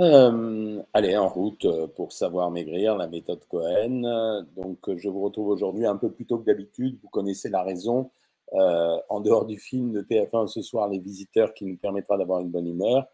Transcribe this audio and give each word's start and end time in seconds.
Euh, 0.00 0.82
allez, 0.92 1.16
en 1.16 1.28
route 1.28 1.64
euh, 1.64 1.86
pour 1.86 2.12
savoir 2.12 2.50
maigrir, 2.50 2.96
la 2.96 3.06
méthode 3.06 3.44
Cohen. 3.48 4.44
Donc, 4.56 4.78
je 4.96 5.08
vous 5.08 5.22
retrouve 5.22 5.48
aujourd'hui 5.48 5.86
un 5.86 5.96
peu 5.96 6.10
plus 6.10 6.26
tôt 6.26 6.38
que 6.38 6.44
d'habitude. 6.44 6.98
Vous 7.02 7.08
connaissez 7.08 7.48
la 7.48 7.62
raison. 7.62 8.10
Euh, 8.54 8.98
en 9.08 9.20
dehors 9.20 9.46
du 9.46 9.58
film 9.58 9.92
de 9.92 10.02
TF1 10.02 10.46
ce 10.48 10.62
soir, 10.62 10.88
Les 10.88 10.98
Visiteurs, 10.98 11.54
qui 11.54 11.64
nous 11.64 11.76
permettra 11.76 12.18
d'avoir 12.18 12.40
une 12.40 12.50
bonne 12.50 12.66
humeur. 12.66 13.06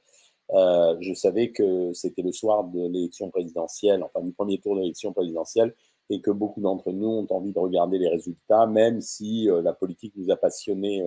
je 0.52 1.12
savais 1.14 1.52
que 1.52 1.92
c'était 1.94 2.22
le 2.22 2.32
soir 2.32 2.64
de 2.64 2.80
l'élection 2.88 3.30
présidentielle, 3.30 4.02
enfin 4.02 4.24
du 4.24 4.32
premier 4.32 4.58
tour 4.58 4.74
de 4.74 4.80
l'élection 4.80 5.12
présidentielle, 5.12 5.74
et 6.10 6.20
que 6.20 6.30
beaucoup 6.30 6.60
d'entre 6.60 6.92
nous 6.92 7.08
ont 7.08 7.26
envie 7.30 7.52
de 7.52 7.58
regarder 7.58 7.98
les 7.98 8.08
résultats, 8.08 8.66
même 8.66 9.00
si 9.00 9.48
la 9.62 9.72
politique 9.72 10.14
nous 10.16 10.30
a 10.30 10.36
passionnés 10.36 11.04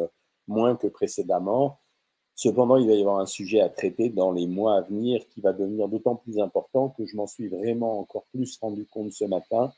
moins 0.47 0.75
que 0.75 0.87
précédemment. 0.87 1.79
Cependant, 2.35 2.77
il 2.77 2.87
va 2.87 2.93
y 2.93 2.99
avoir 2.99 3.19
un 3.19 3.25
sujet 3.25 3.61
à 3.61 3.69
traiter 3.69 4.09
dans 4.09 4.31
les 4.31 4.47
mois 4.47 4.77
à 4.77 4.81
venir 4.81 5.23
qui 5.29 5.41
va 5.41 5.53
devenir 5.53 5.87
d'autant 5.87 6.15
plus 6.15 6.39
important 6.39 6.89
que 6.89 7.05
je 7.05 7.15
m'en 7.15 7.27
suis 7.27 7.47
vraiment 7.47 7.99
encore 7.99 8.23
plus 8.33 8.57
rendu 8.57 8.85
compte 8.85 9.11
ce 9.11 9.25
matin 9.25 9.71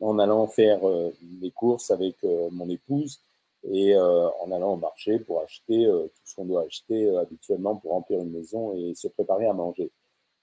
en 0.00 0.18
allant 0.18 0.46
faire 0.46 0.86
euh, 0.88 1.10
mes 1.40 1.50
courses 1.50 1.90
avec 1.90 2.16
euh, 2.24 2.48
mon 2.50 2.68
épouse 2.68 3.20
et 3.64 3.94
euh, 3.94 4.28
en 4.40 4.50
allant 4.52 4.74
au 4.74 4.76
marché 4.76 5.18
pour 5.18 5.42
acheter 5.42 5.86
tout 5.86 6.22
ce 6.24 6.34
qu'on 6.34 6.46
doit 6.46 6.62
acheter 6.62 7.14
habituellement 7.16 7.76
pour 7.76 7.92
remplir 7.92 8.20
une 8.20 8.30
maison 8.30 8.74
et 8.74 8.94
se 8.94 9.08
préparer 9.08 9.46
à 9.46 9.52
manger. 9.52 9.90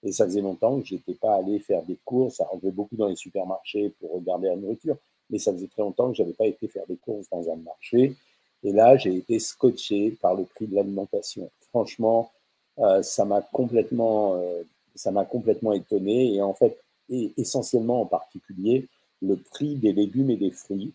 Et 0.04 0.12
ça 0.12 0.24
faisait 0.24 0.40
longtemps 0.40 0.80
que 0.80 0.86
je 0.86 0.94
n'étais 0.94 1.14
pas 1.14 1.34
allé 1.34 1.58
faire 1.58 1.82
des 1.82 1.98
courses. 2.04 2.40
Je 2.54 2.66
vais 2.66 2.72
beaucoup 2.72 2.94
dans 2.94 3.08
les 3.08 3.16
supermarchés 3.16 3.92
pour 3.98 4.14
regarder 4.14 4.46
la 4.48 4.56
nourriture, 4.56 4.96
mais 5.30 5.38
ça 5.38 5.52
faisait 5.52 5.66
très 5.66 5.82
longtemps 5.82 6.10
que 6.10 6.16
je 6.16 6.22
n'avais 6.22 6.34
pas 6.34 6.46
été 6.46 6.68
faire 6.68 6.86
des 6.86 6.96
courses 6.96 7.28
dans 7.30 7.50
un 7.50 7.56
marché. 7.56 8.14
Et 8.62 8.72
là, 8.72 8.96
j'ai 8.96 9.16
été 9.16 9.40
scotché 9.40 10.12
par 10.20 10.36
le 10.36 10.44
prix 10.44 10.68
de 10.68 10.76
l'alimentation. 10.76 11.50
Franchement, 11.70 12.30
euh, 12.78 13.02
ça 13.02 13.24
m'a 13.24 13.42
complètement, 13.42 14.36
euh, 14.36 14.62
ça 14.94 15.10
m'a 15.10 15.24
complètement 15.24 15.72
étonné. 15.72 16.34
Et 16.34 16.42
en 16.42 16.54
fait, 16.54 16.78
et 17.10 17.32
essentiellement 17.36 18.02
en 18.02 18.06
particulier, 18.06 18.88
le 19.22 19.36
prix 19.36 19.74
des 19.76 19.92
légumes 19.92 20.30
et 20.30 20.36
des 20.36 20.50
fruits, 20.50 20.92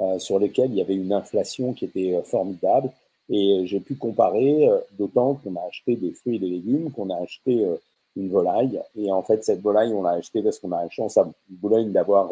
euh, 0.00 0.18
sur 0.18 0.38
lesquels 0.38 0.70
il 0.70 0.76
y 0.76 0.80
avait 0.80 0.94
une 0.96 1.12
inflation 1.12 1.72
qui 1.72 1.84
était 1.86 2.20
formidable. 2.24 2.90
Et 3.28 3.66
j'ai 3.66 3.80
pu 3.80 3.96
comparer, 3.96 4.68
d'autant 4.92 5.34
qu'on 5.34 5.56
a 5.56 5.66
acheté 5.66 5.96
des 5.96 6.12
fruits 6.12 6.36
et 6.36 6.38
des 6.38 6.48
légumes, 6.48 6.92
qu'on 6.92 7.10
a 7.10 7.20
acheté 7.20 7.66
une 8.14 8.30
volaille. 8.30 8.80
Et 8.94 9.10
en 9.10 9.24
fait, 9.24 9.42
cette 9.44 9.60
volaille, 9.60 9.92
on 9.92 10.02
l'a 10.02 10.10
achetée 10.10 10.42
parce 10.42 10.60
qu'on 10.60 10.70
a 10.70 10.84
la 10.84 10.90
chance 10.90 11.16
à 11.16 11.28
Boulogne 11.48 11.90
d'avoir 11.90 12.30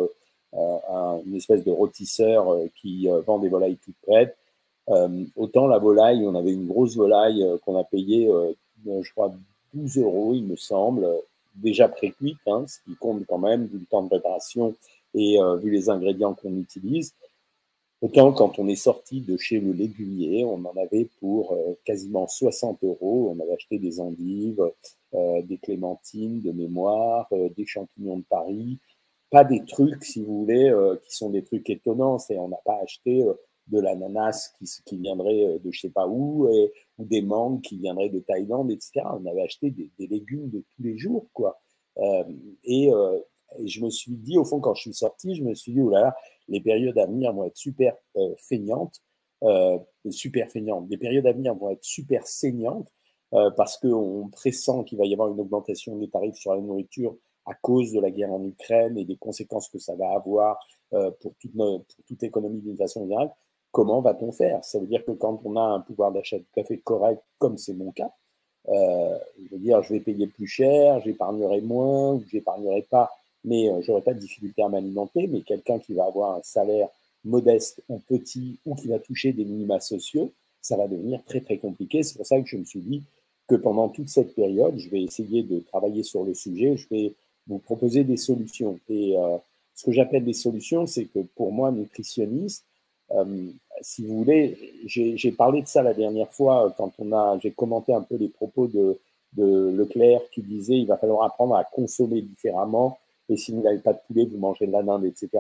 une 0.52 1.34
espèce 1.34 1.64
de 1.64 1.72
rôtisseur 1.72 2.56
qui 2.80 3.08
vend 3.26 3.40
des 3.40 3.48
volailles 3.48 3.76
toutes 3.84 3.96
prêtes 4.06 4.36
autant 5.36 5.66
la 5.66 5.78
volaille, 5.78 6.26
on 6.26 6.34
avait 6.34 6.52
une 6.52 6.66
grosse 6.66 6.96
volaille 6.96 7.42
euh, 7.42 7.56
qu'on 7.58 7.78
a 7.78 7.84
payée, 7.84 8.28
euh, 8.28 8.52
je 8.86 9.10
crois, 9.12 9.34
12 9.72 9.98
euros, 9.98 10.34
il 10.34 10.44
me 10.44 10.56
semble, 10.56 11.06
déjà 11.54 11.88
pré-cuite, 11.88 12.38
hein, 12.46 12.64
ce 12.66 12.78
qui 12.84 12.96
compte 12.96 13.24
quand 13.26 13.38
même 13.38 13.66
vu 13.66 13.78
le 13.78 13.86
temps 13.86 14.02
de 14.02 14.08
préparation 14.08 14.74
et 15.14 15.38
vu 15.60 15.70
les 15.70 15.90
ingrédients 15.90 16.34
qu'on 16.34 16.56
utilise. 16.56 17.14
Autant 18.02 18.32
quand 18.32 18.58
on 18.58 18.66
est 18.66 18.74
sorti 18.74 19.20
de 19.20 19.36
chez 19.36 19.60
le 19.60 19.72
légumier, 19.72 20.44
on 20.44 20.56
en 20.64 20.76
avait 20.76 21.08
pour 21.20 21.56
quasiment 21.84 22.26
60 22.26 22.82
euros. 22.82 23.32
On 23.32 23.40
avait 23.40 23.52
acheté 23.52 23.78
des 23.78 24.00
endives, 24.00 24.60
des 25.12 25.56
clémentines 25.62 26.42
de 26.42 26.50
mémoire, 26.50 27.28
des 27.30 27.64
champignons 27.64 28.18
de 28.18 28.24
Paris. 28.28 28.78
Pas 29.30 29.44
des 29.44 29.64
trucs, 29.64 30.04
si 30.04 30.20
vous 30.20 30.40
voulez, 30.40 30.74
qui 31.06 31.16
sont 31.16 31.30
des 31.30 31.44
trucs 31.44 31.70
étonnants. 31.70 32.18
C'est 32.18 32.36
on 32.36 32.48
n'a 32.48 32.60
pas 32.64 32.80
acheté 32.82 33.24
de 33.68 33.80
l'ananas 33.80 34.52
qui, 34.58 34.66
qui 34.84 34.98
viendrait 34.98 35.44
euh, 35.46 35.58
de 35.58 35.70
je 35.70 35.80
sais 35.80 35.90
pas 35.90 36.06
où, 36.06 36.48
et, 36.48 36.72
ou 36.98 37.04
des 37.04 37.22
mangues 37.22 37.62
qui 37.62 37.78
viendraient 37.78 38.10
de 38.10 38.20
Thaïlande, 38.20 38.70
etc. 38.70 39.02
On 39.04 39.26
avait 39.26 39.42
acheté 39.42 39.70
des, 39.70 39.90
légumes 39.98 40.50
de 40.50 40.64
tous 40.74 40.82
les 40.82 40.98
jours, 40.98 41.26
quoi. 41.32 41.60
Euh, 41.98 42.24
et, 42.64 42.92
euh, 42.92 43.18
je 43.64 43.80
me 43.80 43.90
suis 43.90 44.12
dit, 44.12 44.38
au 44.38 44.44
fond, 44.44 44.60
quand 44.60 44.74
je 44.74 44.82
suis 44.82 44.94
sorti, 44.94 45.34
je 45.34 45.42
me 45.42 45.54
suis 45.54 45.72
dit, 45.72 45.80
oh 45.80 45.90
là 45.90 46.00
là, 46.00 46.16
les 46.48 46.60
périodes 46.60 46.98
à 46.98 47.06
venir 47.06 47.32
vont 47.32 47.44
être 47.44 47.56
super 47.56 47.96
euh, 48.16 48.34
feignantes, 48.38 49.00
euh, 49.42 49.78
super 50.10 50.50
feignantes. 50.50 50.86
Les 50.90 50.96
périodes 50.96 51.26
à 51.26 51.32
venir 51.32 51.54
vont 51.54 51.70
être 51.70 51.84
super 51.84 52.26
saignantes 52.26 52.92
euh, 53.32 53.50
parce 53.50 53.78
qu'on 53.78 54.28
pressent 54.30 54.84
qu'il 54.84 54.98
va 54.98 55.06
y 55.06 55.12
avoir 55.12 55.28
une 55.28 55.40
augmentation 55.40 55.96
des 55.96 56.08
tarifs 56.08 56.36
sur 56.36 56.54
la 56.54 56.60
nourriture 56.60 57.16
à 57.46 57.54
cause 57.54 57.92
de 57.92 58.00
la 58.00 58.10
guerre 58.10 58.32
en 58.32 58.42
Ukraine 58.44 58.96
et 58.96 59.04
des 59.04 59.16
conséquences 59.16 59.68
que 59.68 59.78
ça 59.78 59.94
va 59.96 60.10
avoir 60.14 60.58
pour 61.20 61.34
toute, 61.40 61.52
pour 61.54 61.84
toute 62.06 62.22
l'économie 62.22 62.60
d'une 62.60 62.76
façon 62.76 63.02
générale 63.02 63.30
comment 63.74 64.00
va-t-on 64.00 64.30
faire? 64.30 64.64
Ça 64.64 64.78
veut 64.78 64.86
dire 64.86 65.04
que 65.04 65.10
quand 65.10 65.40
on 65.44 65.56
a 65.56 65.60
un 65.60 65.80
pouvoir 65.80 66.12
d'achat 66.12 66.38
tout 66.38 66.60
à 66.60 66.62
fait 66.62 66.78
correct, 66.78 67.20
comme 67.38 67.58
c'est 67.58 67.74
mon 67.74 67.90
cas, 67.90 68.12
euh, 68.68 69.18
je 69.42 69.50
veux 69.50 69.60
dire, 69.60 69.82
je 69.82 69.92
vais 69.92 70.00
payer 70.00 70.28
plus 70.28 70.46
cher, 70.46 71.00
j'épargnerai 71.00 71.60
moins, 71.60 72.12
ou 72.12 72.24
j'épargnerai 72.30 72.82
pas, 72.82 73.10
mais 73.42 73.68
euh, 73.68 73.82
j'aurai 73.82 74.00
pas 74.00 74.14
de 74.14 74.20
difficulté 74.20 74.62
à 74.62 74.68
m'alimenter. 74.68 75.26
Mais 75.26 75.40
quelqu'un 75.40 75.80
qui 75.80 75.92
va 75.92 76.04
avoir 76.04 76.36
un 76.36 76.42
salaire 76.44 76.88
modeste 77.24 77.82
ou 77.88 77.98
petit, 77.98 78.58
ou 78.64 78.76
qui 78.76 78.86
va 78.86 79.00
toucher 79.00 79.32
des 79.32 79.44
minima 79.44 79.80
sociaux, 79.80 80.30
ça 80.62 80.76
va 80.76 80.86
devenir 80.86 81.24
très 81.24 81.40
très 81.40 81.58
compliqué. 81.58 82.04
C'est 82.04 82.16
pour 82.16 82.26
ça 82.26 82.40
que 82.40 82.46
je 82.46 82.56
me 82.56 82.64
suis 82.64 82.80
dit 82.80 83.02
que 83.48 83.56
pendant 83.56 83.88
toute 83.88 84.08
cette 84.08 84.36
période, 84.36 84.78
je 84.78 84.88
vais 84.88 85.02
essayer 85.02 85.42
de 85.42 85.58
travailler 85.58 86.04
sur 86.04 86.22
le 86.22 86.32
sujet, 86.32 86.76
je 86.76 86.86
vais 86.90 87.12
vous 87.48 87.58
proposer 87.58 88.04
des 88.04 88.18
solutions. 88.18 88.78
Et 88.88 89.18
euh, 89.18 89.36
ce 89.74 89.84
que 89.84 89.90
j'appelle 89.90 90.24
des 90.24 90.32
solutions, 90.32 90.86
c'est 90.86 91.06
que 91.06 91.18
pour 91.34 91.50
moi, 91.50 91.72
nutritionniste, 91.72 92.64
si 93.80 94.04
vous 94.06 94.18
voulez, 94.18 94.56
j'ai 94.86 95.32
parlé 95.32 95.62
de 95.62 95.68
ça 95.68 95.82
la 95.82 95.94
dernière 95.94 96.30
fois 96.32 96.74
quand 96.76 96.92
on 96.98 97.12
a, 97.12 97.38
j'ai 97.38 97.50
commenté 97.50 97.92
un 97.92 98.00
peu 98.00 98.16
les 98.16 98.28
propos 98.28 98.66
de, 98.66 98.98
Leclerc 99.36 100.20
qui 100.30 100.42
disait 100.42 100.76
il 100.78 100.86
va 100.86 100.96
falloir 100.96 101.24
apprendre 101.24 101.56
à 101.56 101.64
consommer 101.64 102.22
différemment 102.22 102.98
et 103.28 103.36
si 103.36 103.52
vous 103.52 103.62
n'avez 103.62 103.78
pas 103.78 103.92
de 103.92 103.98
poulet, 104.06 104.26
vous 104.26 104.38
mangez 104.38 104.66
de 104.66 104.72
la 104.72 104.82
dinde, 104.82 105.04
etc. 105.06 105.30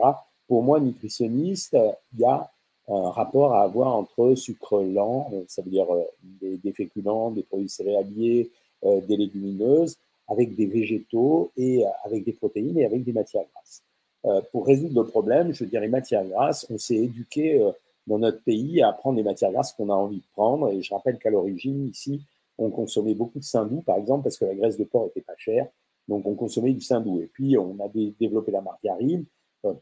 Pour 0.48 0.62
moi, 0.62 0.80
nutritionniste, 0.80 1.76
il 2.14 2.20
y 2.20 2.24
a 2.24 2.50
un 2.88 3.10
rapport 3.10 3.54
à 3.54 3.62
avoir 3.62 3.94
entre 3.94 4.34
sucre 4.34 4.82
lent, 4.82 5.30
ça 5.48 5.62
veut 5.62 5.70
dire 5.70 5.86
euh, 5.94 6.04
des, 6.40 6.72
féculents, 6.72 7.30
des 7.30 7.42
produits 7.42 7.68
céréaliers, 7.68 8.50
euh, 8.84 9.00
des 9.00 9.16
légumineuses, 9.16 9.96
avec 10.28 10.54
des 10.54 10.66
végétaux 10.66 11.50
et 11.56 11.84
avec 12.04 12.24
des 12.24 12.32
protéines 12.32 12.78
et 12.78 12.84
avec 12.84 13.04
des 13.04 13.12
matières 13.12 13.44
grasses. 13.54 13.82
Euh, 14.26 14.40
pour 14.52 14.66
résoudre 14.66 15.02
le 15.02 15.06
problème, 15.06 15.52
je 15.52 15.64
veux 15.64 15.70
dire, 15.70 15.80
les 15.80 15.88
matières 15.88 16.24
grasses, 16.24 16.66
on 16.70 16.78
s'est 16.78 16.96
éduqué 16.96 17.60
euh, 17.60 17.72
dans 18.06 18.18
notre 18.18 18.42
pays 18.42 18.82
à 18.82 18.92
prendre 18.92 19.16
les 19.16 19.22
matières 19.22 19.52
grasses 19.52 19.72
qu'on 19.72 19.90
a 19.90 19.94
envie 19.94 20.18
de 20.18 20.26
prendre. 20.32 20.70
Et 20.70 20.82
je 20.82 20.94
rappelle 20.94 21.18
qu'à 21.18 21.30
l'origine, 21.30 21.88
ici, 21.88 22.22
on 22.56 22.70
consommait 22.70 23.14
beaucoup 23.14 23.38
de 23.38 23.44
saindoux, 23.44 23.82
par 23.82 23.98
exemple, 23.98 24.24
parce 24.24 24.38
que 24.38 24.44
la 24.44 24.54
graisse 24.54 24.78
de 24.78 24.84
porc 24.84 25.06
était 25.08 25.20
pas 25.20 25.36
chère. 25.36 25.68
Donc, 26.08 26.26
on 26.26 26.34
consommait 26.34 26.72
du 26.72 26.80
saindoux. 26.80 27.20
Et 27.20 27.26
puis, 27.26 27.58
on 27.58 27.78
a 27.84 27.88
développé 28.18 28.50
la 28.50 28.62
margarine 28.62 29.24
euh, 29.64 29.74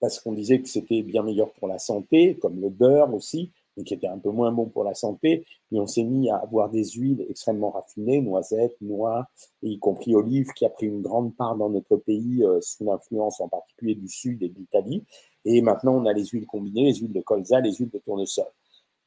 parce 0.00 0.20
qu'on 0.20 0.32
disait 0.32 0.60
que 0.60 0.68
c'était 0.68 1.02
bien 1.02 1.22
meilleur 1.22 1.52
pour 1.54 1.66
la 1.66 1.78
santé, 1.78 2.36
comme 2.36 2.60
le 2.60 2.68
beurre 2.68 3.12
aussi 3.14 3.50
qui 3.84 3.94
était 3.94 4.06
un 4.06 4.18
peu 4.18 4.30
moins 4.30 4.52
bon 4.52 4.66
pour 4.66 4.84
la 4.84 4.94
santé. 4.94 5.44
Puis 5.68 5.78
on 5.78 5.86
s'est 5.86 6.04
mis 6.04 6.30
à 6.30 6.36
avoir 6.36 6.70
des 6.70 6.84
huiles 6.84 7.24
extrêmement 7.28 7.70
raffinées, 7.70 8.20
noisettes, 8.20 8.76
noix, 8.80 9.26
y 9.62 9.78
compris 9.78 10.14
olives, 10.14 10.52
qui 10.52 10.64
a 10.64 10.70
pris 10.70 10.86
une 10.86 11.02
grande 11.02 11.34
part 11.36 11.56
dans 11.56 11.70
notre 11.70 11.96
pays 11.96 12.44
euh, 12.44 12.60
sous 12.60 12.84
l'influence 12.84 13.40
en 13.40 13.48
particulier 13.48 13.94
du 13.94 14.08
sud 14.08 14.42
et 14.42 14.48
de 14.48 14.58
l'Italie. 14.58 15.04
Et 15.44 15.62
maintenant, 15.62 15.94
on 15.96 16.06
a 16.06 16.12
les 16.12 16.26
huiles 16.26 16.46
combinées, 16.46 16.84
les 16.84 16.94
huiles 16.94 17.12
de 17.12 17.20
colza, 17.20 17.60
les 17.60 17.72
huiles 17.72 17.90
de 17.90 17.98
tournesol. 17.98 18.46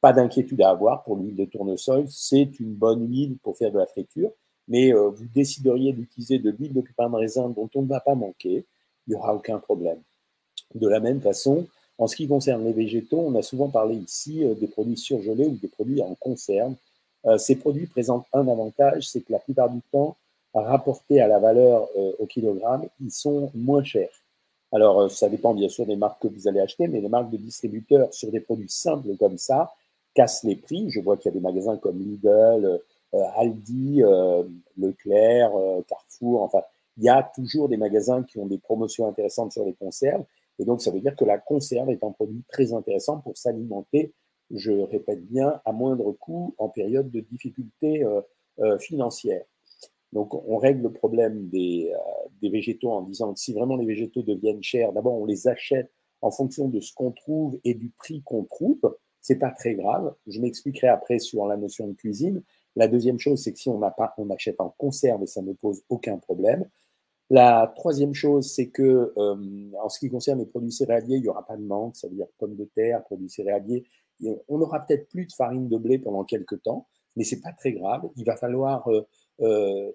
Pas 0.00 0.12
d'inquiétude 0.12 0.60
à 0.62 0.70
avoir 0.70 1.04
pour 1.04 1.16
l'huile 1.16 1.36
de 1.36 1.44
tournesol, 1.44 2.04
c'est 2.08 2.58
une 2.58 2.74
bonne 2.74 3.08
huile 3.08 3.38
pour 3.42 3.56
faire 3.56 3.70
de 3.70 3.78
la 3.78 3.86
friture, 3.86 4.32
mais 4.66 4.92
euh, 4.92 5.10
vous 5.10 5.26
décideriez 5.32 5.92
d'utiliser 5.92 6.38
de 6.38 6.50
l'huile 6.50 6.72
de 6.72 6.80
pépin 6.80 7.08
de 7.08 7.16
raisin 7.16 7.48
dont 7.48 7.70
on 7.74 7.82
ne 7.82 7.88
va 7.88 8.00
pas 8.00 8.14
manquer, 8.14 8.66
il 9.06 9.10
n'y 9.10 9.14
aura 9.14 9.34
aucun 9.34 9.58
problème. 9.58 10.00
De 10.74 10.88
la 10.88 11.00
même 11.00 11.20
façon, 11.20 11.66
en 11.98 12.06
ce 12.06 12.16
qui 12.16 12.26
concerne 12.26 12.64
les 12.64 12.72
végétaux, 12.72 13.20
on 13.20 13.34
a 13.34 13.42
souvent 13.42 13.68
parlé 13.68 13.96
ici 13.96 14.44
euh, 14.44 14.54
des 14.54 14.66
produits 14.66 14.96
surgelés 14.96 15.46
ou 15.46 15.56
des 15.56 15.68
produits 15.68 16.02
en 16.02 16.14
conserve. 16.14 16.74
Euh, 17.26 17.38
ces 17.38 17.56
produits 17.56 17.86
présentent 17.86 18.26
un 18.32 18.48
avantage, 18.48 19.08
c'est 19.08 19.20
que 19.20 19.32
la 19.32 19.38
plupart 19.38 19.70
du 19.70 19.80
temps, 19.92 20.16
rapportés 20.54 21.20
à 21.20 21.28
la 21.28 21.38
valeur 21.38 21.88
euh, 21.96 22.12
au 22.18 22.26
kilogramme, 22.26 22.86
ils 23.00 23.10
sont 23.10 23.50
moins 23.54 23.84
chers. 23.84 24.10
Alors, 24.72 25.10
ça 25.10 25.28
dépend 25.28 25.54
bien 25.54 25.68
sûr 25.68 25.86
des 25.86 25.96
marques 25.96 26.22
que 26.22 26.28
vous 26.28 26.48
allez 26.48 26.60
acheter, 26.60 26.88
mais 26.88 27.00
les 27.00 27.08
marques 27.08 27.30
de 27.30 27.36
distributeurs 27.36 28.12
sur 28.12 28.30
des 28.30 28.40
produits 28.40 28.70
simples 28.70 29.16
comme 29.18 29.36
ça 29.36 29.72
cassent 30.14 30.44
les 30.44 30.56
prix. 30.56 30.90
Je 30.90 31.00
vois 31.00 31.16
qu'il 31.16 31.30
y 31.30 31.34
a 31.34 31.38
des 31.38 31.42
magasins 31.42 31.76
comme 31.76 31.98
Lidl, 31.98 32.80
Aldi, 33.36 34.02
Leclerc, 34.78 35.52
Carrefour, 35.86 36.42
enfin, 36.42 36.62
il 36.96 37.04
y 37.04 37.10
a 37.10 37.22
toujours 37.22 37.68
des 37.68 37.76
magasins 37.76 38.22
qui 38.22 38.38
ont 38.38 38.46
des 38.46 38.56
promotions 38.56 39.06
intéressantes 39.06 39.52
sur 39.52 39.64
les 39.64 39.74
conserves. 39.74 40.24
Et 40.58 40.64
donc, 40.64 40.82
ça 40.82 40.90
veut 40.90 41.00
dire 41.00 41.16
que 41.16 41.24
la 41.24 41.38
conserve 41.38 41.90
est 41.90 42.04
un 42.04 42.12
produit 42.12 42.44
très 42.48 42.72
intéressant 42.72 43.18
pour 43.18 43.36
s'alimenter, 43.36 44.12
je 44.50 44.72
répète 44.72 45.26
bien, 45.26 45.60
à 45.64 45.72
moindre 45.72 46.12
coût 46.12 46.54
en 46.58 46.68
période 46.68 47.10
de 47.10 47.20
difficulté 47.20 48.04
euh, 48.04 48.20
euh, 48.60 48.78
financière. 48.78 49.44
Donc, 50.12 50.34
on 50.34 50.58
règle 50.58 50.82
le 50.82 50.92
problème 50.92 51.48
des, 51.48 51.90
euh, 51.94 52.28
des, 52.42 52.50
végétaux 52.50 52.90
en 52.90 53.02
disant 53.02 53.32
que 53.32 53.40
si 53.40 53.54
vraiment 53.54 53.76
les 53.76 53.86
végétaux 53.86 54.22
deviennent 54.22 54.62
chers, 54.62 54.92
d'abord, 54.92 55.14
on 55.14 55.24
les 55.24 55.48
achète 55.48 55.90
en 56.20 56.30
fonction 56.30 56.68
de 56.68 56.80
ce 56.80 56.92
qu'on 56.94 57.12
trouve 57.12 57.58
et 57.64 57.74
du 57.74 57.90
prix 57.90 58.22
qu'on 58.22 58.44
trouve. 58.44 58.96
C'est 59.20 59.38
pas 59.38 59.50
très 59.50 59.74
grave. 59.74 60.14
Je 60.26 60.40
m'expliquerai 60.40 60.88
après 60.88 61.18
sur 61.18 61.46
la 61.46 61.56
notion 61.56 61.88
de 61.88 61.94
cuisine. 61.94 62.42
La 62.76 62.88
deuxième 62.88 63.18
chose, 63.18 63.42
c'est 63.42 63.52
que 63.52 63.58
si 63.58 63.68
on 63.68 63.78
n'a 63.78 63.90
pas, 63.90 64.14
on 64.18 64.28
achète 64.30 64.60
en 64.60 64.70
conserve 64.70 65.22
et 65.22 65.26
ça 65.26 65.42
ne 65.42 65.52
pose 65.52 65.82
aucun 65.88 66.18
problème. 66.18 66.68
La 67.32 67.72
troisième 67.76 68.12
chose, 68.12 68.52
c'est 68.52 68.68
que 68.68 69.10
euh, 69.16 69.70
en 69.82 69.88
ce 69.88 69.98
qui 69.98 70.10
concerne 70.10 70.40
les 70.40 70.44
produits 70.44 70.70
céréaliers, 70.70 71.16
il 71.16 71.22
n'y 71.22 71.28
aura 71.28 71.46
pas 71.46 71.56
de 71.56 71.64
manque, 71.64 71.96
ça 71.96 72.06
veut 72.06 72.14
dire 72.14 72.26
pommes 72.36 72.56
de 72.56 72.66
terre, 72.74 73.02
produits 73.04 73.30
céréaliers. 73.30 73.84
On 74.48 74.58
n'aura 74.58 74.80
peut-être 74.80 75.08
plus 75.08 75.24
de 75.24 75.32
farine 75.32 75.66
de 75.66 75.78
blé 75.78 75.98
pendant 75.98 76.24
quelques 76.24 76.60
temps, 76.60 76.86
mais 77.16 77.24
c'est 77.24 77.40
pas 77.40 77.52
très 77.52 77.72
grave. 77.72 78.02
Il 78.16 78.26
va 78.26 78.36
falloir 78.36 78.86
euh, 78.88 79.00
euh, 79.40 79.92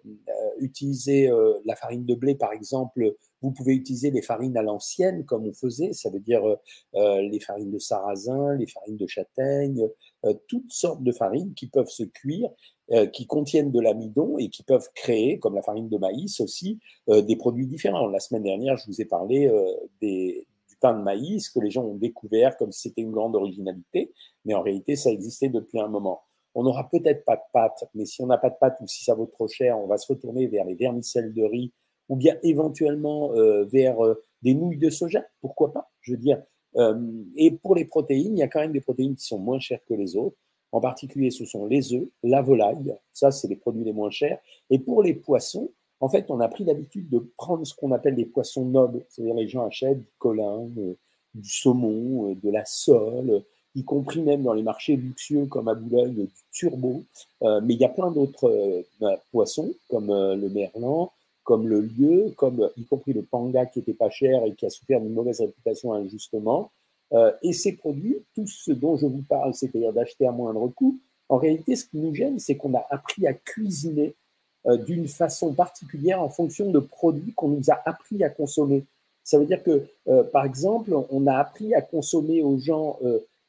utiliser 0.57 1.29
la 1.63 1.75
farine 1.75 2.05
de 2.05 2.15
blé, 2.15 2.33
par 2.33 2.53
exemple. 2.53 3.15
Vous 3.43 3.51
pouvez 3.51 3.75
utiliser 3.75 4.09
les 4.09 4.23
farines 4.23 4.57
à 4.57 4.63
l'ancienne, 4.63 5.23
comme 5.23 5.45
on 5.45 5.53
faisait, 5.53 5.93
ça 5.93 6.09
veut 6.09 6.19
dire 6.19 6.41
les 6.95 7.39
farines 7.39 7.69
de 7.69 7.77
sarrasin, 7.77 8.55
les 8.55 8.65
farines 8.65 8.97
de 8.97 9.05
châtaigne, 9.05 9.87
toutes 10.47 10.71
sortes 10.71 11.03
de 11.03 11.11
farines 11.11 11.53
qui 11.53 11.67
peuvent 11.67 11.89
se 11.89 12.03
cuire 12.03 12.49
euh, 12.93 13.05
qui 13.05 13.27
contiennent 13.27 13.73
de 13.73 13.81
l'amidon 13.81 14.37
et 14.37 14.47
qui 14.47 14.63
peuvent 14.63 14.87
créer, 14.95 15.39
comme 15.39 15.55
la 15.55 15.61
farine 15.61 15.89
de 15.89 15.97
maïs 15.97 16.39
aussi, 16.39 16.79
euh, 17.09 17.21
des 17.21 17.35
produits 17.35 17.67
différents. 17.67 18.07
La 18.07 18.21
semaine 18.21 18.43
dernière, 18.43 18.77
je 18.77 18.85
vous 18.87 19.01
ai 19.01 19.05
parlé 19.05 19.45
euh, 19.45 19.65
des, 20.01 20.47
du 20.69 20.77
pain 20.77 20.97
de 20.97 21.03
maïs 21.03 21.49
que 21.49 21.59
les 21.59 21.69
gens 21.69 21.83
ont 21.83 21.97
découvert 21.97 22.55
comme 22.55 22.71
si 22.71 22.83
c'était 22.87 23.01
une 23.01 23.11
grande 23.11 23.35
originalité, 23.35 24.13
mais 24.45 24.53
en 24.53 24.61
réalité, 24.61 24.95
ça 24.95 25.11
existait 25.11 25.49
depuis 25.49 25.81
un 25.81 25.89
moment. 25.89 26.21
On 26.55 26.63
n'aura 26.63 26.89
peut-être 26.89 27.25
pas 27.25 27.35
de 27.35 27.41
pâtes, 27.51 27.83
mais 27.93 28.05
si 28.05 28.21
on 28.21 28.27
n'a 28.27 28.37
pas 28.37 28.51
de 28.51 28.57
pâtes 28.57 28.77
ou 28.79 28.87
si 28.87 29.03
ça 29.03 29.15
vaut 29.15 29.25
trop 29.25 29.49
cher, 29.49 29.77
on 29.77 29.87
va 29.87 29.97
se 29.97 30.07
retourner 30.07 30.47
vers 30.47 30.63
les 30.63 30.75
vermicelles 30.75 31.33
de 31.33 31.43
riz 31.43 31.73
ou 32.07 32.15
bien 32.15 32.37
éventuellement 32.41 33.31
vers 33.65 33.97
des 34.41 34.53
nouilles 34.53 34.77
de 34.77 34.89
soja, 34.89 35.25
pourquoi 35.41 35.73
pas? 35.73 35.91
Je 35.99 36.13
veux 36.13 36.17
dire, 36.17 36.41
et 37.35 37.51
pour 37.51 37.75
les 37.75 37.85
protéines, 37.85 38.37
il 38.37 38.39
y 38.39 38.43
a 38.43 38.47
quand 38.47 38.59
même 38.59 38.71
des 38.71 38.81
protéines 38.81 39.15
qui 39.15 39.25
sont 39.25 39.39
moins 39.39 39.59
chères 39.59 39.83
que 39.87 39.93
les 39.93 40.15
autres. 40.15 40.37
En 40.71 40.81
particulier, 40.81 41.31
ce 41.31 41.45
sont 41.45 41.65
les 41.65 41.93
œufs, 41.93 42.07
la 42.23 42.41
volaille, 42.41 42.95
ça 43.13 43.31
c'est 43.31 43.47
les 43.47 43.55
produits 43.55 43.83
les 43.83 43.93
moins 43.93 44.11
chers. 44.11 44.39
Et 44.69 44.79
pour 44.79 45.01
les 45.01 45.13
poissons, 45.13 45.71
en 45.99 46.09
fait, 46.09 46.29
on 46.29 46.39
a 46.39 46.47
pris 46.47 46.63
l'habitude 46.63 47.09
de 47.09 47.19
prendre 47.37 47.65
ce 47.65 47.73
qu'on 47.73 47.91
appelle 47.91 48.15
des 48.15 48.25
poissons 48.25 48.65
nobles, 48.65 49.05
c'est-à-dire 49.09 49.35
les 49.35 49.47
gens 49.47 49.65
achètent 49.65 49.99
du 49.99 50.11
colin, 50.19 50.67
euh, 50.77 50.93
du 51.33 51.49
saumon, 51.49 52.31
euh, 52.31 52.35
de 52.35 52.51
la 52.51 52.65
sole, 52.65 53.43
y 53.73 53.83
compris 53.83 54.21
même 54.21 54.43
dans 54.43 54.53
les 54.53 54.63
marchés 54.63 54.95
luxueux 54.95 55.45
comme 55.47 55.67
à 55.67 55.73
Boulogne, 55.73 56.13
du 56.13 56.29
turbo. 56.51 57.03
Euh, 57.43 57.61
mais 57.63 57.73
il 57.73 57.79
y 57.79 57.85
a 57.85 57.89
plein 57.89 58.11
d'autres 58.11 58.85
bah, 58.99 59.21
poissons, 59.31 59.73
comme 59.89 60.07
le 60.07 60.49
merlan, 60.49 61.11
comme 61.47 61.69
le 61.69 61.79
lieu, 61.79 62.33
comme 62.35 62.69
y 62.75 62.83
compris 62.83 63.13
le 63.13 63.21
panga 63.21 63.65
qui 63.65 63.79
était 63.79 63.93
pas 63.93 64.09
cher 64.09 64.43
et 64.43 64.53
qui 64.53 64.65
a 64.65 64.69
souffert 64.69 64.99
d'une 64.99 65.13
mauvaise 65.13 65.39
réputation 65.39 65.93
injustement. 65.93 66.71
Euh, 67.13 67.31
et 67.41 67.53
ces 67.53 67.71
produits, 67.71 68.17
tout 68.35 68.45
ce 68.47 68.73
dont 68.73 68.97
je 68.97 69.05
vous 69.05 69.23
parle, 69.29 69.53
c'est-à-dire 69.53 69.93
d'acheter 69.93 70.27
à 70.27 70.33
moindre 70.33 70.67
coût, 70.67 70.99
en 71.29 71.37
réalité, 71.37 71.77
ce 71.77 71.85
qui 71.85 71.99
nous 71.99 72.13
gêne, 72.13 72.37
c'est 72.37 72.57
qu'on 72.57 72.73
a 72.73 72.85
appris 72.89 73.27
à 73.27 73.33
cuisiner 73.33 74.13
euh, 74.65 74.75
d'une 74.75 75.07
façon 75.07 75.53
particulière 75.53 76.21
en 76.21 76.27
fonction 76.27 76.69
de 76.69 76.79
produits 76.79 77.31
qu'on 77.31 77.47
nous 77.47 77.71
a 77.71 77.79
appris 77.85 78.25
à 78.25 78.29
consommer. 78.29 78.83
Ça 79.23 79.39
veut 79.39 79.45
dire 79.45 79.63
que, 79.63 79.87
euh, 80.09 80.25
par 80.25 80.43
exemple, 80.43 80.93
on 81.09 81.27
a 81.27 81.37
appris 81.37 81.73
à 81.73 81.81
consommer 81.81 82.43
aux 82.43 82.57
gens 82.57 82.99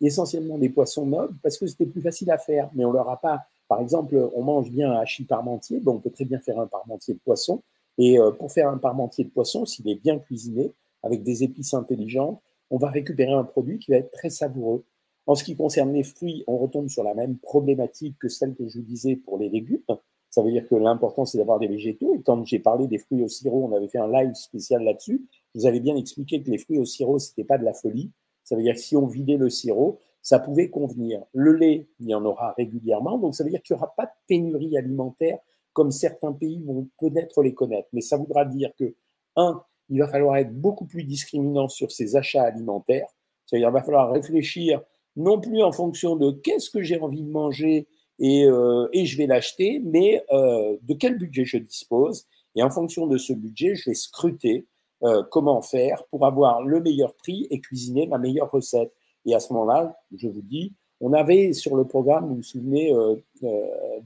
essentiellement 0.00 0.56
des 0.56 0.68
poissons 0.68 1.04
nobles 1.04 1.34
parce 1.42 1.58
que 1.58 1.66
c'était 1.66 1.86
plus 1.86 2.00
facile 2.00 2.30
à 2.30 2.38
faire, 2.38 2.70
mais 2.74 2.84
on 2.84 2.92
leur 2.92 3.08
a 3.08 3.20
pas. 3.20 3.42
Par 3.66 3.80
exemple, 3.80 4.30
on 4.36 4.42
mange 4.42 4.70
bien 4.70 4.92
un 4.92 5.00
hachis 5.00 5.24
parmentier, 5.24 5.80
bon, 5.80 5.94
on 5.94 5.98
peut 5.98 6.10
très 6.10 6.26
bien 6.26 6.38
faire 6.38 6.60
un 6.60 6.68
parmentier 6.68 7.14
de 7.14 7.18
poisson. 7.18 7.60
Et 7.98 8.18
pour 8.38 8.52
faire 8.52 8.68
un 8.68 8.78
parmentier 8.78 9.24
de 9.24 9.30
poisson, 9.30 9.66
s'il 9.66 9.88
est 9.88 10.00
bien 10.00 10.18
cuisiné, 10.18 10.72
avec 11.02 11.22
des 11.22 11.42
épices 11.42 11.74
intelligentes, 11.74 12.40
on 12.70 12.78
va 12.78 12.90
récupérer 12.90 13.32
un 13.32 13.44
produit 13.44 13.78
qui 13.78 13.90
va 13.90 13.98
être 13.98 14.10
très 14.10 14.30
savoureux. 14.30 14.84
En 15.26 15.34
ce 15.34 15.44
qui 15.44 15.56
concerne 15.56 15.92
les 15.92 16.04
fruits, 16.04 16.44
on 16.46 16.56
retombe 16.58 16.88
sur 16.88 17.02
la 17.02 17.14
même 17.14 17.38
problématique 17.38 18.16
que 18.18 18.28
celle 18.28 18.54
que 18.54 18.66
je 18.68 18.78
vous 18.78 18.84
disais 18.84 19.16
pour 19.16 19.38
les 19.38 19.48
légumes. 19.48 19.82
Ça 20.30 20.42
veut 20.42 20.50
dire 20.50 20.66
que 20.68 20.74
l'important, 20.74 21.24
c'est 21.24 21.38
d'avoir 21.38 21.58
des 21.58 21.66
végétaux. 21.66 22.14
Et 22.14 22.22
quand 22.22 22.44
j'ai 22.44 22.58
parlé 22.58 22.86
des 22.86 22.98
fruits 22.98 23.22
au 23.22 23.28
sirop, 23.28 23.64
on 23.64 23.74
avait 23.74 23.88
fait 23.88 23.98
un 23.98 24.10
live 24.10 24.34
spécial 24.34 24.82
là-dessus. 24.84 25.26
Vous 25.54 25.66
avez 25.66 25.80
bien 25.80 25.96
expliqué 25.96 26.42
que 26.42 26.50
les 26.50 26.58
fruits 26.58 26.78
au 26.78 26.84
sirop, 26.84 27.18
c'était 27.18 27.44
pas 27.44 27.58
de 27.58 27.64
la 27.64 27.72
folie. 27.72 28.10
Ça 28.44 28.56
veut 28.56 28.62
dire 28.62 28.74
que 28.74 28.80
si 28.80 28.96
on 28.96 29.06
vidait 29.06 29.36
le 29.36 29.50
sirop, 29.50 29.98
ça 30.22 30.38
pouvait 30.38 30.68
convenir. 30.68 31.22
Le 31.32 31.52
lait, 31.52 31.88
il 32.00 32.08
y 32.08 32.14
en 32.14 32.24
aura 32.24 32.52
régulièrement. 32.52 33.18
Donc, 33.18 33.34
ça 33.34 33.44
veut 33.44 33.50
dire 33.50 33.62
qu'il 33.62 33.74
n'y 33.74 33.80
aura 33.80 33.94
pas 33.94 34.06
de 34.06 34.12
pénurie 34.26 34.76
alimentaire 34.76 35.38
comme 35.78 35.92
certains 35.92 36.32
pays 36.32 36.60
vont 36.66 36.88
peut-être 36.98 37.40
les 37.40 37.54
connaître. 37.54 37.86
Mais 37.92 38.00
ça 38.00 38.16
voudra 38.16 38.44
dire 38.44 38.72
que, 38.76 38.96
un, 39.36 39.62
il 39.88 40.00
va 40.00 40.08
falloir 40.08 40.36
être 40.36 40.52
beaucoup 40.52 40.86
plus 40.86 41.04
discriminant 41.04 41.68
sur 41.68 41.92
ses 41.92 42.16
achats 42.16 42.42
alimentaires. 42.42 43.06
C'est-à-dire, 43.46 43.68
il 43.68 43.72
va 43.72 43.82
falloir 43.82 44.10
réfléchir 44.10 44.82
non 45.14 45.40
plus 45.40 45.62
en 45.62 45.70
fonction 45.70 46.16
de 46.16 46.32
qu'est-ce 46.32 46.68
que 46.70 46.82
j'ai 46.82 46.98
envie 46.98 47.22
de 47.22 47.30
manger 47.30 47.86
et, 48.18 48.44
euh, 48.44 48.88
et 48.92 49.06
je 49.06 49.16
vais 49.16 49.28
l'acheter, 49.28 49.80
mais 49.84 50.20
euh, 50.32 50.76
de 50.82 50.94
quel 50.94 51.16
budget 51.16 51.44
je 51.44 51.58
dispose. 51.58 52.26
Et 52.56 52.62
en 52.64 52.70
fonction 52.70 53.06
de 53.06 53.16
ce 53.16 53.32
budget, 53.32 53.76
je 53.76 53.90
vais 53.90 53.94
scruter 53.94 54.66
euh, 55.04 55.22
comment 55.30 55.62
faire 55.62 56.02
pour 56.10 56.26
avoir 56.26 56.64
le 56.64 56.80
meilleur 56.80 57.14
prix 57.14 57.46
et 57.50 57.60
cuisiner 57.60 58.08
ma 58.08 58.18
meilleure 58.18 58.50
recette. 58.50 58.92
Et 59.26 59.32
à 59.32 59.38
ce 59.38 59.52
moment-là, 59.52 59.96
je 60.16 60.26
vous 60.26 60.42
dis, 60.42 60.74
on 61.00 61.12
avait 61.12 61.52
sur 61.52 61.76
le 61.76 61.86
programme, 61.86 62.26
vous 62.26 62.34
vous 62.34 62.42
souvenez, 62.42 62.92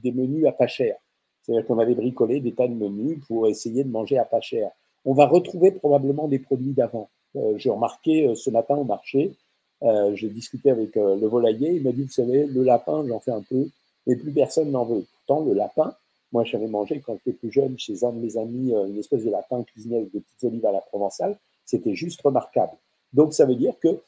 des 0.03 0.11
menus 0.11 0.45
à 0.45 0.51
pas 0.51 0.67
cher. 0.67 0.97
C'est-à-dire 1.43 1.65
qu'on 1.67 1.79
avait 1.79 1.95
bricolé 1.95 2.39
des 2.39 2.53
tas 2.53 2.67
de 2.67 2.73
menus 2.73 3.19
pour 3.27 3.47
essayer 3.47 3.83
de 3.83 3.89
manger 3.89 4.17
à 4.17 4.25
pas 4.25 4.41
cher 4.41 4.71
on 5.05 5.13
va 5.13 5.25
retrouver 5.25 5.71
probablement 5.71 6.27
des 6.27 6.39
produits 6.39 6.73
d'avant. 6.73 7.09
Euh, 7.35 7.57
j'ai 7.57 7.69
remarqué 7.69 8.27
euh, 8.27 8.35
ce 8.35 8.49
matin 8.49 8.75
au 8.75 8.83
marché, 8.83 9.33
euh, 9.83 10.15
j'ai 10.15 10.29
discuté 10.29 10.69
avec 10.69 10.95
le 10.95 11.27
volailler, 11.27 11.73
il 11.73 11.83
m'a 11.83 11.91
dit, 11.91 12.03
vous 12.03 12.11
savez, 12.11 12.45
le 12.45 12.63
lapin, 12.63 13.05
j'en 13.07 13.19
fais 13.19 13.31
un 13.31 13.41
peu, 13.41 13.67
mais 14.07 14.15
plus 14.15 14.31
personne 14.31 14.71
n'en 14.71 14.85
veut. 14.85 15.05
Pourtant, 15.25 15.45
le 15.45 15.53
lapin, 15.53 15.93
moi 16.31 16.43
j'avais 16.45 16.67
mangé 16.67 17.01
quand 17.05 17.17
j'étais 17.17 17.37
plus 17.37 17.51
jeune 17.51 17.77
chez 17.77 18.03
un 18.03 18.11
de 18.11 18.19
mes 18.19 18.37
amis 18.37 18.71
une 18.71 18.97
espèce 18.97 19.23
de 19.23 19.29
lapin 19.29 19.61
cuisiné 19.63 19.97
avec 19.97 20.11
des 20.11 20.19
petites 20.19 20.43
olives 20.45 20.65
à 20.65 20.71
la 20.71 20.81
provençale, 20.81 21.37
c'était 21.65 21.95
juste 21.95 22.21
remarquable. 22.21 22.73
Donc 23.13 23.33
ça 23.33 23.45
veut 23.45 23.55
dire 23.55 23.73
que 23.79 23.99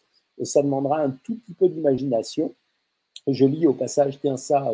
ça 0.43 0.61
demandera 0.61 1.01
un 1.01 1.11
tout 1.23 1.35
petit 1.35 1.53
peu 1.53 1.67
d'imagination. 1.67 2.53
Je 3.27 3.45
lis 3.45 3.67
au 3.67 3.73
passage, 3.73 4.17
tiens 4.21 4.37
ça, 4.37 4.71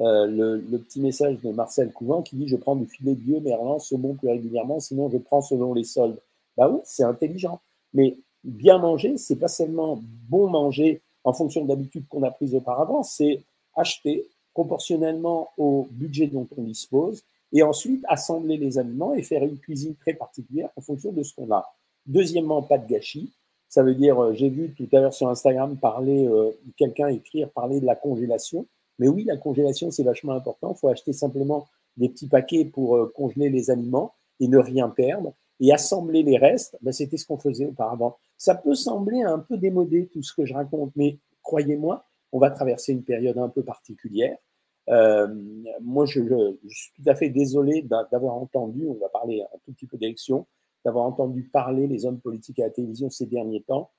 euh, 0.00 0.26
le, 0.26 0.78
petit 0.78 1.00
message 1.00 1.38
de 1.40 1.50
Marcel 1.50 1.92
Couvent 1.92 2.22
qui 2.22 2.36
dit 2.36 2.48
Je 2.48 2.56
prends 2.56 2.76
du 2.76 2.86
filet 2.86 3.14
de 3.14 3.20
Dieu, 3.20 3.42
saumon 3.78 4.14
plus 4.14 4.28
régulièrement, 4.28 4.80
sinon 4.80 5.10
je 5.10 5.18
prends 5.18 5.42
selon 5.42 5.74
les 5.74 5.84
soldes. 5.84 6.18
Bah 6.56 6.68
oui, 6.68 6.80
c'est 6.84 7.04
intelligent. 7.04 7.60
Mais 7.92 8.16
bien 8.44 8.78
manger, 8.78 9.18
c'est 9.18 9.36
pas 9.36 9.48
seulement 9.48 10.00
bon 10.28 10.48
manger 10.48 11.00
en 11.24 11.32
fonction 11.32 11.64
de 11.64 11.68
l'habitude 11.68 12.06
qu'on 12.08 12.22
a 12.22 12.30
prise 12.30 12.54
auparavant, 12.54 13.02
c'est 13.02 13.42
acheter 13.76 14.26
proportionnellement 14.54 15.50
au 15.58 15.86
budget 15.90 16.26
dont 16.26 16.48
on 16.56 16.62
dispose 16.62 17.22
et 17.52 17.62
ensuite 17.62 18.04
assembler 18.08 18.56
les 18.56 18.78
aliments 18.78 19.14
et 19.14 19.22
faire 19.22 19.44
une 19.44 19.58
cuisine 19.58 19.94
très 19.94 20.14
particulière 20.14 20.70
en 20.76 20.80
fonction 20.80 21.12
de 21.12 21.22
ce 21.22 21.34
qu'on 21.34 21.50
a. 21.52 21.66
Deuxièmement, 22.06 22.62
pas 22.62 22.78
de 22.78 22.88
gâchis. 22.88 23.32
Ça 23.68 23.82
veut 23.82 23.94
dire, 23.94 24.20
euh, 24.20 24.34
j'ai 24.34 24.48
vu 24.48 24.74
tout 24.76 24.88
à 24.92 25.00
l'heure 25.00 25.14
sur 25.14 25.28
Instagram 25.28 25.76
parler, 25.76 26.26
euh, 26.26 26.50
quelqu'un 26.76 27.08
écrire, 27.08 27.50
parler 27.50 27.80
de 27.80 27.86
la 27.86 27.94
congélation. 27.94 28.66
Mais 29.00 29.08
oui, 29.08 29.24
la 29.24 29.38
congélation, 29.38 29.90
c'est 29.90 30.04
vachement 30.04 30.34
important. 30.34 30.74
Il 30.76 30.78
faut 30.78 30.88
acheter 30.88 31.14
simplement 31.14 31.66
des 31.96 32.10
petits 32.10 32.28
paquets 32.28 32.66
pour 32.66 32.96
euh, 32.96 33.10
congeler 33.16 33.48
les 33.48 33.70
aliments 33.70 34.14
et 34.38 34.46
ne 34.46 34.58
rien 34.58 34.90
perdre. 34.90 35.34
Et 35.58 35.72
assembler 35.72 36.22
les 36.22 36.36
restes, 36.36 36.76
ben, 36.82 36.92
c'était 36.92 37.16
ce 37.16 37.26
qu'on 37.26 37.38
faisait 37.38 37.66
auparavant. 37.66 38.18
Ça 38.36 38.54
peut 38.54 38.74
sembler 38.74 39.22
un 39.22 39.38
peu 39.38 39.56
démodé 39.56 40.08
tout 40.12 40.22
ce 40.22 40.34
que 40.34 40.44
je 40.44 40.54
raconte, 40.54 40.92
mais 40.96 41.18
croyez-moi, 41.42 42.06
on 42.32 42.38
va 42.38 42.50
traverser 42.50 42.92
une 42.92 43.02
période 43.02 43.38
un 43.38 43.48
peu 43.48 43.62
particulière. 43.62 44.36
Euh, 44.90 45.28
moi, 45.80 46.04
je, 46.04 46.20
suis 46.68 46.92
tout 46.94 47.08
à 47.08 47.14
fait 47.14 47.30
désolé 47.30 47.82
d'avoir 47.82 48.34
entendu, 48.34 48.86
on 48.86 48.94
va 48.94 49.08
parler 49.08 49.42
un 49.42 49.58
tout 49.64 49.72
petit 49.72 49.86
peu 49.86 49.96
d'élections, 49.96 50.46
d'avoir 50.84 51.06
entendu 51.06 51.44
parler 51.44 51.86
les 51.86 52.04
hommes 52.04 52.20
politiques 52.20 52.60
à 52.60 52.64
la 52.64 52.70
télévision 52.70 53.08
ces 53.08 53.26
derniers 53.26 53.62
temps. 53.62 53.90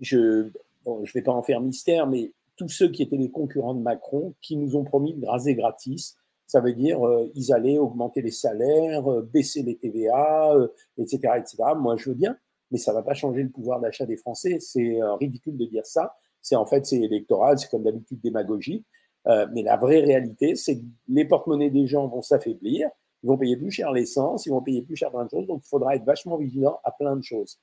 Je 0.00 0.50
ne 0.86 1.12
vais 1.12 1.22
pas 1.22 1.32
en 1.32 1.42
faire 1.42 1.60
mystère, 1.60 2.06
mais 2.06 2.32
tous 2.58 2.68
ceux 2.68 2.90
qui 2.90 3.02
étaient 3.02 3.16
les 3.16 3.30
concurrents 3.30 3.74
de 3.74 3.80
Macron, 3.80 4.34
qui 4.42 4.56
nous 4.56 4.76
ont 4.76 4.84
promis 4.84 5.14
de 5.14 5.24
raser 5.24 5.54
gratis. 5.54 6.16
Ça 6.46 6.60
veut 6.60 6.74
dire 6.74 7.06
euh, 7.06 7.30
ils 7.34 7.52
allaient 7.52 7.78
augmenter 7.78 8.20
les 8.20 8.32
salaires, 8.32 9.10
euh, 9.10 9.22
baisser 9.22 9.62
les 9.62 9.76
TVA, 9.76 10.54
etc., 10.98 11.20
euh, 11.24 11.38
etc. 11.38 11.56
Moi, 11.76 11.96
je 11.96 12.10
veux 12.10 12.16
bien, 12.16 12.36
mais 12.70 12.78
ça 12.78 12.92
va 12.92 13.02
pas 13.02 13.14
changer 13.14 13.42
le 13.42 13.50
pouvoir 13.50 13.80
d'achat 13.80 14.06
des 14.06 14.16
Français. 14.16 14.58
C'est 14.60 14.98
ridicule 15.20 15.56
de 15.56 15.66
dire 15.66 15.86
ça. 15.86 16.14
C'est 16.42 16.56
en 16.56 16.66
fait 16.66 16.84
c'est 16.84 17.00
électoral, 17.00 17.58
c'est 17.58 17.70
comme 17.70 17.84
d'habitude 17.84 18.20
démagogique. 18.20 18.86
mais 19.26 19.62
la 19.62 19.76
vraie 19.76 20.00
réalité, 20.00 20.54
c'est 20.56 20.78
que 20.78 20.84
les 21.08 21.24
porte-monnaies 21.26 21.70
des 21.70 21.86
gens 21.86 22.08
vont 22.08 22.22
s'affaiblir. 22.22 22.88
Ils 23.22 23.26
vont 23.28 23.36
payer 23.36 23.56
plus 23.56 23.70
cher 23.70 23.92
l'essence, 23.92 24.46
ils 24.46 24.50
vont 24.50 24.62
payer 24.62 24.82
plus 24.82 24.96
cher 24.96 25.10
plein 25.10 25.24
de 25.24 25.30
choses. 25.30 25.46
Donc, 25.46 25.62
il 25.64 25.68
faudra 25.68 25.96
être 25.96 26.04
vachement 26.04 26.38
vigilant 26.38 26.78
à 26.84 26.92
plein 26.92 27.16
de 27.16 27.22
choses. 27.22 27.58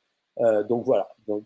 Donc 0.68 0.86
voilà. 0.86 1.08
Donc 1.28 1.44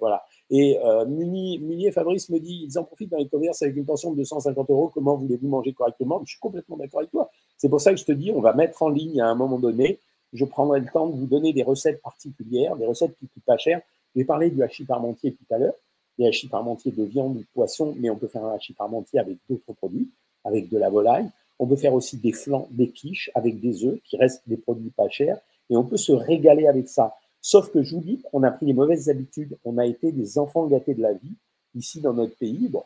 voilà. 0.00 0.24
Et 0.50 0.78
euh, 0.84 1.04
Munier 1.06 1.90
Fabrice 1.90 2.28
me 2.30 2.38
dit, 2.38 2.66
ils 2.68 2.78
en 2.78 2.84
profitent 2.84 3.10
dans 3.10 3.18
les 3.18 3.28
commerces 3.28 3.62
avec 3.62 3.76
une 3.76 3.84
pension 3.84 4.12
de 4.12 4.16
250 4.16 4.70
euros, 4.70 4.90
comment 4.92 5.16
voulez-vous 5.16 5.48
manger 5.48 5.72
correctement? 5.72 6.20
Je 6.24 6.30
suis 6.30 6.40
complètement 6.40 6.76
d'accord 6.76 7.00
avec 7.00 7.10
toi. 7.10 7.30
C'est 7.56 7.68
pour 7.68 7.80
ça 7.80 7.92
que 7.92 7.98
je 7.98 8.04
te 8.04 8.12
dis, 8.12 8.30
on 8.30 8.40
va 8.40 8.52
mettre 8.52 8.82
en 8.82 8.88
ligne 8.88 9.20
à 9.20 9.28
un 9.28 9.34
moment 9.34 9.58
donné, 9.58 9.98
je 10.32 10.44
prendrai 10.44 10.80
le 10.80 10.86
temps 10.86 11.08
de 11.08 11.16
vous 11.16 11.26
donner 11.26 11.52
des 11.52 11.62
recettes 11.62 12.00
particulières, 12.00 12.76
des 12.76 12.86
recettes 12.86 13.16
qui 13.18 13.26
coûtent 13.26 13.44
pas 13.44 13.56
cher. 13.56 13.80
Je 14.14 14.20
vais 14.20 14.24
parler 14.24 14.50
du 14.50 14.62
hachis 14.62 14.84
parmentier 14.84 15.32
tout 15.32 15.54
à 15.54 15.58
l'heure, 15.58 15.74
des 16.18 16.26
hachis 16.26 16.48
parmentiers 16.48 16.92
de 16.92 17.02
viande 17.02 17.36
ou 17.36 17.40
de 17.40 17.46
poisson, 17.52 17.94
mais 17.98 18.08
on 18.10 18.16
peut 18.16 18.28
faire 18.28 18.44
un 18.44 18.54
hachis 18.54 18.72
parmentier 18.72 19.18
avec 19.18 19.38
d'autres 19.48 19.72
produits. 19.72 20.08
avec 20.44 20.68
de 20.68 20.78
la 20.78 20.90
volaille. 20.90 21.28
On 21.58 21.66
peut 21.66 21.74
faire 21.74 21.92
aussi 21.92 22.18
des 22.18 22.30
flancs, 22.30 22.68
des 22.70 22.90
quiches 22.90 23.30
avec 23.34 23.58
des 23.60 23.84
œufs 23.84 23.98
qui 24.04 24.16
restent 24.16 24.42
des 24.46 24.56
produits 24.56 24.90
pas 24.90 25.08
chers. 25.08 25.38
Et 25.70 25.76
on 25.76 25.82
peut 25.82 25.96
se 25.96 26.12
régaler 26.12 26.68
avec 26.68 26.88
ça. 26.88 27.16
Sauf 27.48 27.70
que 27.70 27.84
je 27.84 27.94
vous 27.94 28.00
dis, 28.00 28.20
on 28.32 28.42
a 28.42 28.50
pris 28.50 28.66
les 28.66 28.72
mauvaises 28.72 29.08
habitudes. 29.08 29.56
On 29.64 29.78
a 29.78 29.86
été 29.86 30.10
des 30.10 30.36
enfants 30.36 30.66
gâtés 30.66 30.94
de 30.94 31.00
la 31.00 31.12
vie 31.12 31.36
ici 31.76 32.00
dans 32.00 32.12
notre 32.12 32.36
pays. 32.36 32.68
Bon, 32.68 32.82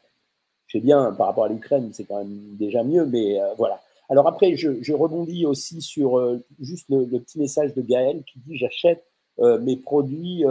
je 0.66 0.76
sais 0.76 0.84
bien, 0.84 1.12
par 1.12 1.28
rapport 1.28 1.44
à 1.44 1.48
l'Ukraine, 1.48 1.88
c'est 1.94 2.04
quand 2.04 2.18
même 2.18 2.56
déjà 2.58 2.84
mieux, 2.84 3.06
mais 3.06 3.40
euh, 3.40 3.54
voilà. 3.56 3.80
Alors 4.10 4.28
après, 4.28 4.56
je, 4.56 4.92
rebondis 4.92 5.46
aussi 5.46 5.80
sur 5.80 6.18
euh, 6.18 6.44
juste 6.60 6.90
le, 6.90 7.06
petit 7.06 7.38
message 7.38 7.72
de 7.72 7.80
Gaël 7.80 8.22
qui 8.30 8.38
dit 8.40 8.58
j'achète 8.58 9.02
euh, 9.38 9.58
mes 9.60 9.78
produits 9.78 10.44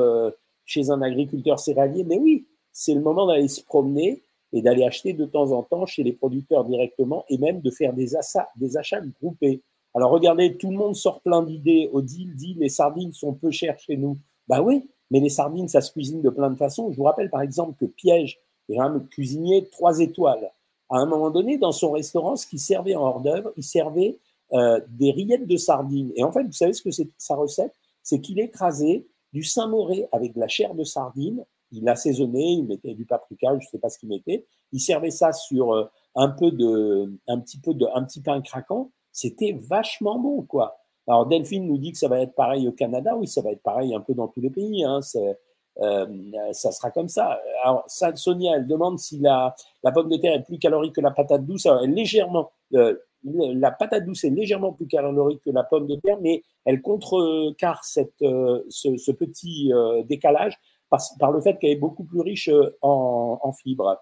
chez 0.65 0.89
un 0.89 1.03
agriculteur 1.03 1.59
céréalier. 1.59 2.03
Mais 2.03 2.17
oui, 2.17 2.47
c'est 2.71 2.95
le 2.95 3.01
moment 3.01 3.27
d'aller 3.27 3.47
se 3.47 3.61
promener 3.61 4.23
et 4.53 4.63
d'aller 4.63 4.85
acheter 4.85 5.13
de 5.13 5.25
temps 5.25 5.51
en 5.51 5.61
temps 5.61 5.85
chez 5.85 6.01
les 6.01 6.13
producteurs 6.13 6.65
directement 6.65 7.25
et 7.29 7.37
même 7.37 7.61
de 7.61 7.69
faire 7.69 7.93
des, 7.93 8.13
des 8.55 8.77
achats 8.77 9.01
groupés. 9.21 9.61
Alors 9.99 10.11
regardez, 10.11 10.55
tout 10.55 10.71
le 10.71 10.77
monde 10.77 10.95
sort 10.95 11.19
plein 11.19 11.43
d'idées. 11.43 11.89
Odile 11.91 12.33
dit 12.33 12.53
les 12.53 12.69
sardines 12.69 13.11
sont 13.11 13.33
peu 13.33 13.51
chères 13.51 13.77
chez 13.79 13.97
nous. 13.97 14.17
Bah 14.47 14.61
oui, 14.61 14.89
mais 15.11 15.19
les 15.19 15.27
sardines, 15.27 15.67
ça 15.67 15.81
se 15.81 15.91
cuisine 15.91 16.21
de 16.21 16.29
plein 16.29 16.49
de 16.49 16.55
façons. 16.55 16.89
Je 16.89 16.95
vous 16.95 17.03
rappelle 17.03 17.29
par 17.29 17.41
exemple 17.41 17.73
que 17.77 17.83
Piège 17.83 18.39
est 18.69 18.79
un 18.79 18.97
cuisinier 19.11 19.67
trois 19.67 19.99
étoiles. 19.99 20.53
À 20.89 20.99
un 20.99 21.05
moment 21.05 21.31
donné, 21.31 21.57
dans 21.57 21.73
son 21.73 21.91
restaurant, 21.91 22.37
ce 22.37 22.47
qu'il 22.47 22.59
servait 22.61 22.95
en 22.95 23.01
hors 23.01 23.19
d'œuvre, 23.19 23.51
il 23.57 23.63
servait 23.65 24.17
euh, 24.53 24.79
des 24.87 25.11
rillettes 25.11 25.45
de 25.45 25.57
sardines. 25.57 26.13
Et 26.15 26.23
en 26.23 26.31
fait, 26.31 26.45
vous 26.45 26.53
savez 26.53 26.71
ce 26.71 26.81
que 26.81 26.91
c'est 26.91 27.09
sa 27.17 27.35
recette? 27.35 27.73
C'est 28.01 28.21
qu'il 28.21 28.39
écrasait 28.39 29.05
du 29.33 29.43
Saint-Moré 29.43 30.07
avec 30.13 30.33
de 30.33 30.39
la 30.39 30.47
chair 30.47 30.75
de 30.75 30.85
sardine. 30.85 31.43
Il 31.73 31.89
assaisonnait, 31.89 32.53
il 32.53 32.63
mettait 32.63 32.93
du 32.93 33.03
paprika, 33.03 33.49
je 33.59 33.65
ne 33.65 33.69
sais 33.69 33.79
pas 33.79 33.89
ce 33.89 33.99
qu'il 33.99 34.07
mettait. 34.07 34.45
Il 34.71 34.79
servait 34.79 35.11
ça 35.11 35.33
sur 35.33 35.73
euh, 35.73 35.91
un 36.15 36.29
peu 36.29 36.51
de, 36.51 37.19
un 37.27 37.39
petit 37.41 37.59
peu 37.59 37.73
de, 37.73 37.85
un 37.93 38.05
petit 38.05 38.21
pain 38.21 38.39
craquant. 38.39 38.91
C'était 39.11 39.57
vachement 39.59 40.19
bon, 40.19 40.43
quoi. 40.43 40.77
Alors 41.07 41.25
Delphine 41.25 41.65
nous 41.65 41.79
dit 41.79 41.91
que 41.91 41.97
ça 41.97 42.07
va 42.07 42.21
être 42.21 42.35
pareil 42.35 42.67
au 42.67 42.71
Canada. 42.71 43.15
Oui, 43.15 43.27
ça 43.27 43.41
va 43.41 43.51
être 43.51 43.63
pareil 43.63 43.95
un 43.95 43.99
peu 43.99 44.13
dans 44.13 44.27
tous 44.27 44.41
les 44.41 44.51
pays. 44.51 44.83
Hein. 44.83 44.99
Euh, 45.81 46.05
ça 46.51 46.71
sera 46.71 46.91
comme 46.91 47.09
ça. 47.09 47.39
Alors 47.63 47.83
Sonia, 47.87 48.57
elle 48.57 48.67
demande 48.67 48.99
si 48.99 49.17
la, 49.19 49.55
pomme 49.93 50.09
de 50.09 50.17
terre 50.17 50.35
est 50.35 50.43
plus 50.43 50.59
calorique 50.59 50.95
que 50.95 51.01
la 51.01 51.11
patate 51.11 51.45
douce. 51.45 51.65
Alors, 51.65 51.83
elle 51.83 51.93
légèrement, 51.93 52.51
euh, 52.75 52.95
la 53.23 53.71
patate 53.71 54.05
douce 54.05 54.23
est 54.23 54.29
légèrement 54.29 54.71
plus 54.71 54.87
calorique 54.87 55.41
que 55.43 55.49
la 55.49 55.63
pomme 55.63 55.87
de 55.87 55.95
terre, 55.95 56.17
mais 56.21 56.43
elle 56.65 56.81
contrecarre 56.81 57.83
cette, 57.83 58.21
euh, 58.21 58.63
ce, 58.69 59.11
petit 59.11 59.71
décalage 60.05 60.59
par, 60.89 61.01
par, 61.19 61.31
le 61.31 61.41
fait 61.41 61.57
qu'elle 61.57 61.71
est 61.71 61.75
beaucoup 61.75 62.03
plus 62.03 62.21
riche 62.21 62.49
en 62.81 63.51
fibres. 63.53 63.99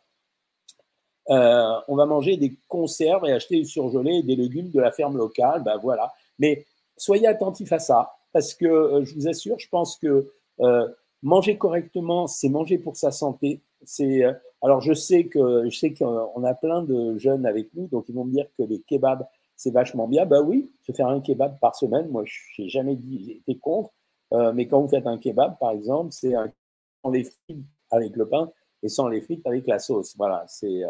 On 1.29 1.95
va 1.95 2.05
manger 2.05 2.37
des 2.37 2.57
conserves 2.67 3.25
et 3.25 3.31
acheter 3.31 3.57
du 3.57 3.65
surgelé 3.65 4.17
et 4.17 4.23
des 4.23 4.35
légumes 4.35 4.69
de 4.69 4.79
la 4.79 4.91
ferme 4.91 5.17
locale. 5.17 5.63
Ben 5.63 5.77
voilà. 5.77 6.13
Mais 6.39 6.65
soyez 6.97 7.27
attentifs 7.27 7.71
à 7.71 7.79
ça, 7.79 8.11
parce 8.33 8.53
que 8.53 8.65
euh, 8.65 9.05
je 9.05 9.15
vous 9.15 9.27
assure, 9.27 9.57
je 9.59 9.69
pense 9.69 9.97
que 9.97 10.31
euh, 10.59 10.87
manger 11.21 11.57
correctement, 11.57 12.27
c'est 12.27 12.49
manger 12.49 12.77
pour 12.77 12.97
sa 12.97 13.11
santé. 13.11 13.61
C'est 13.83 14.23
euh, 14.23 14.33
alors 14.61 14.81
je 14.81 14.93
sais 14.93 15.25
que 15.25 15.69
je 15.69 15.77
sais 15.77 15.93
qu'on 15.93 16.43
a 16.43 16.53
plein 16.53 16.81
de 16.81 17.17
jeunes 17.17 17.45
avec 17.45 17.73
nous, 17.75 17.87
donc 17.87 18.05
ils 18.09 18.15
vont 18.15 18.25
me 18.25 18.31
dire 18.31 18.47
que 18.57 18.63
les 18.63 18.81
kebabs 18.81 19.25
c'est 19.55 19.71
vachement 19.71 20.07
bien. 20.07 20.25
Bah 20.25 20.41
oui, 20.41 20.71
se 20.85 20.91
faire 20.91 21.07
un 21.07 21.21
kebab 21.21 21.59
par 21.59 21.75
semaine, 21.75 22.09
moi 22.09 22.23
je 22.25 22.61
n'ai 22.61 22.69
jamais 22.69 22.95
dit 22.95 23.31
été 23.31 23.57
contre, 23.57 23.91
mais 24.53 24.67
quand 24.67 24.81
vous 24.81 24.87
faites 24.87 25.07
un 25.07 25.17
kebab 25.17 25.57
par 25.59 25.71
exemple, 25.71 26.11
c'est 26.11 26.33
sans 27.03 27.11
les 27.11 27.23
frites 27.23 27.65
avec 27.91 28.15
le 28.15 28.27
pain 28.27 28.51
et 28.83 28.89
sans 28.89 29.07
les 29.07 29.21
frites 29.21 29.45
avec 29.47 29.67
la 29.67 29.79
sauce. 29.79 30.15
Voilà, 30.17 30.43
c'est 30.47 30.83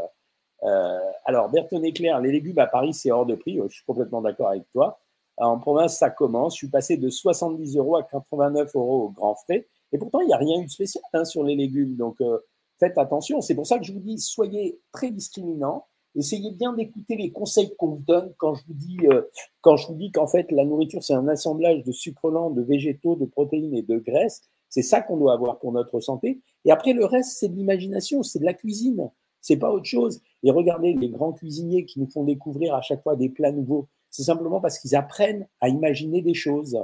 alors 1.26 1.50
Berton 1.50 1.84
Éclair, 1.84 2.20
les 2.20 2.32
légumes 2.32 2.60
à 2.60 2.68
Paris 2.68 2.94
c'est 2.94 3.12
hors 3.12 3.26
de 3.26 3.36
prix. 3.36 3.60
Je 3.68 3.74
suis 3.74 3.86
complètement 3.86 4.22
d'accord 4.22 4.50
avec 4.50 4.64
toi. 4.72 5.00
En 5.38 5.60
province, 5.60 5.98
ça 5.98 6.10
commence. 6.10 6.54
Je 6.56 6.58
suis 6.58 6.70
passé 6.70 6.98
de 6.98 7.10
70 7.10 7.78
euros 7.78 7.96
à 7.96 8.04
89 8.04 8.76
euros 8.76 9.04
au 9.06 9.10
grand 9.10 9.36
frais. 9.36 9.68
Et 9.92 9.98
pourtant, 9.98 10.20
il 10.22 10.28
n'y 10.28 10.34
a 10.34 10.38
rien 10.38 10.60
eu 10.60 10.66
de 10.66 10.70
spécial 10.70 11.04
hein, 11.14 11.26
sur 11.26 11.44
les 11.44 11.56
légumes. 11.56 11.96
Donc, 11.96 12.20
euh, 12.22 12.40
faites 12.80 12.98
attention. 12.98 13.42
C'est 13.42 13.56
pour 13.56 13.68
ça 13.68 13.78
que 13.78 13.86
je 13.86 13.94
vous 13.94 14.00
dis, 14.00 14.18
soyez 14.18 14.80
très 14.92 15.12
discriminants. 15.12 15.86
Essayez 16.16 16.52
bien 16.52 16.74
d'écouter 16.74 17.16
les 17.16 17.32
conseils 17.32 17.76
qu'on 17.78 17.90
vous 17.90 18.04
donne 18.04 18.34
quand 18.38 18.56
je 18.56 18.64
vous 18.66 18.74
dis, 18.74 18.98
euh, 19.04 19.22
quand 19.62 19.78
je 19.78 19.88
vous 19.88 19.94
dis 19.94 20.12
qu'en 20.12 20.26
fait, 20.26 20.52
la 20.52 20.66
nourriture, 20.66 21.04
c'est 21.04 21.14
un 21.14 21.28
assemblage 21.28 21.84
de 21.84 21.92
sucres 21.92 22.32
lents, 22.32 22.50
de 22.50 22.64
végétaux, 22.64 23.16
de 23.16 23.26
protéines 23.26 23.76
et 23.76 23.84
de 23.84 24.00
graisses. 24.00 24.42
C'est 24.70 24.82
ça 24.82 25.02
qu'on 25.02 25.18
doit 25.18 25.34
avoir 25.34 25.60
pour 25.60 25.72
notre 25.72 26.00
santé. 26.00 26.42
Et 26.66 26.72
après, 26.72 26.94
le 26.94 27.06
reste, 27.06 27.38
c'est 27.38 27.50
de 27.50 27.56
l'imagination, 27.56 28.24
c'est 28.24 28.40
de 28.40 28.46
la 28.46 28.56
cuisine. 28.56 29.12
C'est 29.42 29.58
pas 29.58 29.72
autre 29.72 29.86
chose. 29.86 30.22
Et 30.44 30.52
regardez 30.52 30.94
les 30.94 31.10
grands 31.10 31.34
cuisiniers 31.34 31.86
qui 31.86 32.00
nous 32.00 32.10
font 32.10 32.24
découvrir 32.24 32.76
à 32.76 32.82
chaque 32.82 33.04
fois 33.04 33.16
des 33.16 33.30
plats 33.30 33.52
nouveaux 33.52 33.88
c'est 34.10 34.24
simplement 34.24 34.60
parce 34.60 34.80
qu'ils 34.80 34.96
apprennent 34.96 35.48
à 35.62 35.70
imaginer 35.70 36.22
des 36.22 36.34
choses. 36.34 36.76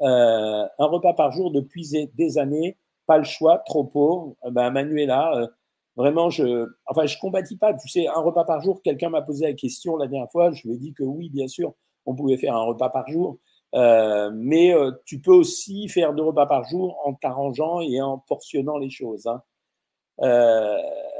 Euh, 0.00 0.66
un 0.78 0.86
repas 0.86 1.14
par 1.14 1.32
jour 1.32 1.50
depuis 1.50 1.88
des 2.14 2.38
années, 2.38 2.76
pas 3.06 3.18
le 3.18 3.24
choix, 3.24 3.58
trop 3.58 3.84
pauvre. 3.84 4.34
Euh, 4.44 4.50
ben, 4.50 4.70
Manuela, 4.70 5.32
euh, 5.36 5.46
vraiment, 5.96 6.30
je, 6.30 6.66
enfin, 6.86 7.06
je 7.06 7.18
combattis 7.18 7.56
pas. 7.56 7.74
Tu 7.74 7.88
sais, 7.88 8.06
un 8.08 8.20
repas 8.20 8.44
par 8.44 8.62
jour. 8.62 8.82
Quelqu'un 8.82 9.10
m'a 9.10 9.22
posé 9.22 9.46
la 9.46 9.52
question 9.54 9.96
la 9.96 10.06
dernière 10.06 10.30
fois. 10.30 10.50
Je 10.50 10.66
lui 10.66 10.74
ai 10.74 10.78
dit 10.78 10.92
que 10.92 11.04
oui, 11.04 11.30
bien 11.30 11.48
sûr, 11.48 11.74
on 12.04 12.14
pouvait 12.14 12.36
faire 12.36 12.56
un 12.56 12.64
repas 12.64 12.90
par 12.90 13.08
jour. 13.08 13.38
mais 13.72 14.74
tu 15.04 15.20
peux 15.20 15.32
aussi 15.34 15.88
faire 15.88 16.14
deux 16.14 16.24
repas 16.24 16.46
par 16.46 16.64
jour 16.64 16.98
en 17.04 17.14
t'arrangeant 17.14 17.80
et 17.80 18.00
en 18.00 18.18
portionnant 18.18 18.78
les 18.78 18.90
choses. 18.90 19.26
Hein. 19.26 19.42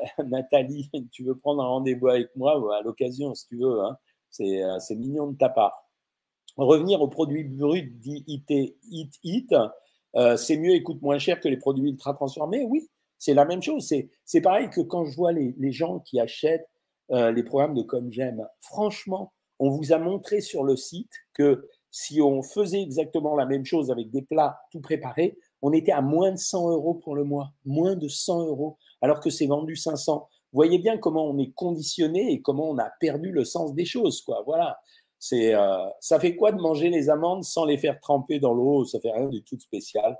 Nathalie, 0.27 0.91
tu 1.13 1.25
veux 1.25 1.37
prendre 1.37 1.63
un 1.63 1.67
rendez-vous 1.67 2.09
avec 2.09 2.35
moi 2.37 2.77
à 2.77 2.83
l'occasion, 2.83 3.35
si 3.35 3.47
tu 3.49 3.59
veux. 3.59 3.81
Hein. 3.81 3.97
Euh, 4.41 4.79
c'est 4.79 4.97
mignon 4.97 5.29
de 5.29 5.37
ta 5.37 5.49
part. 5.49 5.89
Revenir 6.57 7.03
aux 7.03 7.09
produits 7.09 7.45
bruts 7.45 7.93
dits 8.01 8.25
IT, 8.27 8.77
IT, 8.91 9.55
euh, 10.17 10.37
c'est 10.37 10.57
mieux 10.57 10.75
et 10.75 10.83
coûte 10.83 11.03
moins 11.03 11.19
cher 11.19 11.41
que 11.41 11.49
les 11.49 11.59
produits 11.59 11.91
ultra 11.91 12.15
transformés. 12.15 12.65
Oui, 12.65 12.89
c'est 13.19 13.35
la 13.35 13.45
même 13.45 13.63
chose. 13.63 13.93
C'est 14.25 14.41
pareil 14.41 14.71
que 14.71 14.81
quand 14.81 15.05
je 15.05 15.15
vois 15.17 15.33
les, 15.33 15.73
gens 15.73 16.01
qui 16.01 16.19
achètent 16.19 16.69
euh, 17.11 17.31
les 17.31 17.43
programmes 17.43 17.75
de 17.75 17.83
Comme 17.83 18.11
J'aime. 18.11 18.47
Franchement, 18.61 19.33
on 19.59 19.71
vous 19.71 19.93
a 19.93 19.99
montré 19.99 20.41
sur 20.41 20.65
le 20.65 20.77
site 20.77 21.13
que 21.35 21.69
si 21.91 22.21
on 22.21 22.43
faisait 22.43 22.83
exactement 22.83 23.37
la 23.37 23.47
même 23.47 23.65
chose 23.65 23.91
avec 23.91 24.11
des 24.11 24.23
plats 24.23 24.59
tout 24.71 24.81
préparés, 24.81 25.39
on 25.63 25.73
était 25.73 25.93
à 25.93 26.03
moins 26.03 26.33
de 26.33 26.39
100 26.39 26.71
euros 26.71 26.95
pour 26.95 27.17
le 27.17 27.25
mois. 27.25 27.53
Moins 27.65 27.97
de 27.97 28.09
100 28.09 28.47
euros, 28.47 28.77
alors 29.01 29.21
que 29.21 29.31
c'est 29.31 29.47
vendu 29.47 29.77
500 29.77 30.29
voyez 30.57 30.79
bien 30.79 30.97
comment 30.97 31.29
on 31.29 31.39
est 31.39 31.53
conditionné 31.53 32.33
et 32.33 32.41
comment 32.41 32.71
on 32.71 32.79
a 32.79 32.91
perdu 32.99 33.31
le 33.31 33.45
sens 33.45 33.75
des 33.75 33.85
choses, 33.85 34.23
quoi. 34.23 34.43
Voilà. 34.47 34.79
Euh, 35.33 35.87
ça 36.01 36.21
fait 36.21 36.37
quoi 36.37 36.53
de 36.53 36.61
manger 36.61 36.89
les 36.89 37.11
amandes 37.11 37.45
sans 37.45 37.65
les 37.65 37.77
faire 37.77 38.01
tremper 38.01 38.39
dans 38.39 38.55
l'eau? 38.55 38.85
Ça 38.85 39.01
fait 39.01 39.11
rien 39.11 39.29
du 39.29 39.43
tout 39.43 39.59
spécial. 39.59 40.17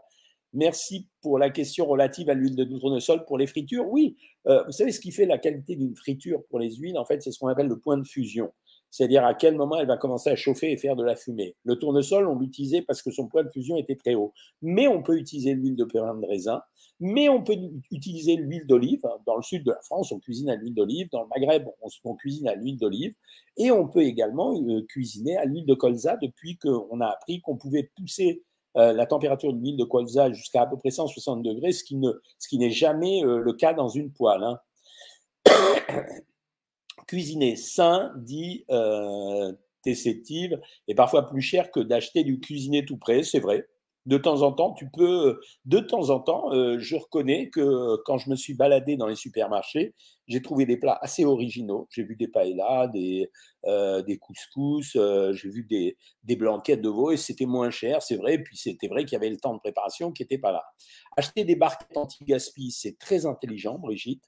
Merci 0.53 1.09
pour 1.21 1.39
la 1.39 1.51
question 1.51 1.87
relative 1.87 2.31
à 2.31 2.35
l'huile 2.35 2.57
de 2.57 2.65
tournesol 2.65 3.25
pour 3.25 3.39
les 3.39 3.47
fritures. 3.47 3.87
Oui, 3.89 4.17
euh, 4.47 4.63
vous 4.65 4.73
savez 4.73 4.93
ce 4.93 5.01
qui 5.01 5.11
fait 5.11 5.27
la 5.27 5.39
qualité 5.39 5.77
d'une 5.77 5.97
friture 5.97 6.43
pour 6.49 6.59
les 6.59 6.75
huiles? 6.77 6.99
En 6.99 7.05
fait, 7.05 7.23
c'est 7.23 7.31
ce 7.31 7.39
qu'on 7.39 7.49
appelle 7.49 7.69
le 7.69 7.79
point 7.79 7.99
de 7.99 8.07
fusion 8.07 8.53
c'est-à-dire 8.97 9.27
à 9.27 9.35
quel 9.35 9.57
moment 9.57 9.77
elle 9.77 9.87
va 9.87 9.99
commencer 9.99 10.31
à 10.31 10.37
chauffer 10.37 10.73
et 10.73 10.79
faire 10.79 10.97
de 10.97 11.05
la 11.05 11.17
fumée. 11.17 11.55
Le 11.65 11.79
tournesol, 11.79 12.27
on 12.27 12.39
l'utilisait 12.39 12.81
parce 12.81 13.03
que 13.03 13.11
son 13.11 13.29
point 13.29 13.45
de 13.45 13.51
fusion 13.51 13.77
était 13.77 13.95
très 13.95 14.15
haut. 14.15 14.33
Mais 14.63 14.89
on 14.89 15.03
peut 15.03 15.19
utiliser 15.19 15.53
l'huile 15.53 15.77
de 15.77 15.85
périn 15.85 16.15
de 16.15 16.25
raisin, 16.25 16.63
mais 16.99 17.29
on 17.29 17.43
peut 17.43 17.59
utiliser 17.91 18.37
l'huile 18.37 18.67
d'olive. 18.67 19.03
Dans 19.27 19.37
le 19.37 19.43
sud 19.43 19.65
de 19.65 19.73
la 19.73 19.83
France, 19.83 20.13
on 20.13 20.19
cuisine 20.19 20.49
à 20.49 20.57
l'huile 20.57 20.73
d'olive. 20.73 21.11
Dans 21.13 21.21
le 21.21 21.29
Maghreb, 21.29 21.67
on, 22.05 22.15
cuisine 22.15 22.49
à 22.49 22.55
l'huile 22.55 22.79
d'olive. 22.79 23.13
Et 23.59 23.71
on 23.71 23.87
peut 23.87 24.03
également 24.03 24.59
euh, 24.59 24.81
cuisiner 24.89 25.37
à 25.37 25.45
l'huile 25.45 25.67
de 25.67 25.75
colza 25.75 26.17
depuis 26.17 26.57
qu'on 26.57 26.99
a 27.03 27.09
appris 27.09 27.43
qu'on 27.43 27.59
pouvait 27.59 27.91
pousser 27.99 28.45
euh, 28.79 28.95
la 28.95 29.05
température 29.05 29.53
de 29.53 29.59
l'huile 29.59 29.77
de 29.77 29.85
colza 29.85 30.33
jusqu'à 30.33 30.63
à 30.63 30.67
peu 30.67 30.79
près 30.79 30.91
160 30.91 31.43
degrés, 31.43 31.73
ce 31.73 31.85
qui, 31.85 31.97
ne, 31.97 32.13
ce 32.39 32.49
qui 32.49 32.57
n'est 32.57 32.71
jamais 32.71 33.23
euh, 33.27 33.41
le 33.41 33.53
cas 33.53 33.75
dans 33.75 33.91
une 33.91 34.11
poêle. 34.11 34.43
Hein. 34.43 34.59
Cuisiner 37.07 37.57
sain, 37.57 38.13
dit 38.17 38.65
euh, 38.71 39.53
est 39.87 40.95
parfois 40.95 41.29
plus 41.29 41.43
cher 41.43 41.71
que 41.71 41.81
d'acheter 41.81 42.25
du 42.25 42.41
cuisiner 42.41 42.85
tout 42.85 42.97
prêt, 42.97 43.23
c'est 43.23 43.41
vrai. 43.41 43.67
De 44.07 44.19
temps 44.19 44.43
en 44.43 44.53
temps, 44.53 44.73
tu 44.73 44.89
peux. 44.89 45.41
De 45.65 45.81
temps 45.81 46.11
en 46.11 46.21
temps, 46.21 46.53
euh, 46.53 46.79
je 46.79 46.95
reconnais 46.95 47.51
que 47.51 47.97
quand 48.05 48.19
je 48.19 48.31
me 48.31 48.37
suis 48.37 48.55
baladé 48.55 48.97
dans 48.97 49.09
les 49.09 49.17
supermarchés, 49.17 49.95
j'ai 50.29 50.41
trouvé 50.41 50.65
des 50.65 50.77
plats 50.77 50.97
assez 51.03 51.25
originaux. 51.25 51.89
J'ai 51.91 52.05
vu 52.05 52.15
des 52.15 52.29
paellas, 52.29 52.87
des, 52.87 53.29
euh, 53.65 54.03
des 54.03 54.17
couscous, 54.17 54.95
euh, 54.95 55.33
j'ai 55.33 55.49
vu 55.49 55.65
des, 55.65 55.97
des 56.23 56.37
blanquettes 56.37 56.83
de 56.83 56.89
veau 56.89 57.11
et 57.11 57.17
c'était 57.17 57.47
moins 57.47 57.71
cher, 57.71 58.01
c'est 58.01 58.17
vrai. 58.17 58.35
Et 58.35 58.43
puis 58.45 58.57
c'était 58.57 58.87
vrai 58.87 59.05
qu'il 59.05 59.15
y 59.15 59.17
avait 59.17 59.31
le 59.31 59.39
temps 59.39 59.55
de 59.55 59.61
préparation 59.61 60.13
qui 60.13 60.23
n'était 60.23 60.39
pas 60.39 60.53
là. 60.53 60.63
Acheter 61.17 61.43
des 61.43 61.57
barquettes 61.57 61.97
anti-gaspi, 61.97 62.71
c'est 62.71 62.99
très 62.99 63.27
intelligent, 63.27 63.77
Brigitte. 63.77 64.23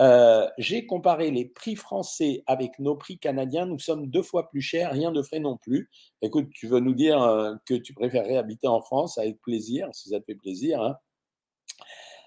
Euh, 0.00 0.48
j'ai 0.58 0.86
comparé 0.86 1.30
les 1.30 1.44
prix 1.44 1.76
français 1.76 2.42
avec 2.46 2.78
nos 2.78 2.96
prix 2.96 3.18
canadiens. 3.18 3.66
Nous 3.66 3.78
sommes 3.78 4.08
deux 4.08 4.22
fois 4.22 4.48
plus 4.48 4.60
chers, 4.60 4.92
rien 4.92 5.12
de 5.12 5.22
frais 5.22 5.40
non 5.40 5.56
plus. 5.56 5.90
Écoute, 6.22 6.48
tu 6.52 6.66
veux 6.66 6.80
nous 6.80 6.94
dire 6.94 7.22
euh, 7.22 7.54
que 7.66 7.74
tu 7.74 7.94
préférerais 7.94 8.36
habiter 8.36 8.66
en 8.66 8.80
France 8.80 9.18
avec 9.18 9.40
plaisir, 9.40 9.88
si 9.92 10.08
ça 10.08 10.20
te 10.20 10.24
fait 10.24 10.34
plaisir. 10.34 10.82
Hein. 10.82 10.96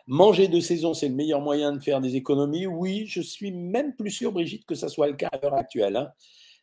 Manger 0.08 0.48
de 0.48 0.62
saison, 0.62 0.94
c'est 0.94 1.10
le 1.10 1.16
meilleur 1.16 1.42
moyen 1.42 1.74
de 1.74 1.80
faire 1.80 2.00
des 2.00 2.16
économies. 2.16 2.66
Oui, 2.66 3.06
je 3.08 3.20
suis 3.20 3.52
même 3.52 3.94
plus 3.96 4.12
sûr, 4.12 4.32
Brigitte, 4.32 4.66
que 4.66 4.76
ça 4.76 4.88
soit 4.88 5.08
le 5.08 5.16
cas 5.16 5.28
à 5.34 5.38
l'heure 5.38 5.56
actuelle. 5.56 5.98
Hein. 5.98 6.14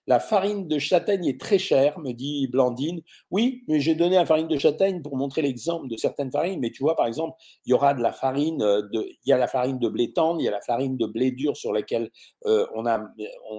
La 0.07 0.21
farine 0.21 0.69
de 0.69 0.79
châtaigne 0.79 1.25
est 1.27 1.41
très 1.41 1.59
chère, 1.59 1.99
me 1.99 2.13
dit 2.13 2.47
Blandine. 2.49 3.01
Oui, 3.31 3.65
mais 3.69 3.81
j'ai 3.81 3.95
donné 3.95 4.17
la 4.17 4.27
farine 4.27 4.49
de 4.49 4.59
châtaigne 4.59 5.01
pour 5.01 5.17
montrer 5.17 5.41
l'exemple 5.41 5.89
de 5.89 5.97
certaines 5.97 6.31
farines. 6.31 6.61
Mais 6.61 6.71
tu 6.71 6.83
vois, 6.83 6.95
par 6.95 7.07
exemple, 7.07 7.37
il 7.65 7.71
y 7.71 7.73
aura 7.73 7.95
de 7.95 8.03
la 8.03 8.13
farine 8.13 8.63
euh, 8.63 8.83
de, 8.93 9.07
il 9.25 9.31
y 9.31 9.33
a 9.33 9.39
la 9.39 9.49
farine 9.49 9.79
de 9.79 9.89
blé 9.89 10.13
tendre, 10.13 10.41
il 10.41 10.45
y 10.45 10.49
a 10.49 10.51
la 10.51 10.61
farine 10.61 10.99
de 10.99 11.07
blé 11.07 11.31
dur 11.31 11.57
sur 11.57 11.73
laquelle 11.73 12.11
euh, 12.45 12.67
on 12.75 12.85
a, 12.85 13.01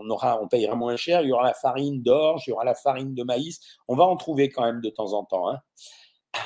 aura, 0.09 0.39
payera 0.49 0.75
moins 0.75 0.95
cher. 0.95 1.21
Il 1.23 1.29
y 1.29 1.31
aura 1.31 1.45
la 1.45 1.55
farine 1.55 2.03
d'orge, 2.03 2.43
il 2.45 2.51
y 2.51 2.53
aura 2.53 2.63
la 2.63 2.75
farine 2.75 3.15
de 3.15 3.23
maïs. 3.23 3.59
On 3.87 3.95
va 3.95 4.03
en 4.03 4.15
trouver 4.15 4.49
quand 4.49 4.63
même 4.63 4.81
de 4.81 4.89
temps 4.89 5.13
en 5.13 5.25
temps. 5.25 5.49
Hein. 5.49 5.59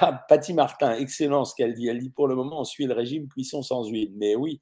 Ah, 0.01 0.23
Patty 0.29 0.53
Martin, 0.53 0.93
excellent 0.93 1.43
ce 1.43 1.55
qu'elle 1.55 1.73
dit. 1.73 1.87
Elle 1.87 1.99
dit 1.99 2.11
pour 2.11 2.27
le 2.27 2.35
moment, 2.35 2.61
on 2.61 2.63
suit 2.63 2.85
le 2.85 2.93
régime 2.93 3.27
cuisson 3.27 3.61
sans 3.61 3.89
huile. 3.89 4.13
Mais 4.15 4.35
oui. 4.35 4.61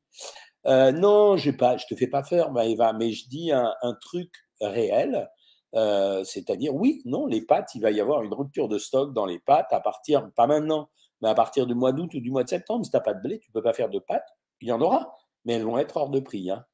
Euh, 0.66 0.92
non, 0.92 1.38
je 1.38 1.52
ne 1.52 1.88
te 1.88 1.96
fais 1.96 2.08
pas 2.08 2.24
faire, 2.24 2.50
Eva, 2.58 2.94
mais 2.94 3.12
je 3.12 3.28
dis 3.28 3.52
un 3.52 3.74
truc 4.02 4.32
réel. 4.62 5.30
Euh, 5.76 6.24
c'est-à-dire, 6.24 6.74
oui, 6.74 7.02
non, 7.06 7.26
les 7.26 7.42
pâtes, 7.42 7.76
il 7.76 7.82
va 7.82 7.92
y 7.92 8.00
avoir 8.00 8.24
une 8.24 8.34
rupture 8.34 8.68
de 8.68 8.78
stock 8.78 9.14
dans 9.14 9.26
les 9.26 9.40
pâtes 9.40 9.72
à 9.72 9.80
partir, 9.80 10.30
pas 10.36 10.48
maintenant, 10.48 10.90
mais 11.22 11.30
à 11.30 11.36
partir 11.36 11.68
du 11.68 11.76
mois 11.76 11.92
d'août 11.92 12.14
ou 12.14 12.20
du 12.20 12.32
mois 12.32 12.44
de 12.44 12.50
septembre. 12.50 12.86
Si 12.86 12.92
tu 12.92 12.98
n'as 12.98 13.02
pas 13.02 13.14
de 13.14 13.22
blé, 13.22 13.40
tu 13.40 13.50
ne 13.50 13.54
peux 13.54 13.62
pas 13.62 13.74
faire 13.74 13.90
de 13.90 14.00
pâtes. 14.00 14.28
Il 14.62 14.68
y 14.68 14.72
en 14.72 14.82
aura, 14.82 15.16
mais 15.46 15.54
elles 15.54 15.66
vont 15.66 15.78
être 15.78 15.98
hors 15.98 16.10
de 16.10 16.20
prix. 16.20 16.50
Hein. 16.50 16.66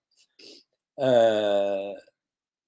Euh, 0.99 1.93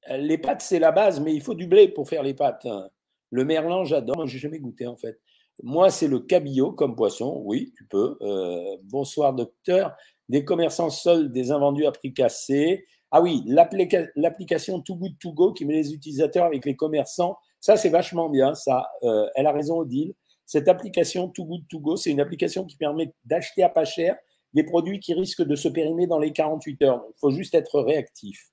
les 0.10 0.38
pâtes, 0.38 0.62
c'est 0.62 0.79
la 0.79 0.91
base, 0.91 1.19
mais 1.19 1.34
il 1.34 1.41
faut 1.41 1.53
du 1.53 1.67
blé 1.67 1.88
pour 1.88 2.07
faire 2.07 2.24
les 2.24 2.34
pâtes. 2.34 2.65
Hein. 2.65 2.89
Le 3.31 3.45
merlan, 3.45 3.86
j'adore. 3.86 4.17
Moi, 4.17 4.25
j'ai 4.25 4.39
jamais 4.39 4.60
goûté 4.60 4.88
en 4.88 4.95
fait. 4.95 5.19
Moi, 5.63 5.89
c'est 5.89 6.07
le 6.07 6.19
cabillaud 6.19 6.74
comme 6.74 6.95
poisson. 6.95 7.41
Oui, 7.45 7.74
tu 7.77 7.86
peux. 7.86 8.17
Euh, 8.22 8.77
bonsoir, 8.84 9.34
docteur. 9.34 9.95
Des 10.27 10.43
commerçants 10.43 10.89
seuls, 10.89 11.31
des 11.31 11.51
invendus 11.51 11.86
à 11.86 11.91
prix 11.91 12.13
cassé. 12.13 12.86
Ah 13.17 13.22
oui, 13.22 13.45
l'application 13.48 14.81
Too 14.81 14.98
Good 14.98 15.17
To 15.19 15.31
Go 15.31 15.53
qui 15.53 15.63
met 15.63 15.75
les 15.75 15.93
utilisateurs 15.93 16.43
avec 16.43 16.65
les 16.65 16.75
commerçants, 16.75 17.38
ça 17.62 17.77
c'est 17.77 17.88
vachement 17.88 18.27
bien. 18.27 18.53
Ça, 18.55 18.89
euh, 19.03 19.25
elle 19.36 19.48
a 19.48 19.53
raison, 19.53 19.77
Odile. 19.77 20.13
Cette 20.45 20.67
application 20.67 21.29
Too 21.29 21.45
Good 21.45 21.62
To 21.69 21.79
Go, 21.79 21.95
c'est 21.95 22.12
une 22.12 22.19
application 22.19 22.65
qui 22.65 22.75
permet 22.75 23.13
d'acheter 23.24 23.63
à 23.63 23.69
pas 23.69 23.86
cher 23.86 24.17
des 24.53 24.65
produits 24.65 25.00
qui 25.00 25.13
risquent 25.13 25.43
de 25.43 25.55
se 25.55 25.69
périmer 25.69 26.07
dans 26.07 26.19
les 26.19 26.34
48 26.34 26.81
heures. 26.81 27.05
Il 27.07 27.17
faut 27.17 27.31
juste 27.31 27.55
être 27.55 27.79
réactif. 27.79 28.50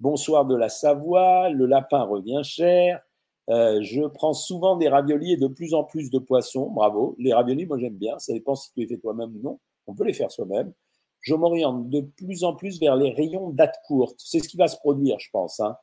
Bonsoir 0.00 0.46
de 0.46 0.56
la 0.56 0.70
Savoie, 0.70 1.50
le 1.50 1.66
lapin 1.66 2.04
revient 2.04 2.40
cher. 2.44 3.02
Euh, 3.50 3.82
je 3.82 4.06
prends 4.06 4.32
souvent 4.32 4.76
des 4.76 4.88
raviolis 4.88 5.34
et 5.34 5.36
de 5.36 5.48
plus 5.48 5.74
en 5.74 5.84
plus 5.84 6.08
de 6.08 6.18
poissons. 6.18 6.70
Bravo. 6.70 7.14
Les 7.18 7.34
raviolis, 7.34 7.66
moi 7.66 7.76
j'aime 7.76 7.98
bien. 7.98 8.18
Ça 8.18 8.32
dépend 8.32 8.54
si 8.54 8.72
tu 8.72 8.80
les 8.80 8.86
fais 8.86 8.96
toi-même 8.96 9.36
ou 9.36 9.42
non. 9.42 9.60
On 9.86 9.94
peut 9.94 10.04
les 10.04 10.14
faire 10.14 10.30
soi-même 10.30 10.72
je 11.20 11.34
m'oriente 11.34 11.88
de 11.88 12.00
plus 12.00 12.44
en 12.44 12.54
plus 12.54 12.80
vers 12.80 12.96
les 12.96 13.10
rayons 13.10 13.50
date 13.50 13.76
courte. 13.86 14.16
C'est 14.18 14.40
ce 14.40 14.48
qui 14.48 14.56
va 14.56 14.68
se 14.68 14.76
produire, 14.76 15.18
je 15.18 15.28
pense. 15.32 15.60
Hein. 15.60 15.76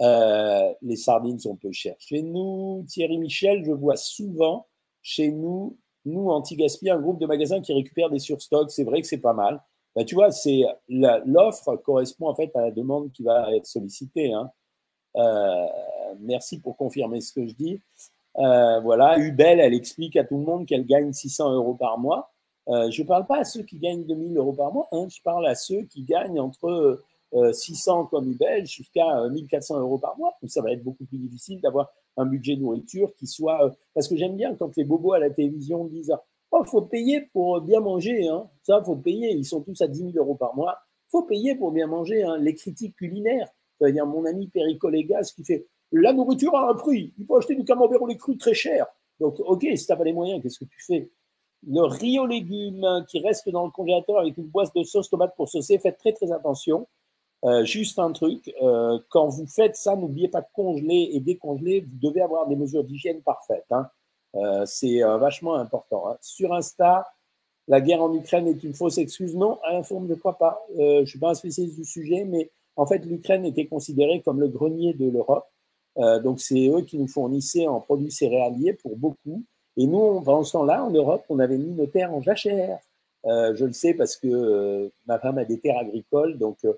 Euh, 0.00 0.72
les 0.82 0.96
sardines 0.96 1.38
sont 1.38 1.56
peu 1.56 1.72
chères. 1.72 1.96
Chez 1.98 2.22
nous, 2.22 2.84
Thierry 2.88 3.18
Michel, 3.18 3.64
je 3.64 3.72
vois 3.72 3.96
souvent 3.96 4.66
chez 5.02 5.30
nous, 5.30 5.78
nous, 6.04 6.30
Anti-Gaspi, 6.30 6.90
un 6.90 7.00
groupe 7.00 7.20
de 7.20 7.26
magasins 7.26 7.60
qui 7.60 7.72
récupèrent 7.72 8.10
des 8.10 8.18
surstocks. 8.18 8.70
C'est 8.70 8.84
vrai 8.84 9.00
que 9.00 9.06
c'est 9.06 9.18
pas 9.18 9.32
mal. 9.32 9.62
Bah, 9.94 10.04
tu 10.04 10.14
vois, 10.14 10.30
c'est 10.30 10.62
l'offre 10.88 11.76
correspond 11.76 12.28
en 12.28 12.34
fait 12.34 12.54
à 12.54 12.60
la 12.60 12.70
demande 12.70 13.10
qui 13.12 13.22
va 13.22 13.54
être 13.54 13.66
sollicitée. 13.66 14.32
Hein. 14.32 14.50
Euh, 15.16 15.66
merci 16.20 16.60
pour 16.60 16.76
confirmer 16.76 17.20
ce 17.20 17.32
que 17.32 17.46
je 17.46 17.54
dis. 17.54 17.80
Euh, 18.38 18.80
voilà, 18.80 19.18
Ubel, 19.18 19.60
elle 19.60 19.72
explique 19.72 20.16
à 20.16 20.24
tout 20.24 20.36
le 20.36 20.44
monde 20.44 20.66
qu'elle 20.66 20.84
gagne 20.84 21.12
600 21.12 21.54
euros 21.54 21.74
par 21.74 21.98
mois. 21.98 22.34
Euh, 22.68 22.90
je 22.90 23.02
ne 23.02 23.06
parle 23.06 23.26
pas 23.26 23.38
à 23.38 23.44
ceux 23.44 23.62
qui 23.62 23.78
gagnent 23.78 24.04
2000 24.04 24.36
euros 24.36 24.52
par 24.52 24.72
mois, 24.72 24.88
hein. 24.92 25.06
je 25.08 25.22
parle 25.22 25.46
à 25.46 25.54
ceux 25.54 25.82
qui 25.82 26.02
gagnent 26.02 26.40
entre 26.40 27.00
600 27.52 28.00
euh, 28.00 28.04
comme 28.06 28.30
Ubel 28.30 28.66
jusqu'à 28.66 29.28
1400 29.28 29.76
euh, 29.76 29.80
euros 29.80 29.98
par 29.98 30.16
mois. 30.18 30.36
Donc 30.40 30.50
ça 30.50 30.62
va 30.62 30.72
être 30.72 30.82
beaucoup 30.82 31.04
plus 31.04 31.18
difficile 31.18 31.60
d'avoir 31.60 31.90
un 32.16 32.26
budget 32.26 32.56
nourriture 32.56 33.14
qui 33.14 33.26
soit. 33.26 33.72
Parce 33.94 34.08
que 34.08 34.16
j'aime 34.16 34.36
bien 34.36 34.54
quand 34.54 34.76
les 34.76 34.84
bobos 34.84 35.12
à 35.12 35.18
la 35.18 35.30
télévision 35.30 35.84
disent 35.84 36.14
Oh, 36.52 36.64
faut 36.64 36.82
payer 36.82 37.28
pour 37.32 37.60
bien 37.60 37.80
manger. 37.80 38.28
Hein. 38.28 38.48
Ça, 38.62 38.82
faut 38.82 38.96
payer. 38.96 39.32
Ils 39.32 39.44
sont 39.44 39.60
tous 39.62 39.80
à 39.82 39.88
10 39.88 40.12
000 40.12 40.12
euros 40.16 40.36
par 40.36 40.54
mois. 40.54 40.78
faut 41.08 41.22
payer 41.22 41.54
pour 41.56 41.72
bien 41.72 41.86
manger. 41.86 42.22
Hein. 42.22 42.38
Les 42.38 42.54
critiques 42.54 42.96
culinaires, 42.96 43.48
c'est-à-dire 43.78 44.06
mon 44.06 44.24
ami 44.24 44.46
Péricolégas 44.46 45.32
qui 45.34 45.44
fait 45.44 45.66
La 45.92 46.12
nourriture 46.12 46.54
a 46.54 46.70
un 46.70 46.74
prix. 46.74 47.12
Il 47.18 47.26
faut 47.26 47.36
acheter 47.36 47.54
du 47.56 47.64
camembert 47.64 48.00
au 48.00 48.06
lait 48.06 48.16
cru 48.16 48.38
très 48.38 48.54
cher. 48.54 48.86
Donc, 49.20 49.40
OK, 49.40 49.66
si 49.74 49.86
tu 49.86 49.92
n'as 49.92 49.96
pas 49.96 50.04
les 50.04 50.12
moyens, 50.12 50.42
qu'est-ce 50.42 50.58
que 50.58 50.64
tu 50.66 50.80
fais? 50.80 51.10
Le 51.66 51.82
riz 51.82 52.18
aux 52.18 52.26
légumes 52.26 53.04
qui 53.08 53.20
reste 53.20 53.48
dans 53.48 53.64
le 53.64 53.70
congélateur 53.70 54.18
avec 54.18 54.36
une 54.36 54.46
boîte 54.46 54.74
de 54.74 54.82
sauce 54.82 55.10
tomate 55.10 55.34
pour 55.36 55.48
saucer, 55.48 55.78
faites 55.78 55.98
très 55.98 56.12
très 56.12 56.32
attention. 56.32 56.86
Euh, 57.44 57.64
juste 57.64 57.98
un 57.98 58.12
truc, 58.12 58.52
euh, 58.62 58.98
quand 59.10 59.28
vous 59.28 59.46
faites 59.46 59.76
ça, 59.76 59.94
n'oubliez 59.94 60.28
pas 60.28 60.40
de 60.40 60.48
congeler 60.52 61.10
et 61.12 61.20
décongeler. 61.20 61.80
Vous 61.80 62.08
devez 62.08 62.20
avoir 62.20 62.48
des 62.48 62.56
mesures 62.56 62.82
d'hygiène 62.82 63.22
parfaites. 63.22 63.66
Hein. 63.70 63.88
Euh, 64.34 64.64
c'est 64.66 65.00
vachement 65.00 65.54
important. 65.54 66.08
Hein. 66.08 66.16
Sur 66.20 66.54
Insta, 66.54 67.06
la 67.68 67.80
guerre 67.80 68.02
en 68.02 68.14
Ukraine 68.14 68.48
est 68.48 68.62
une 68.64 68.74
fausse 68.74 68.98
excuse. 68.98 69.34
Non, 69.36 69.58
à 69.64 69.72
l'info, 69.72 70.00
je 70.02 70.12
ne 70.12 70.14
crois 70.14 70.38
pas. 70.38 70.60
je 70.76 71.00
ne 71.00 71.04
suis 71.04 71.18
pas 71.18 71.30
un 71.30 71.34
spécialiste 71.34 71.76
du 71.76 71.84
sujet, 71.84 72.24
mais 72.24 72.50
en 72.76 72.86
fait, 72.86 73.04
l'Ukraine 73.04 73.44
était 73.44 73.66
considérée 73.66 74.22
comme 74.22 74.40
le 74.40 74.48
grenier 74.48 74.94
de 74.94 75.08
l'Europe. 75.08 75.46
donc, 75.96 76.40
c'est 76.40 76.68
eux 76.68 76.82
qui 76.82 76.98
nous 76.98 77.08
fournissaient 77.08 77.66
en 77.66 77.80
produits 77.80 78.10
céréaliers 78.10 78.74
pour 78.74 78.96
beaucoup. 78.96 79.44
Et 79.76 79.86
nous, 79.86 80.20
pendant 80.22 80.44
ce 80.44 80.52
temps-là, 80.52 80.84
en 80.84 80.90
Europe, 80.90 81.24
on 81.28 81.38
avait 81.38 81.58
mis 81.58 81.74
nos 81.74 81.86
terres 81.86 82.12
en 82.12 82.22
jachère. 82.22 82.78
Euh, 83.26 83.54
je 83.54 83.64
le 83.64 83.72
sais 83.72 83.94
parce 83.94 84.16
que 84.16 84.28
euh, 84.28 84.88
ma 85.06 85.18
femme 85.18 85.38
a 85.38 85.44
des 85.44 85.58
terres 85.58 85.78
agricoles, 85.78 86.38
donc 86.38 86.58
euh, 86.64 86.74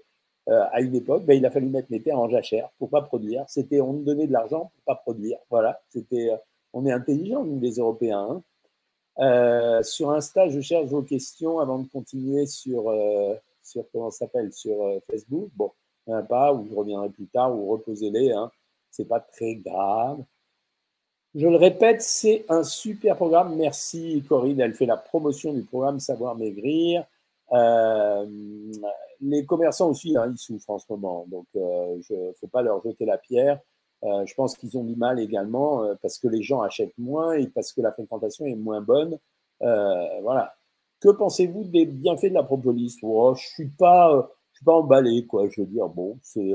à 0.73 0.81
une 0.81 0.95
époque, 0.95 1.25
ben, 1.25 1.37
il 1.37 1.45
a 1.45 1.51
fallu 1.51 1.69
mettre 1.69 1.89
mes 1.91 2.01
terres 2.01 2.19
en 2.19 2.29
jachère 2.29 2.71
pour 2.79 2.89
pas 2.89 3.03
produire. 3.03 3.45
C'était, 3.49 3.81
on 3.81 3.93
nous 3.93 4.05
donnait 4.05 4.27
de 4.27 4.33
l'argent 4.33 4.73
pour 4.75 4.85
pas 4.87 4.95
produire. 4.97 5.39
Voilà, 5.51 5.81
c'était, 5.91 6.31
on 6.73 6.87
est 6.87 6.93
intelligents 6.93 7.45
nous 7.45 7.61
les 7.61 7.77
Européens. 7.77 8.43
Hein. 9.19 9.83
sur 9.83 10.11
Insta, 10.11 10.49
je 10.49 10.61
cherche 10.61 10.87
vos 10.87 11.03
questions 11.03 11.59
avant 11.59 11.79
de 11.79 11.89
continuer 11.89 12.47
sur 12.47 12.93
sur 13.63 13.85
comment 13.93 14.11
s'appelle 14.11 14.53
sur 14.53 14.99
Facebook. 15.11 15.51
Bon, 15.55 15.73
il 16.07 16.11
n'y 16.11 16.17
en 16.17 16.21
a 16.21 16.23
pas, 16.23 16.55
ou 16.55 16.67
je 16.67 16.75
reviendrai 16.75 17.11
plus 17.11 17.27
tard, 17.27 17.55
ou 17.55 17.69
reposez-les. 17.69 18.33
Hein. 18.33 18.51
C'est 18.91 19.05
pas 19.05 19.21
très 19.21 19.57
grave. 19.57 20.25
Je 21.39 21.47
le 21.47 21.55
répète, 21.55 22.03
c'est 22.03 22.45
un 22.49 22.65
super 22.65 23.15
programme. 23.15 23.55
Merci 23.55 24.25
Corinne, 24.29 24.59
elle 24.59 24.75
fait 24.75 24.87
la 24.87 24.97
promotion 24.97 25.53
du 25.53 25.63
programme 25.63 26.01
Savoir 26.01 26.35
Maigrir. 26.35 27.05
Euh, 27.53 28.27
les 29.21 29.47
commerçants 29.47 29.89
aussi, 29.89 30.17
hein, 30.17 30.33
ils 30.33 30.37
souffrent 30.37 30.71
en 30.71 30.81
ce 30.81 30.87
moment, 30.91 31.27
donc 31.29 31.47
euh, 31.55 31.97
il 32.11 32.17
ne 32.17 32.33
faut 32.33 32.49
pas 32.49 32.63
leur 32.63 32.83
jeter 32.83 33.05
la 33.05 33.19
pierre. 33.19 33.61
Euh, 34.03 34.27
je 34.27 34.35
pense 34.35 34.57
qu'ils 34.57 34.77
ont 34.77 34.83
du 34.83 34.97
mal 34.97 35.21
également 35.21 35.87
parce 36.03 36.19
que 36.19 36.27
les 36.27 36.43
gens 36.43 36.61
achètent 36.61 36.99
moins 36.99 37.35
et 37.35 37.47
parce 37.47 37.73
que 37.73 37.83
la 37.83 37.93
fréquentation 37.93 38.45
est 38.45 38.57
moins 38.57 38.81
bonne. 38.81 39.17
voilà. 39.61 40.57
Que 40.99 41.11
pensez-vous 41.11 41.63
des 41.63 41.87
bienfaits 41.87 42.31
de 42.31 42.35
la 42.35 42.43
propolis? 42.43 42.97
Oh, 43.05 43.37
Je 43.37 43.47
suis 43.47 43.69
pas, 43.69 44.29
suis 44.55 44.65
pas 44.65 44.75
emballé, 44.75 45.25
quoi. 45.25 45.49
Je 45.49 45.61
veux 45.61 45.69
dire, 45.69 45.89
bon, 45.89 46.19
c'est 46.21 46.53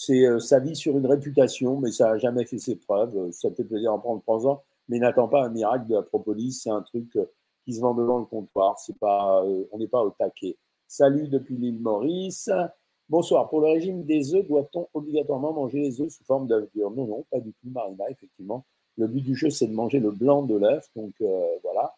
c'est 0.00 0.24
euh, 0.24 0.38
sa 0.38 0.60
vie 0.60 0.76
sur 0.76 0.96
une 0.96 1.06
réputation, 1.06 1.80
mais 1.80 1.90
ça 1.90 2.10
n'a 2.10 2.18
jamais 2.18 2.44
fait 2.44 2.58
ses 2.58 2.76
preuves. 2.76 3.16
Euh, 3.16 3.32
ça 3.32 3.50
fait 3.50 3.64
plaisir 3.64 3.90
d'en 3.90 4.20
prendre 4.20 4.46
ans, 4.46 4.62
mais 4.88 5.00
n'attends 5.00 5.26
pas 5.26 5.44
un 5.44 5.48
miracle 5.48 5.88
de 5.88 5.94
la 5.96 6.02
propolis. 6.02 6.52
C'est 6.52 6.70
un 6.70 6.82
truc 6.82 7.16
euh, 7.16 7.26
qui 7.64 7.74
se 7.74 7.80
vend 7.80 7.94
devant 7.94 8.20
le 8.20 8.24
comptoir. 8.24 8.78
C'est 8.78 8.96
pas, 8.96 9.44
on 9.72 9.78
n'est 9.78 9.88
pas 9.88 10.04
au 10.04 10.10
taquet. 10.10 10.56
Salut 10.86 11.26
depuis 11.26 11.56
l'île 11.56 11.80
Maurice. 11.80 12.48
Bonsoir. 13.08 13.48
Pour 13.48 13.60
le 13.60 13.66
régime 13.66 14.04
des 14.04 14.36
œufs, 14.36 14.46
doit-on 14.46 14.86
obligatoirement 14.94 15.52
manger 15.52 15.80
les 15.80 16.00
œufs 16.00 16.12
sous 16.12 16.22
forme 16.22 16.46
d'œuf 16.46 16.70
dur 16.72 16.92
Non, 16.92 17.04
non, 17.04 17.24
pas 17.28 17.40
du 17.40 17.52
tout, 17.54 17.68
Marina, 17.68 18.08
effectivement. 18.08 18.64
Le 18.98 19.08
but 19.08 19.22
du 19.22 19.34
jeu, 19.34 19.50
c'est 19.50 19.66
de 19.66 19.74
manger 19.74 19.98
le 19.98 20.12
blanc 20.12 20.44
de 20.44 20.56
l'œuf. 20.56 20.88
Donc 20.94 21.12
voilà. 21.64 21.96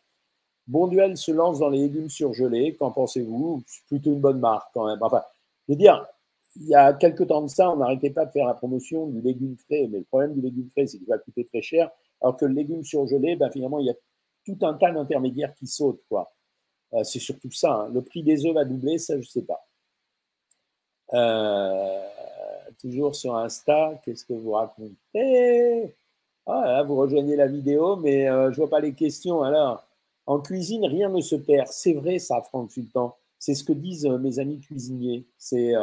Bon 0.66 0.86
Duel 0.86 1.18
se 1.18 1.32
lance 1.32 1.58
dans 1.58 1.68
les 1.68 1.80
légumes 1.80 2.08
surgelés. 2.08 2.76
Qu'en 2.76 2.92
pensez-vous? 2.92 3.62
Plutôt 3.88 4.10
une 4.10 4.20
bonne 4.20 4.40
marque 4.40 4.70
quand 4.72 4.86
même. 4.86 4.98
Enfin, 5.02 5.22
je 5.68 5.74
veux 5.74 5.78
dire, 5.78 6.06
il 6.56 6.66
y 6.66 6.74
a 6.74 6.92
quelques 6.92 7.26
temps 7.26 7.42
de 7.42 7.48
ça, 7.48 7.70
on 7.70 7.76
n'arrêtait 7.76 8.10
pas 8.10 8.26
de 8.26 8.32
faire 8.32 8.46
la 8.46 8.54
promotion 8.54 9.06
du 9.06 9.20
légume 9.20 9.56
frais, 9.56 9.88
mais 9.90 9.98
le 9.98 10.04
problème 10.04 10.34
du 10.34 10.40
légume 10.40 10.68
frais, 10.70 10.86
c'est 10.86 10.98
qu'il 10.98 11.06
va 11.06 11.18
coûter 11.18 11.44
très 11.44 11.62
cher, 11.62 11.90
alors 12.20 12.36
que 12.36 12.44
le 12.44 12.54
légume 12.54 12.82
surgelé, 12.82 13.36
ben, 13.36 13.50
finalement, 13.50 13.78
il 13.78 13.86
y 13.86 13.90
a 13.90 13.94
tout 14.44 14.58
un 14.62 14.74
tas 14.74 14.90
d'intermédiaires 14.90 15.54
qui 15.54 15.66
sautent. 15.66 16.02
Euh, 16.92 17.04
c'est 17.04 17.20
surtout 17.20 17.50
ça. 17.52 17.72
Hein. 17.72 17.90
Le 17.92 18.02
prix 18.02 18.22
des 18.22 18.44
œufs 18.46 18.54
va 18.54 18.64
doubler, 18.64 18.98
ça, 18.98 19.14
je 19.14 19.20
ne 19.20 19.24
sais 19.24 19.42
pas. 19.42 19.66
Euh, 21.14 22.08
toujours 22.80 23.14
sur 23.14 23.36
Insta, 23.36 24.00
qu'est-ce 24.04 24.24
que 24.24 24.32
vous 24.32 24.52
racontez? 24.52 25.94
Ah, 26.46 26.82
Vous 26.82 26.96
rejoignez 26.96 27.36
la 27.36 27.46
vidéo, 27.46 27.96
mais 27.96 28.28
euh, 28.28 28.46
je 28.46 28.50
ne 28.50 28.56
vois 28.56 28.70
pas 28.70 28.80
les 28.80 28.94
questions. 28.94 29.42
Alors, 29.42 29.86
en 30.26 30.40
cuisine, 30.40 30.84
rien 30.84 31.08
ne 31.08 31.20
se 31.20 31.36
perd. 31.36 31.68
C'est 31.68 31.92
vrai, 31.92 32.18
ça, 32.18 32.42
Franck 32.42 32.72
Sultan. 32.72 33.16
C'est 33.38 33.54
ce 33.54 33.64
que 33.64 33.72
disent 33.72 34.06
mes 34.06 34.38
amis 34.38 34.60
cuisiniers. 34.60 35.26
C'est 35.38 35.74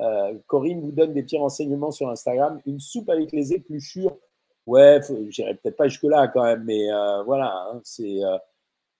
euh, 0.00 0.34
Corinne 0.46 0.80
vous 0.80 0.92
donne 0.92 1.12
des 1.12 1.22
petits 1.22 1.38
renseignements 1.38 1.90
sur 1.90 2.08
Instagram. 2.08 2.60
Une 2.66 2.80
soupe 2.80 3.08
avec 3.08 3.32
les 3.32 3.52
épluchures. 3.52 4.16
Ouais, 4.66 5.00
j'irai 5.28 5.54
peut-être 5.54 5.76
pas 5.76 5.88
jusque-là 5.88 6.28
quand 6.28 6.42
même, 6.42 6.64
mais 6.64 6.90
euh, 6.90 7.22
voilà. 7.22 7.52
Hein, 7.70 7.80
c'est 7.84 8.24
euh, 8.24 8.36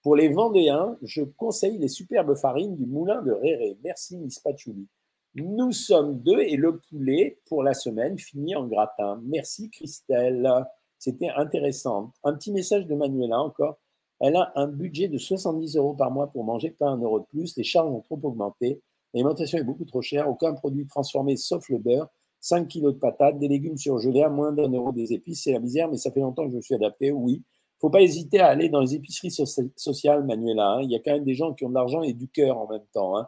Pour 0.01 0.15
les 0.15 0.29
Vendéens, 0.29 0.97
je 1.01 1.23
conseille 1.23 1.77
les 1.77 1.89
superbes 1.89 2.35
farines 2.35 2.75
du 2.75 2.85
moulin 2.85 3.21
de 3.21 3.31
Réré. 3.31 3.77
Merci 3.83 4.17
Miss 4.17 4.39
Patchouli. 4.39 4.87
Nous 5.35 5.71
sommes 5.71 6.19
deux 6.19 6.39
et 6.39 6.55
le 6.55 6.79
poulet 6.79 7.39
pour 7.45 7.61
la 7.63 7.73
semaine 7.73 8.17
finit 8.17 8.55
en 8.55 8.65
gratin. 8.65 9.21
Merci 9.25 9.69
Christelle. 9.69 10.49
C'était 10.97 11.29
intéressant. 11.29 12.11
Un 12.23 12.33
petit 12.33 12.51
message 12.51 12.87
de 12.87 12.95
Manuela 12.95 13.39
encore. 13.39 13.77
Elle 14.19 14.35
a 14.35 14.51
un 14.55 14.67
budget 14.67 15.09
de 15.09 15.17
70 15.19 15.75
euros 15.77 15.93
par 15.93 16.09
mois 16.09 16.27
pour 16.27 16.43
manger, 16.43 16.71
pas 16.71 16.87
un 16.87 16.97
euro 16.97 17.19
de 17.19 17.25
plus. 17.25 17.55
Les 17.55 17.63
charges 17.63 17.91
ont 17.91 18.01
trop 18.01 18.19
augmenté. 18.23 18.81
L'alimentation 19.13 19.57
est 19.57 19.63
beaucoup 19.63 19.85
trop 19.85 20.01
chère. 20.01 20.29
Aucun 20.29 20.53
produit 20.53 20.85
transformé 20.85 21.37
sauf 21.37 21.69
le 21.69 21.77
beurre. 21.77 22.07
5 22.39 22.67
kilos 22.67 22.93
de 22.93 22.99
patates, 22.99 23.39
des 23.39 23.47
légumes 23.47 23.77
surgelés 23.77 24.23
à 24.23 24.29
moins 24.29 24.51
d'un 24.51 24.71
euro 24.71 24.91
des 24.91 25.13
épices. 25.13 25.43
C'est 25.43 25.53
la 25.53 25.59
misère, 25.59 25.89
mais 25.89 25.97
ça 25.97 26.11
fait 26.11 26.19
longtemps 26.19 26.45
que 26.45 26.51
je 26.51 26.57
me 26.57 26.61
suis 26.61 26.75
adapté. 26.75 27.11
Oui. 27.11 27.43
Faut 27.79 27.89
pas 27.89 28.01
hésiter 28.01 28.39
à 28.39 28.47
aller 28.47 28.69
dans 28.69 28.79
les 28.81 28.95
épiceries 28.95 29.31
sociales, 29.75 30.23
Manuela. 30.23 30.73
Hein. 30.73 30.81
Il 30.81 30.91
y 30.91 30.95
a 30.95 30.99
quand 30.99 31.11
même 31.11 31.23
des 31.23 31.35
gens 31.35 31.53
qui 31.53 31.65
ont 31.65 31.69
de 31.69 31.75
l'argent 31.75 32.01
et 32.01 32.13
du 32.13 32.27
cœur 32.27 32.57
en 32.57 32.67
même 32.67 32.85
temps. 32.91 33.17
Hein. 33.17 33.27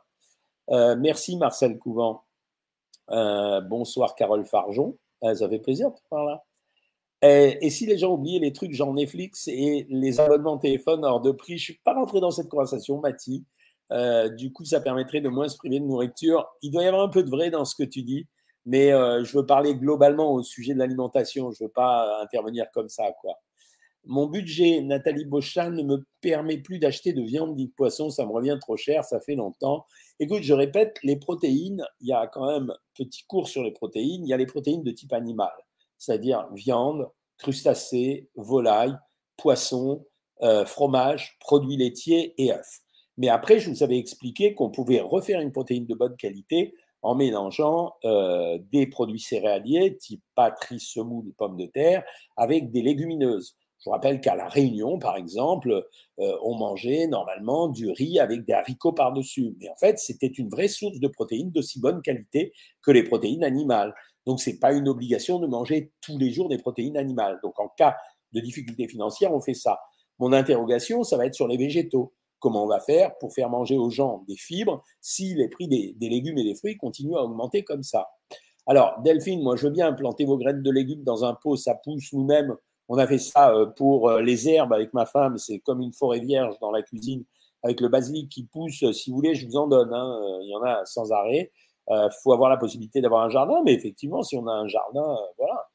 Euh, 0.71 0.95
merci 0.97 1.37
Marcel 1.37 1.77
Couvent. 1.77 2.23
Euh, 3.11 3.61
bonsoir 3.61 4.15
Carole 4.15 4.45
Farjon. 4.45 4.97
Euh, 5.23 5.35
ça 5.35 5.49
fait 5.49 5.59
plaisir 5.59 5.89
de 5.89 5.95
te 5.95 6.01
voir 6.11 6.25
là. 6.25 6.43
Et, 7.21 7.69
si 7.69 7.85
les 7.85 7.97
gens 7.97 8.13
oubliaient 8.13 8.39
les 8.39 8.53
trucs 8.53 8.73
genre 8.73 8.93
Netflix 8.93 9.49
et 9.49 9.85
les 9.89 10.19
abonnements 10.21 10.57
téléphone 10.57 11.03
hors 11.03 11.19
de 11.19 11.31
prix, 11.31 11.57
je 11.57 11.71
ne 11.71 11.75
suis 11.75 11.81
pas 11.83 11.93
rentré 11.93 12.21
dans 12.21 12.31
cette 12.31 12.47
conversation, 12.47 12.99
Mathie. 13.01 13.45
Du 14.37 14.51
coup, 14.51 14.65
ça 14.65 14.81
permettrait 14.81 15.21
de 15.21 15.29
moins 15.29 15.49
se 15.49 15.57
priver 15.57 15.79
de 15.79 15.85
nourriture. 15.85 16.47
Il 16.61 16.71
doit 16.71 16.83
y 16.83 16.87
avoir 16.87 17.03
un 17.03 17.09
peu 17.09 17.23
de 17.23 17.29
vrai 17.29 17.49
dans 17.49 17.65
ce 17.65 17.75
que 17.75 17.83
tu 17.83 18.03
dis, 18.03 18.27
mais 18.65 18.89
je 18.89 19.37
veux 19.37 19.45
parler 19.45 19.75
globalement 19.75 20.33
au 20.33 20.43
sujet 20.43 20.73
de 20.73 20.79
l'alimentation. 20.79 21.51
Je 21.51 21.63
ne 21.63 21.67
veux 21.67 21.73
pas 21.73 22.21
intervenir 22.21 22.65
comme 22.73 22.89
ça, 22.89 23.11
quoi. 23.21 23.35
Mon 24.05 24.27
budget, 24.27 24.81
Nathalie 24.81 25.25
Beauchamp, 25.25 25.71
ne 25.71 25.83
me 25.83 26.05
permet 26.21 26.57
plus 26.57 26.79
d'acheter 26.79 27.11
de 27.11 27.21
viande 27.21 27.57
ni 27.57 27.67
de 27.67 27.73
poisson, 27.73 28.09
ça 28.09 28.25
me 28.25 28.31
revient 28.31 28.57
trop 28.59 28.77
cher, 28.77 29.03
ça 29.03 29.19
fait 29.19 29.35
longtemps. 29.35 29.85
Écoute, 30.19 30.41
je 30.41 30.53
répète, 30.53 30.97
les 31.03 31.17
protéines, 31.17 31.85
il 31.99 32.07
y 32.07 32.13
a 32.13 32.25
quand 32.27 32.47
même 32.47 32.73
petit 32.95 33.23
cours 33.27 33.49
sur 33.49 33.61
les 33.61 33.71
protéines, 33.71 34.25
il 34.25 34.29
y 34.29 34.33
a 34.33 34.37
les 34.37 34.45
protéines 34.45 34.83
de 34.83 34.91
type 34.91 35.11
animal, 35.11 35.51
c'est-à-dire 35.97 36.47
viande, 36.53 37.09
crustacés, 37.37 38.29
volaille, 38.35 38.95
poisson, 39.35 40.05
euh, 40.41 40.65
fromage, 40.65 41.37
produits 41.41 41.77
laitiers 41.77 42.33
et 42.41 42.53
œufs. 42.53 42.79
Mais 43.19 43.27
après, 43.27 43.59
je 43.59 43.69
vous 43.69 43.83
avais 43.83 43.97
expliqué 43.97 44.55
qu'on 44.55 44.69
pouvait 44.69 45.01
refaire 45.01 45.41
une 45.41 45.51
protéine 45.51 45.85
de 45.85 45.93
bonne 45.93 46.15
qualité 46.15 46.73
en 47.01 47.15
mélangeant 47.15 47.93
euh, 48.05 48.57
des 48.71 48.87
produits 48.87 49.19
céréaliers 49.19 49.97
type 49.97 50.23
pâtes, 50.35 50.63
riz, 50.63 50.79
semoule, 50.79 51.33
pommes 51.37 51.57
de 51.57 51.65
terre 51.65 52.03
avec 52.37 52.71
des 52.71 52.81
légumineuses. 52.81 53.57
Je 53.79 53.85
vous 53.85 53.91
rappelle 53.91 54.21
qu'à 54.21 54.35
La 54.35 54.47
Réunion, 54.47 54.99
par 54.99 55.17
exemple, 55.17 55.85
euh, 56.19 56.37
on 56.43 56.55
mangeait 56.55 57.07
normalement 57.07 57.67
du 57.67 57.89
riz 57.91 58.19
avec 58.19 58.45
des 58.45 58.53
haricots 58.53 58.93
par-dessus. 58.93 59.53
Mais 59.59 59.69
en 59.69 59.75
fait, 59.75 59.99
c'était 59.99 60.27
une 60.27 60.49
vraie 60.49 60.67
source 60.69 60.99
de 60.99 61.07
protéines 61.09 61.51
d'aussi 61.51 61.81
bonne 61.81 62.01
qualité 62.01 62.53
que 62.81 62.91
les 62.91 63.03
protéines 63.03 63.43
animales. 63.43 63.93
Donc, 64.25 64.39
ce 64.39 64.49
n'est 64.49 64.57
pas 64.57 64.71
une 64.71 64.87
obligation 64.87 65.39
de 65.39 65.47
manger 65.47 65.91
tous 66.01 66.17
les 66.17 66.31
jours 66.31 66.47
des 66.47 66.57
protéines 66.57 66.97
animales. 66.97 67.39
Donc, 67.43 67.59
en 67.59 67.67
cas 67.67 67.97
de 68.31 68.39
difficulté 68.39 68.87
financière, 68.87 69.33
on 69.33 69.41
fait 69.41 69.53
ça. 69.53 69.79
Mon 70.19 70.33
interrogation, 70.33 71.03
ça 71.03 71.17
va 71.17 71.25
être 71.25 71.35
sur 71.35 71.47
les 71.47 71.57
végétaux. 71.57 72.13
Comment 72.39 72.63
on 72.63 72.67
va 72.67 72.79
faire 72.79 73.17
pour 73.19 73.33
faire 73.33 73.49
manger 73.49 73.77
aux 73.77 73.89
gens 73.89 74.23
des 74.27 74.37
fibres 74.37 74.83
si 75.01 75.35
les 75.35 75.49
prix 75.49 75.67
des, 75.67 75.95
légumes 75.99 76.37
et 76.37 76.43
des 76.43 76.55
fruits 76.55 76.77
continuent 76.77 77.17
à 77.17 77.23
augmenter 77.23 77.63
comme 77.63 77.83
ça 77.83 78.09
Alors, 78.67 78.99
Delphine, 79.03 79.43
moi, 79.43 79.55
je 79.55 79.67
veux 79.67 79.73
bien 79.73 79.93
planter 79.93 80.25
vos 80.25 80.37
graines 80.37 80.63
de 80.63 80.71
légumes 80.71 81.03
dans 81.03 81.25
un 81.25 81.33
pot, 81.33 81.55
ça 81.55 81.75
pousse 81.75 82.13
nous-mêmes 82.13 82.55
on 82.89 82.97
a 82.97 83.07
fait 83.07 83.19
ça 83.19 83.53
euh, 83.53 83.67
pour 83.67 84.09
euh, 84.09 84.21
les 84.21 84.49
herbes 84.49 84.73
avec 84.73 84.93
ma 84.93 85.05
femme. 85.05 85.37
C'est 85.37 85.59
comme 85.59 85.79
une 85.79 85.93
forêt 85.93 86.19
vierge 86.19 86.55
dans 86.59 86.71
la 86.71 86.81
cuisine 86.81 87.23
avec 87.63 87.79
le 87.81 87.87
basilic 87.87 88.29
qui 88.29 88.43
pousse. 88.43 88.83
Si 88.91 89.11
vous 89.11 89.15
voulez, 89.15 89.35
je 89.35 89.45
vous 89.45 89.55
en 89.57 89.67
donne. 89.67 89.93
Hein. 89.93 90.19
Euh, 90.21 90.39
il 90.41 90.49
y 90.49 90.55
en 90.55 90.63
a 90.63 90.83
sans 90.85 91.11
arrêt. 91.11 91.51
Il 91.91 92.09
faut 92.21 92.33
avoir 92.33 92.51
la 92.51 92.57
possibilité 92.57 93.01
d'avoir 93.01 93.23
un 93.25 93.29
jardin, 93.29 93.63
mais 93.65 93.73
effectivement, 93.73 94.21
si 94.21 94.37
on 94.37 94.45
a 94.45 94.51
un 94.51 94.67
jardin, 94.67 95.17
voilà. 95.39 95.69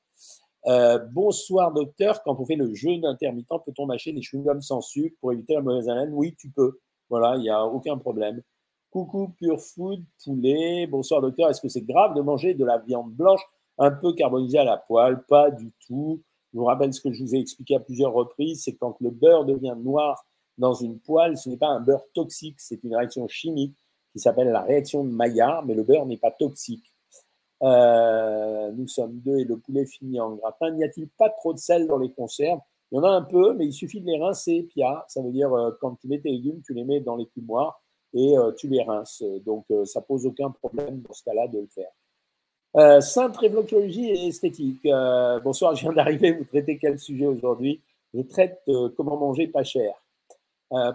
Bonsoir 1.13 1.73
docteur, 1.73 2.23
quand 2.23 2.39
on 2.41 2.45
fait 2.45 2.57
le 2.57 2.75
jeûne 2.75 3.05
intermittent, 3.05 3.49
peut-on 3.49 3.87
mâcher 3.87 4.13
des 4.13 4.21
chewing-gums 4.21 4.63
sans 4.63 4.81
sucre 4.81 5.17
pour 5.21 5.33
éviter 5.33 5.55
la 5.55 5.63
mauvaise 5.63 5.89
haleine? 5.89 6.13
Oui, 6.13 6.35
tu 6.39 6.51
peux. 6.51 6.79
Voilà, 7.11 7.37
il 7.37 7.43
n'y 7.43 7.51
a 7.51 7.65
aucun 7.65 7.99
problème. 7.99 8.43
Coucou 8.91 9.35
Pure 9.37 9.61
Food, 9.61 10.03
poulet. 10.25 10.87
Bonsoir 10.87 11.21
docteur, 11.21 11.51
est-ce 11.51 11.61
que 11.61 11.69
c'est 11.69 11.83
grave 11.83 12.15
de 12.15 12.21
manger 12.21 12.55
de 12.55 12.65
la 12.65 12.79
viande 12.79 13.13
blanche 13.13 13.43
un 13.77 13.91
peu 13.91 14.13
carbonisée 14.13 14.59
à 14.59 14.65
la 14.65 14.77
poêle? 14.77 15.23
Pas 15.29 15.51
du 15.51 15.73
tout. 15.87 16.23
Je 16.53 16.59
vous 16.59 16.65
rappelle 16.65 16.95
ce 16.95 17.01
que 17.01 17.13
je 17.13 17.21
vous 17.23 17.35
ai 17.35 17.41
expliqué 17.41 17.75
à 17.75 17.81
plusieurs 17.81 18.13
reprises, 18.13 18.63
c'est 18.63 18.77
quand 18.77 18.97
le 19.01 19.11
beurre 19.11 19.45
devient 19.45 19.75
noir 19.77 20.25
dans 20.57 20.75
une 20.75 21.01
poêle, 21.01 21.37
ce 21.37 21.49
n'est 21.49 21.57
pas 21.57 21.67
un 21.67 21.81
beurre 21.81 22.05
toxique, 22.15 22.55
c'est 22.59 22.85
une 22.85 22.95
réaction 22.95 23.27
chimique 23.27 23.75
qui 24.13 24.21
s'appelle 24.21 24.49
la 24.51 24.63
réaction 24.63 25.03
de 25.03 25.11
Maillard, 25.11 25.65
mais 25.65 25.75
le 25.75 25.83
beurre 25.83 26.07
n'est 26.07 26.17
pas 26.17 26.31
toxique. 26.31 26.94
Euh, 27.63 28.73
nous 28.73 28.89
sommes 28.89 29.19
deux 29.21 29.39
et 29.39 29.45
le 29.45 29.59
poulet 29.59 29.87
finit 29.87 30.21
en 30.21 30.35
gratin. 30.35 30.71
N'y 30.71 30.85
a-t-il 30.85 31.09
pas 31.09 31.31
trop 31.31 31.53
de 31.53 31.59
sel 31.59 31.87
dans 31.87 31.99
les 31.99 32.13
conserves? 32.13 32.61
Il 32.93 32.97
y 32.97 32.99
en 32.99 33.05
a 33.05 33.11
un 33.11 33.23
peu, 33.23 33.55
mais 33.55 33.67
il 33.67 33.73
suffit 33.73 34.01
de 34.01 34.07
les 34.07 34.19
rincer, 34.19 34.69
Pia. 34.75 35.05
Ça 35.09 35.23
veut 35.23 35.33
dire, 35.33 35.53
euh, 35.53 35.71
quand 35.81 35.97
tu 35.97 36.09
mets 36.09 36.21
tes 36.21 36.31
légumes, 36.31 36.63
tu 36.65 36.75
les 36.75 36.85
mets 36.85 37.01
dans 37.01 37.17
les 37.17 37.27
cumoirs 37.27 37.83
et 38.13 38.37
euh, 38.37 38.53
tu 38.53 38.69
les 38.69 38.83
rinces. 38.83 39.23
Donc, 39.45 39.67
ça 39.85 40.01
pose 40.01 40.27
aucun 40.27 40.51
problème 40.51 41.01
dans 41.01 41.13
ce 41.13 41.25
cas-là 41.25 41.49
de 41.49 41.61
le 41.61 41.67
faire. 41.67 41.91
Euh, 42.77 43.01
Sainte 43.01 43.37
réflexologie 43.37 44.11
et 44.11 44.29
esthétique. 44.29 44.85
Euh, 44.87 45.39
bonsoir, 45.41 45.77
je 45.77 45.83
viens 45.83 45.93
d'arriver. 45.93 46.33
Vous 46.33 46.45
traitez 46.45 46.77
quel 46.77 46.99
sujet 46.99 47.27
aujourd'hui? 47.27 47.81
Je 48.13 48.21
traite 48.23 48.61
euh, 48.69 48.89
comment 48.97 49.17
manger 49.17 49.47
pas 49.47 49.63
cher. 49.63 49.95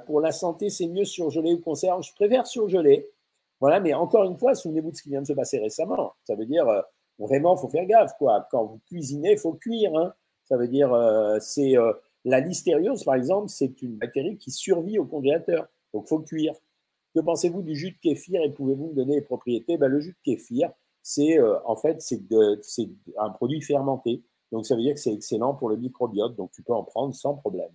pour 0.06 0.19
la 0.19 0.34
santé, 0.34 0.69
c'est 0.69 0.88
mieux 0.88 1.06
surgelé 1.06 1.54
ou 1.54 1.60
conserve? 1.60 2.04
Je 2.04 2.13
préfère 2.13 2.45
surgeler. 2.45 3.08
Voilà, 3.60 3.80
mais 3.80 3.93
encore 3.93 4.24
une 4.24 4.38
fois, 4.38 4.56
souvenez-vous 4.56 4.91
de 4.91 4.95
ce 4.95 5.04
qui 5.04 5.10
vient 5.10 5.22
de 5.22 5.28
se 5.28 5.34
passer 5.34 5.60
récemment. 5.60 6.13
Ça 6.26 6.36
veut 6.36 6.45
dire 6.45 6.65
vraiment, 7.17 7.56
il 7.56 7.60
faut 7.60 7.69
faire 7.69 7.86
gaffe. 7.86 8.13
Quoi. 8.17 8.48
Quand 8.52 8.65
vous 8.65 8.80
cuisinez, 8.88 9.34
il 9.34 9.38
faut 9.38 9.54
cuire. 9.54 9.95
Hein. 9.95 10.13
Ça 10.45 10.58
veut 10.58 10.67
dire, 10.67 10.95
c'est 11.41 11.76
la 12.26 12.39
listériose, 12.39 13.04
par 13.04 13.15
exemple, 13.15 13.50
c'est 13.50 13.82
une 13.82 13.98
bactérie 13.98 14.38
qui 14.38 14.52
survit 14.52 14.98
au 14.98 15.06
congélateur. 15.06 15.67
Donc, 15.93 16.06
il 16.06 16.10
faut 16.10 16.19
cuire. 16.19 16.54
Que 17.15 17.22
pensez-vous 17.22 17.62
du 17.62 17.76
jus 17.76 17.91
de 17.91 17.98
kéfir 17.98 18.41
et 18.41 18.52
pouvez-vous 18.52 18.89
me 18.89 18.93
donner 18.93 19.15
les 19.15 19.22
propriétés? 19.22 19.78
Ben, 19.78 19.88
Le 19.88 20.00
jus 20.00 20.12
de 20.12 20.22
kéfir, 20.24 20.72
c'est 21.02 21.39
euh, 21.39 21.58
en 21.65 21.76
fait 21.76 22.02
c'est 22.02 22.22
un 23.17 23.30
produit 23.32 23.62
fermenté. 23.62 24.24
Donc 24.52 24.65
ça 24.65 24.76
veut 24.76 24.82
dire 24.82 24.93
que 24.93 25.00
c'est 25.00 25.13
excellent 25.13 25.54
pour 25.54 25.69
le 25.69 25.78
microbiote, 25.78 26.36
donc 26.36 26.52
tu 26.52 26.63
peux 26.63 26.74
en 26.74 26.84
prendre 26.84 27.13
sans 27.13 27.36
problème. 27.36 27.72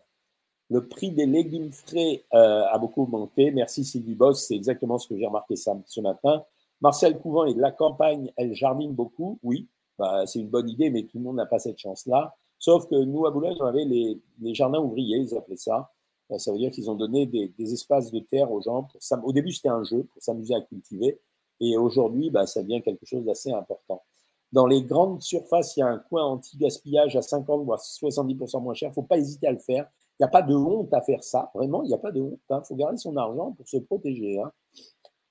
Le 0.74 0.88
prix 0.88 1.12
des 1.12 1.26
légumes 1.26 1.70
frais 1.70 2.24
euh, 2.34 2.64
a 2.68 2.78
beaucoup 2.78 3.04
augmenté. 3.04 3.52
Merci 3.52 3.84
Sylvie 3.84 4.16
Boss, 4.16 4.48
c'est 4.48 4.56
exactement 4.56 4.98
ce 4.98 5.06
que 5.06 5.16
j'ai 5.16 5.24
remarqué 5.24 5.54
ce 5.54 6.00
matin. 6.00 6.44
Marcel 6.80 7.16
Couvent 7.20 7.44
est 7.44 7.54
de 7.54 7.60
la 7.60 7.70
campagne, 7.70 8.32
elle 8.36 8.54
jardine 8.54 8.92
beaucoup. 8.92 9.38
Oui, 9.44 9.68
bah, 10.00 10.26
c'est 10.26 10.40
une 10.40 10.48
bonne 10.48 10.68
idée, 10.68 10.90
mais 10.90 11.04
tout 11.04 11.18
le 11.18 11.22
monde 11.22 11.36
n'a 11.36 11.46
pas 11.46 11.60
cette 11.60 11.78
chance-là. 11.78 12.34
Sauf 12.58 12.88
que 12.88 12.96
nous, 12.96 13.24
à 13.24 13.30
Boulogne, 13.30 13.56
on 13.60 13.66
avait 13.66 13.84
les, 13.84 14.20
jardins 14.52 14.80
ouvriers, 14.80 15.18
ils 15.18 15.36
appelaient 15.36 15.56
ça. 15.56 15.92
Euh, 16.32 16.38
ça 16.38 16.50
veut 16.50 16.58
dire 16.58 16.72
qu'ils 16.72 16.90
ont 16.90 16.96
donné 16.96 17.26
des, 17.26 17.72
espaces 17.72 18.10
de 18.10 18.18
terre 18.18 18.50
aux 18.50 18.60
gens. 18.60 18.88
Au 19.22 19.32
début, 19.32 19.52
c'était 19.52 19.68
un 19.68 19.84
jeu 19.84 20.02
pour 20.12 20.20
s'amuser 20.20 20.56
à 20.56 20.60
cultiver. 20.60 21.20
Et 21.60 21.76
aujourd'hui, 21.76 22.30
bah, 22.30 22.48
ça 22.48 22.64
devient 22.64 22.82
quelque 22.82 23.06
chose 23.06 23.24
d'assez 23.24 23.52
important. 23.52 24.02
Dans 24.50 24.66
les 24.66 24.82
grandes 24.82 25.22
surfaces, 25.22 25.76
il 25.76 25.80
y 25.80 25.82
a 25.84 25.86
un 25.86 25.98
coin 25.98 26.24
anti-gaspillage 26.24 27.14
à 27.14 27.22
50 27.22 27.64
voire 27.64 27.78
70% 27.78 28.60
moins 28.60 28.74
cher. 28.74 28.88
Il 28.88 28.90
ne 28.90 28.94
faut 28.94 29.02
pas 29.02 29.18
hésiter 29.18 29.46
à 29.46 29.52
le 29.52 29.60
faire. 29.60 29.88
Il 30.18 30.22
n'y 30.22 30.26
a 30.26 30.30
pas 30.30 30.42
de 30.42 30.54
honte 30.54 30.92
à 30.94 31.00
faire 31.00 31.24
ça. 31.24 31.50
Vraiment, 31.54 31.82
il 31.82 31.88
n'y 31.88 31.94
a 31.94 31.98
pas 31.98 32.12
de 32.12 32.20
honte. 32.20 32.40
Il 32.50 32.54
hein. 32.54 32.62
faut 32.62 32.76
garder 32.76 32.96
son 32.96 33.16
argent 33.16 33.52
pour 33.52 33.68
se 33.68 33.78
protéger. 33.78 34.40
Hein. 34.40 34.52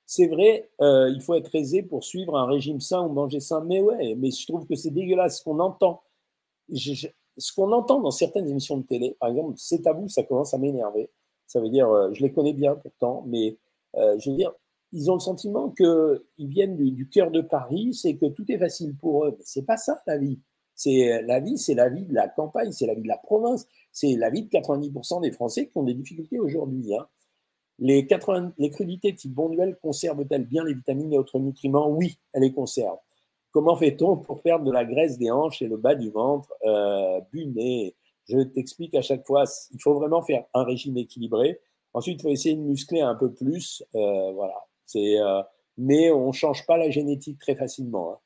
C'est 0.06 0.28
vrai, 0.28 0.70
euh, 0.82 1.10
il 1.10 1.22
faut 1.22 1.36
être 1.36 1.56
aisé 1.56 1.82
pour 1.84 2.04
suivre 2.04 2.38
un 2.38 2.46
régime 2.46 2.82
sain 2.82 3.02
ou 3.02 3.10
manger 3.14 3.40
sain. 3.40 3.64
Mais 3.66 3.82
ouais, 3.82 4.16
mais 4.16 4.32
je 4.32 4.46
trouve 4.46 4.66
que 4.68 4.76
c'est 4.76 4.92
dégueulasse 4.92 5.40
ce 5.40 5.44
qu'on 5.44 5.60
entend. 5.60 6.04
ce 6.70 7.54
qu'on 7.56 7.72
entend 7.72 8.02
dans 8.02 8.12
certaines 8.12 8.48
émissions 8.48 8.78
de 8.78 8.84
télé, 8.84 9.16
par 9.20 9.30
exemple, 9.30 9.54
c'est 9.58 9.88
à 9.88 9.94
vous, 9.94 10.10
ça 10.10 10.24
commence 10.24 10.54
à 10.54 10.58
m'énerver. 10.58 11.10
Ça 11.48 11.62
veut 11.62 11.70
dire, 11.70 11.90
euh, 11.90 12.12
je 12.14 12.22
les 12.22 12.32
connais 12.34 12.54
bien 12.54 12.76
pourtant, 12.76 13.24
mais 13.28 13.58
euh, 13.96 14.18
je 14.20 14.30
veux 14.30 14.36
dire, 14.36 14.54
ils 14.92 15.10
ont 15.10 15.16
le 15.16 15.20
sentiment 15.20 15.70
qu'ils 15.70 16.20
viennent 16.38 16.78
du, 16.78 17.10
cœur 17.10 17.32
de 17.32 17.42
Paris, 17.42 17.94
c'est 17.94 18.16
que 18.16 18.28
tout 18.28 18.46
est 18.52 18.60
facile 18.60 18.96
pour 18.96 19.26
eux. 19.26 19.36
Mais 19.38 19.44
c'est 19.46 19.66
pas 19.66 19.78
ça 19.78 20.02
la 20.06 20.18
vie. 20.18 20.40
C'est 20.76 21.22
la 21.24 21.40
vie, 21.40 21.58
c'est 21.58 21.76
la 21.76 21.90
vie 21.90 22.06
de 22.06 22.14
la 22.14 22.28
campagne, 22.28 22.72
c'est 22.72 22.88
la 22.88 22.96
vie 22.96 23.04
de 23.04 23.08
la 23.08 23.18
province, 23.18 23.68
c'est 23.92 24.16
la 24.16 24.30
vie 24.30 24.44
de 24.44 24.50
90% 24.50 25.22
des 25.22 25.32
Français 25.32 25.68
qui 25.68 25.78
ont 25.78 25.84
des 25.84 25.94
difficultés 25.94 26.40
aujourd'hui. 26.40 26.96
Hein. 26.96 27.08
Les, 27.80 28.06
80, 28.06 28.54
les 28.58 28.70
crudités 28.70 29.14
type 29.16 29.34
bonduel 29.34 29.78
conservent-elles 29.82 30.46
bien 30.46 30.64
les 30.64 30.74
vitamines 30.74 31.14
et 31.14 31.18
autres 31.18 31.40
nutriments? 31.40 31.90
Oui, 31.90 32.18
elles 32.34 32.44
les 32.44 32.54
conservent. 32.54 33.00
Comment 33.52 33.76
fait-on 33.76 34.18
pour 34.18 34.42
perdre 34.42 34.66
de 34.66 34.72
la 34.72 34.84
graisse 34.84 35.18
des 35.18 35.30
hanches 35.30 35.62
et 35.62 35.68
le 35.68 35.78
bas 35.78 35.94
du 35.96 36.10
ventre? 36.10 36.52
Euh, 36.66 37.22
je 38.28 38.40
t'explique 38.42 38.96
à 38.96 39.02
chaque 39.02 39.26
fois, 39.26 39.44
il 39.72 39.82
faut 39.82 39.94
vraiment 39.94 40.22
faire 40.22 40.46
un 40.54 40.64
régime 40.64 40.98
équilibré. 40.98 41.60
Ensuite, 41.94 42.20
il 42.20 42.24
faut 42.24 42.30
essayer 42.30 42.56
de 42.56 42.62
muscler 42.62 43.02
un 43.02 43.16
peu 43.16 43.32
plus. 43.32 43.84
Euh, 43.96 44.32
voilà. 44.32 44.56
Euh, 44.96 45.44
mais 45.78 46.12
on 46.12 46.28
ne 46.28 46.34
change 46.34 46.66
pas 46.66 46.78
la 46.78 46.90
génétique 46.90 47.40
très 47.40 47.56
facilement. 47.56 48.14
Hein. 48.14 48.18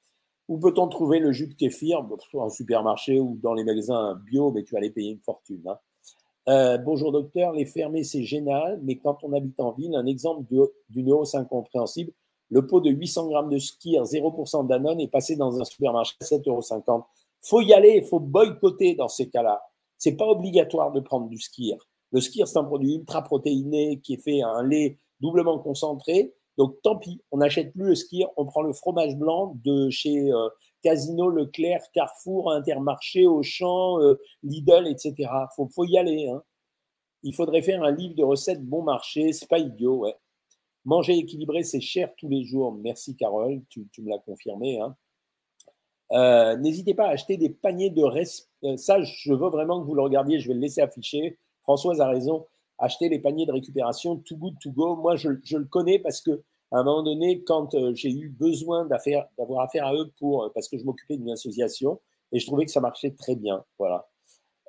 Où 0.47 0.57
peut-on 0.59 0.87
trouver 0.87 1.19
le 1.19 1.31
jus 1.31 1.47
de 1.47 1.53
kéfir? 1.53 2.05
En 2.33 2.49
supermarché 2.49 3.19
ou 3.19 3.37
dans 3.41 3.53
les 3.53 3.63
magasins 3.63 4.15
bio, 4.25 4.51
mais 4.51 4.63
tu 4.63 4.73
vas 4.73 4.79
aller 4.79 4.91
payer 4.91 5.11
une 5.11 5.19
fortune. 5.19 5.61
Hein. 5.67 5.77
Euh, 6.47 6.77
bonjour 6.77 7.11
docteur, 7.11 7.51
les 7.51 7.65
fermer 7.65 8.05
c'est 8.05 8.23
génial, 8.23 8.79
mais 8.81 8.97
quand 8.97 9.17
on 9.23 9.33
habite 9.33 9.59
en 9.59 9.73
ville, 9.73 9.93
un 9.95 10.05
exemple 10.05 10.45
d'une 10.89 11.11
hausse 11.11 11.35
incompréhensible, 11.35 12.13
le 12.49 12.65
pot 12.65 12.79
de 12.79 12.89
800 12.89 13.27
grammes 13.27 13.49
de 13.49 13.57
skier 13.57 13.99
0% 13.99 14.65
d'anone 14.65 15.01
est 15.01 15.09
passé 15.09 15.35
dans 15.35 15.59
un 15.59 15.65
supermarché 15.65 16.15
à 16.21 16.23
7,50 16.23 16.43
euros. 16.47 17.03
Faut 17.41 17.59
y 17.59 17.73
aller, 17.73 17.99
il 18.01 18.05
faut 18.05 18.21
boycotter 18.21 18.95
dans 18.95 19.09
ces 19.09 19.29
cas-là. 19.29 19.61
C'est 19.97 20.15
pas 20.15 20.27
obligatoire 20.27 20.93
de 20.93 21.01
prendre 21.01 21.27
du 21.27 21.37
skier. 21.37 21.75
Le 22.13 22.21
skier, 22.21 22.45
c'est 22.45 22.57
un 22.57 22.63
produit 22.63 22.95
ultra 22.95 23.21
protéiné 23.21 23.99
qui 23.99 24.13
est 24.13 24.23
fait 24.23 24.41
à 24.41 24.47
un 24.47 24.63
lait 24.63 24.97
doublement 25.19 25.59
concentré. 25.59 26.33
Donc 26.57 26.81
tant 26.81 26.97
pis, 26.97 27.21
on 27.31 27.37
n'achète 27.37 27.71
plus 27.73 27.85
le 27.85 27.95
skier, 27.95 28.25
on 28.35 28.45
prend 28.45 28.61
le 28.61 28.73
fromage 28.73 29.15
blanc 29.15 29.55
de 29.63 29.89
chez 29.89 30.31
euh, 30.31 30.49
Casino, 30.81 31.29
Leclerc, 31.29 31.83
Carrefour, 31.93 32.51
Intermarché, 32.51 33.27
Auchan, 33.27 34.01
euh, 34.01 34.19
Lidl, 34.43 34.87
etc. 34.87 35.29
Faut, 35.55 35.69
faut 35.73 35.85
y 35.85 35.97
aller. 35.97 36.27
Hein. 36.29 36.41
Il 37.23 37.33
faudrait 37.33 37.61
faire 37.61 37.83
un 37.83 37.91
livre 37.91 38.15
de 38.15 38.23
recettes 38.23 38.63
bon 38.63 38.81
marché, 38.81 39.33
c'est 39.33 39.49
pas 39.49 39.59
idiot. 39.59 40.05
Manger 40.85 41.17
équilibré, 41.17 41.63
c'est 41.63 41.81
cher 41.81 42.13
tous 42.17 42.29
les 42.29 42.43
jours. 42.43 42.73
Merci 42.73 43.15
Carole, 43.15 43.61
tu, 43.69 43.87
me 43.99 44.09
l'as 44.09 44.19
confirmé. 44.19 44.79
Hein. 44.79 44.95
Euh, 46.13 46.55
n'hésitez 46.57 46.93
pas 46.93 47.07
à 47.07 47.11
acheter 47.11 47.37
des 47.37 47.49
paniers 47.49 47.89
de 47.89 48.03
reste. 48.03 48.49
Ça, 48.77 49.01
je 49.01 49.33
veux 49.33 49.49
vraiment 49.49 49.81
que 49.81 49.85
vous 49.85 49.95
le 49.95 50.01
regardiez. 50.01 50.39
Je 50.39 50.47
vais 50.47 50.53
le 50.53 50.61
laisser 50.61 50.81
afficher. 50.81 51.37
Françoise 51.61 51.99
a 51.99 52.07
raison. 52.07 52.47
Acheter 52.79 53.09
les 53.09 53.19
paniers 53.19 53.45
de 53.45 53.51
récupération 53.51 54.17
Too 54.17 54.37
Good 54.37 54.59
To 54.61 54.71
Go. 54.71 54.95
Moi, 54.95 55.15
je, 55.15 55.29
le 55.29 55.65
connais 55.65 55.99
parce 55.99 56.21
que 56.21 56.43
à 56.71 56.79
un 56.79 56.83
moment 56.83 57.03
donné, 57.03 57.43
quand 57.43 57.73
euh, 57.75 57.93
j'ai 57.95 58.11
eu 58.11 58.29
besoin 58.29 58.85
d'avoir 58.85 59.61
affaire 59.61 59.87
à 59.87 59.95
eux 59.95 60.11
pour, 60.19 60.43
euh, 60.43 60.49
parce 60.53 60.67
que 60.67 60.77
je 60.77 60.83
m'occupais 60.83 61.17
d'une 61.17 61.31
association, 61.31 62.01
et 62.33 62.39
je 62.39 62.45
trouvais 62.45 62.65
que 62.65 62.71
ça 62.71 62.81
marchait 62.81 63.11
très 63.11 63.35
bien. 63.35 63.63
Voilà. 63.79 64.09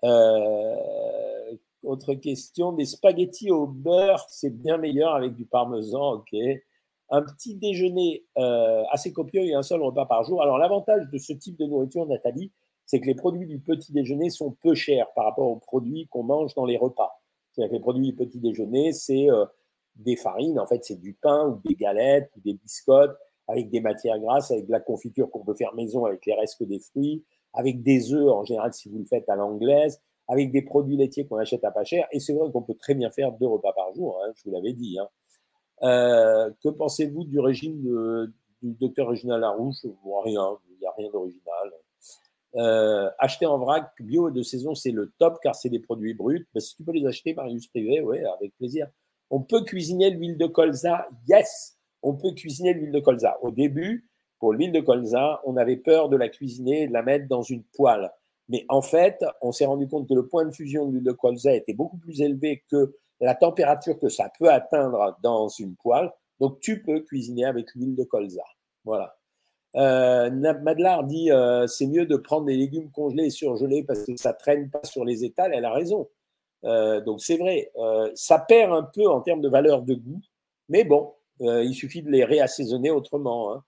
Euh, 0.05 1.57
autre 1.83 2.15
question, 2.15 2.73
des 2.73 2.85
spaghettis 2.85 3.51
au 3.51 3.67
beurre, 3.67 4.25
c'est 4.29 4.51
bien 4.51 4.77
meilleur 4.79 5.15
avec 5.15 5.35
du 5.35 5.45
parmesan, 5.45 6.15
ok. 6.15 6.37
Un 7.11 7.23
petit 7.23 7.55
déjeuner 7.55 8.27
assez 8.91 9.13
copieux 9.15 9.43
et 9.43 9.55
un 9.55 9.63
seul 9.63 9.81
repas 9.83 10.05
par 10.05 10.25
jour. 10.25 10.43
Alors 10.43 10.59
l'avantage 10.59 11.09
de 11.11 11.17
ce 11.17 11.33
type 11.33 11.57
de 11.57 11.65
nourriture, 11.65 12.05
Nathalie, 12.07 12.53
c'est 12.85 13.01
que 13.01 13.07
les 13.07 13.15
produits 13.15 13.47
du 13.47 13.59
petit 13.61 13.93
déjeuner 13.93 14.29
sont 14.29 14.57
peu 14.63 14.75
chers 14.75 15.11
par 15.15 15.25
rapport 15.25 15.49
aux 15.49 15.57
produits 15.57 16.07
qu'on 16.11 16.23
mange 16.23 16.55
dans 16.55 16.67
les 16.67 16.77
repas. 16.77 17.19
Les 17.59 17.81
produits 17.81 18.07
du 18.07 18.15
petit 18.15 18.39
déjeuner, 18.39 18.93
c'est 18.93 19.27
des 19.97 20.17
farines, 20.17 20.59
en 20.59 20.67
fait, 20.67 20.85
c'est 20.85 21.01
du 21.01 21.15
pain 21.15 21.49
ou 21.49 21.69
des 21.69 21.75
galettes 21.75 22.31
ou 22.37 22.41
des 22.41 22.55
biscottes 22.55 23.17
avec 23.49 23.71
des 23.71 23.81
matières 23.81 24.19
grasses, 24.21 24.51
avec 24.51 24.67
de 24.67 24.73
la 24.73 24.81
confiture 24.81 25.31
qu'on 25.31 25.45
peut 25.45 25.55
faire 25.55 25.75
maison 25.75 26.05
avec 26.05 26.25
les 26.27 26.35
restes 26.35 26.63
des 26.63 26.79
fruits, 26.79 27.25
avec 27.55 27.83
des 27.83 28.13
œufs, 28.13 28.31
en 28.31 28.45
général, 28.45 28.73
si 28.75 28.91
vous 28.91 28.99
le 28.99 29.07
faites 29.07 29.29
à 29.29 29.37
l'anglaise, 29.37 30.01
avec 30.29 30.53
des 30.53 30.63
produits 30.63 30.97
laitiers 30.97 31.27
qu'on 31.27 31.39
achète 31.39 31.65
à 31.65 31.71
pas 31.71 31.85
cher. 31.85 32.07
Et 32.13 32.21
c'est 32.21 32.35
vrai 32.35 32.51
qu'on 32.53 32.63
peut 32.63 32.75
très 32.75 32.95
bien 32.95 33.11
faire 33.11 33.33
deux 33.33 33.47
repas 33.47 33.73
par 33.73 33.93
jour, 33.95 34.21
hein, 34.23 34.31
je 34.37 34.45
vous 34.45 34.51
l'avais 34.51 34.75
dit. 34.75 34.99
Hein. 34.99 35.09
Euh, 35.83 36.51
que 36.63 36.69
pensez-vous 36.69 37.25
du 37.25 37.41
régime 37.41 37.81
du 38.63 38.75
docteur 38.75 39.09
Réginal 39.09 39.41
Larouche? 39.41 39.87
Rien, 40.25 40.59
il 40.71 40.79
n'y 40.79 40.87
a 40.87 40.93
rien 40.97 41.11
d'original. 41.11 41.73
Euh, 42.57 43.11
acheter 43.19 43.47
en 43.47 43.59
vrac 43.59 43.93
bio 44.01 44.31
de 44.31 44.43
saison, 44.43 44.75
c'est 44.75 44.91
le 44.91 45.13
top 45.19 45.39
car 45.43 45.55
c'est 45.55 45.69
des 45.69 45.81
produits 45.81 46.15
bruts. 46.15 46.47
Mais 46.55 46.61
si 46.61 46.75
tu 46.75 46.85
peux 46.85 46.93
les 46.93 47.07
acheter 47.07 47.35
par 47.35 47.47
use 47.47 47.67
privée, 47.69 48.01
ouais, 48.01 48.25
avec 48.25 48.57
plaisir. 48.57 48.89
On 49.31 49.43
peut 49.43 49.63
cuisiner 49.63 50.11
l'huile 50.11 50.39
de 50.39 50.47
colza 50.47 51.07
Yes, 51.29 51.77
on 52.03 52.15
peut 52.15 52.33
cuisiner 52.33 52.73
l'huile 52.73 52.93
de 52.93 53.01
colza. 53.01 53.37
Au 53.43 53.51
début, 53.51 54.09
pour 54.39 54.53
l'huile 54.53 54.73
de 54.73 54.81
colza, 54.81 55.41
on 55.45 55.57
avait 55.57 55.77
peur 55.77 56.09
de 56.09 56.17
la 56.17 56.29
cuisiner 56.29 56.83
et 56.83 56.89
de 56.89 56.93
la 56.93 57.03
mettre 57.03 57.29
dans 57.29 57.43
une 57.43 57.65
poêle. 57.65 58.11
Mais 58.49 58.65
en 58.69 58.81
fait, 58.81 59.23
on 59.43 59.53
s'est 59.53 59.67
rendu 59.67 59.87
compte 59.87 60.09
que 60.09 60.15
le 60.15 60.27
point 60.27 60.47
de 60.47 60.53
fusion 60.53 60.87
de 60.87 60.93
l'huile 60.93 61.05
de 61.05 61.13
colza 61.13 61.53
était 61.53 61.75
beaucoup 61.75 61.99
plus 61.99 62.23
élevé 62.23 62.65
que 62.71 62.97
la 63.21 63.35
température 63.35 63.99
que 63.99 64.09
ça 64.09 64.31
peut 64.39 64.51
atteindre 64.51 65.19
dans 65.23 65.49
une 65.49 65.77
poêle. 65.77 66.11
Donc, 66.41 66.61
tu 66.61 66.83
peux 66.83 67.01
cuisiner 67.01 67.45
avec 67.45 67.75
l'huile 67.75 67.97
de 67.97 68.05
colza. 68.05 68.45
Voilà. 68.85 69.18
Euh, 69.77 70.31
dit 71.05 71.31
euh, 71.31 71.67
c'est 71.67 71.87
mieux 71.87 72.07
de 72.07 72.17
prendre 72.17 72.47
des 72.47 72.57
légumes 72.57 72.91
congelés 72.91 73.27
et 73.27 73.31
surgelés 73.31 73.83
parce 73.83 74.05
que 74.05 74.17
ça 74.17 74.33
traîne 74.33 74.71
pas 74.71 74.83
sur 74.85 75.05
les 75.05 75.25
étals. 75.25 75.53
Elle 75.55 75.65
a 75.65 75.73
raison. 75.73 76.09
Euh, 76.65 77.01
donc 77.01 77.21
c'est 77.21 77.37
vrai, 77.37 77.71
euh, 77.77 78.11
ça 78.15 78.39
perd 78.39 78.73
un 78.73 78.83
peu 78.83 79.09
en 79.09 79.21
termes 79.21 79.41
de 79.41 79.49
valeur 79.49 79.83
de 79.83 79.95
goût, 79.95 80.21
mais 80.69 80.85
bon, 80.85 81.15
il 81.41 81.75
suffit 81.75 82.03
de 82.03 82.11
les 82.11 82.25
réassaisonner 82.25 82.91
autrement. 82.91 83.53
Hein. 83.55 83.65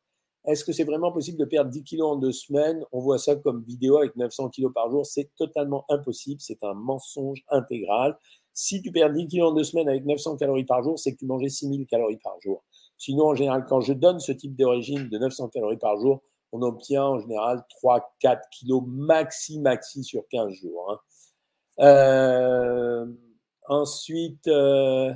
Est-ce 0.46 0.64
que 0.64 0.72
c'est 0.72 0.84
vraiment 0.84 1.12
possible 1.12 1.38
de 1.38 1.44
perdre 1.44 1.70
10 1.70 1.84
kilos 1.84 2.12
en 2.12 2.16
deux 2.16 2.32
semaines? 2.32 2.82
On 2.92 3.00
voit 3.00 3.18
ça 3.18 3.36
comme 3.36 3.62
vidéo 3.62 3.98
avec 3.98 4.16
900 4.16 4.48
kilos 4.48 4.72
par 4.74 4.90
jour. 4.90 5.04
C'est 5.06 5.30
totalement 5.36 5.84
impossible. 5.90 6.40
C'est 6.40 6.64
un 6.64 6.74
mensonge 6.74 7.44
intégral. 7.48 8.18
Si 8.54 8.82
tu 8.82 8.90
perds 8.90 9.12
10 9.12 9.26
kilos 9.26 9.50
en 9.50 9.54
deux 9.54 9.64
semaines 9.64 9.88
avec 9.88 10.04
900 10.06 10.36
calories 10.36 10.64
par 10.64 10.82
jour, 10.82 10.98
c'est 10.98 11.12
que 11.12 11.18
tu 11.18 11.26
mangeais 11.26 11.48
6000 11.48 11.86
calories 11.86 12.18
par 12.18 12.40
jour. 12.40 12.64
Sinon, 13.00 13.28
en 13.28 13.34
général, 13.34 13.64
quand 13.66 13.80
je 13.80 13.94
donne 13.94 14.20
ce 14.20 14.30
type 14.30 14.54
de 14.54 14.66
régime 14.66 15.08
de 15.08 15.16
900 15.16 15.48
calories 15.48 15.78
par 15.78 15.98
jour, 15.98 16.22
on 16.52 16.60
obtient 16.60 17.02
en 17.02 17.18
général 17.18 17.64
3-4 17.82 18.42
kilos 18.50 18.82
maxi 18.86 19.58
maxi 19.58 20.04
sur 20.04 20.28
15 20.28 20.52
jours. 20.52 20.92
Hein. 20.92 20.98
Euh, 21.80 23.06
ensuite, 23.66 24.46
euh, 24.48 25.14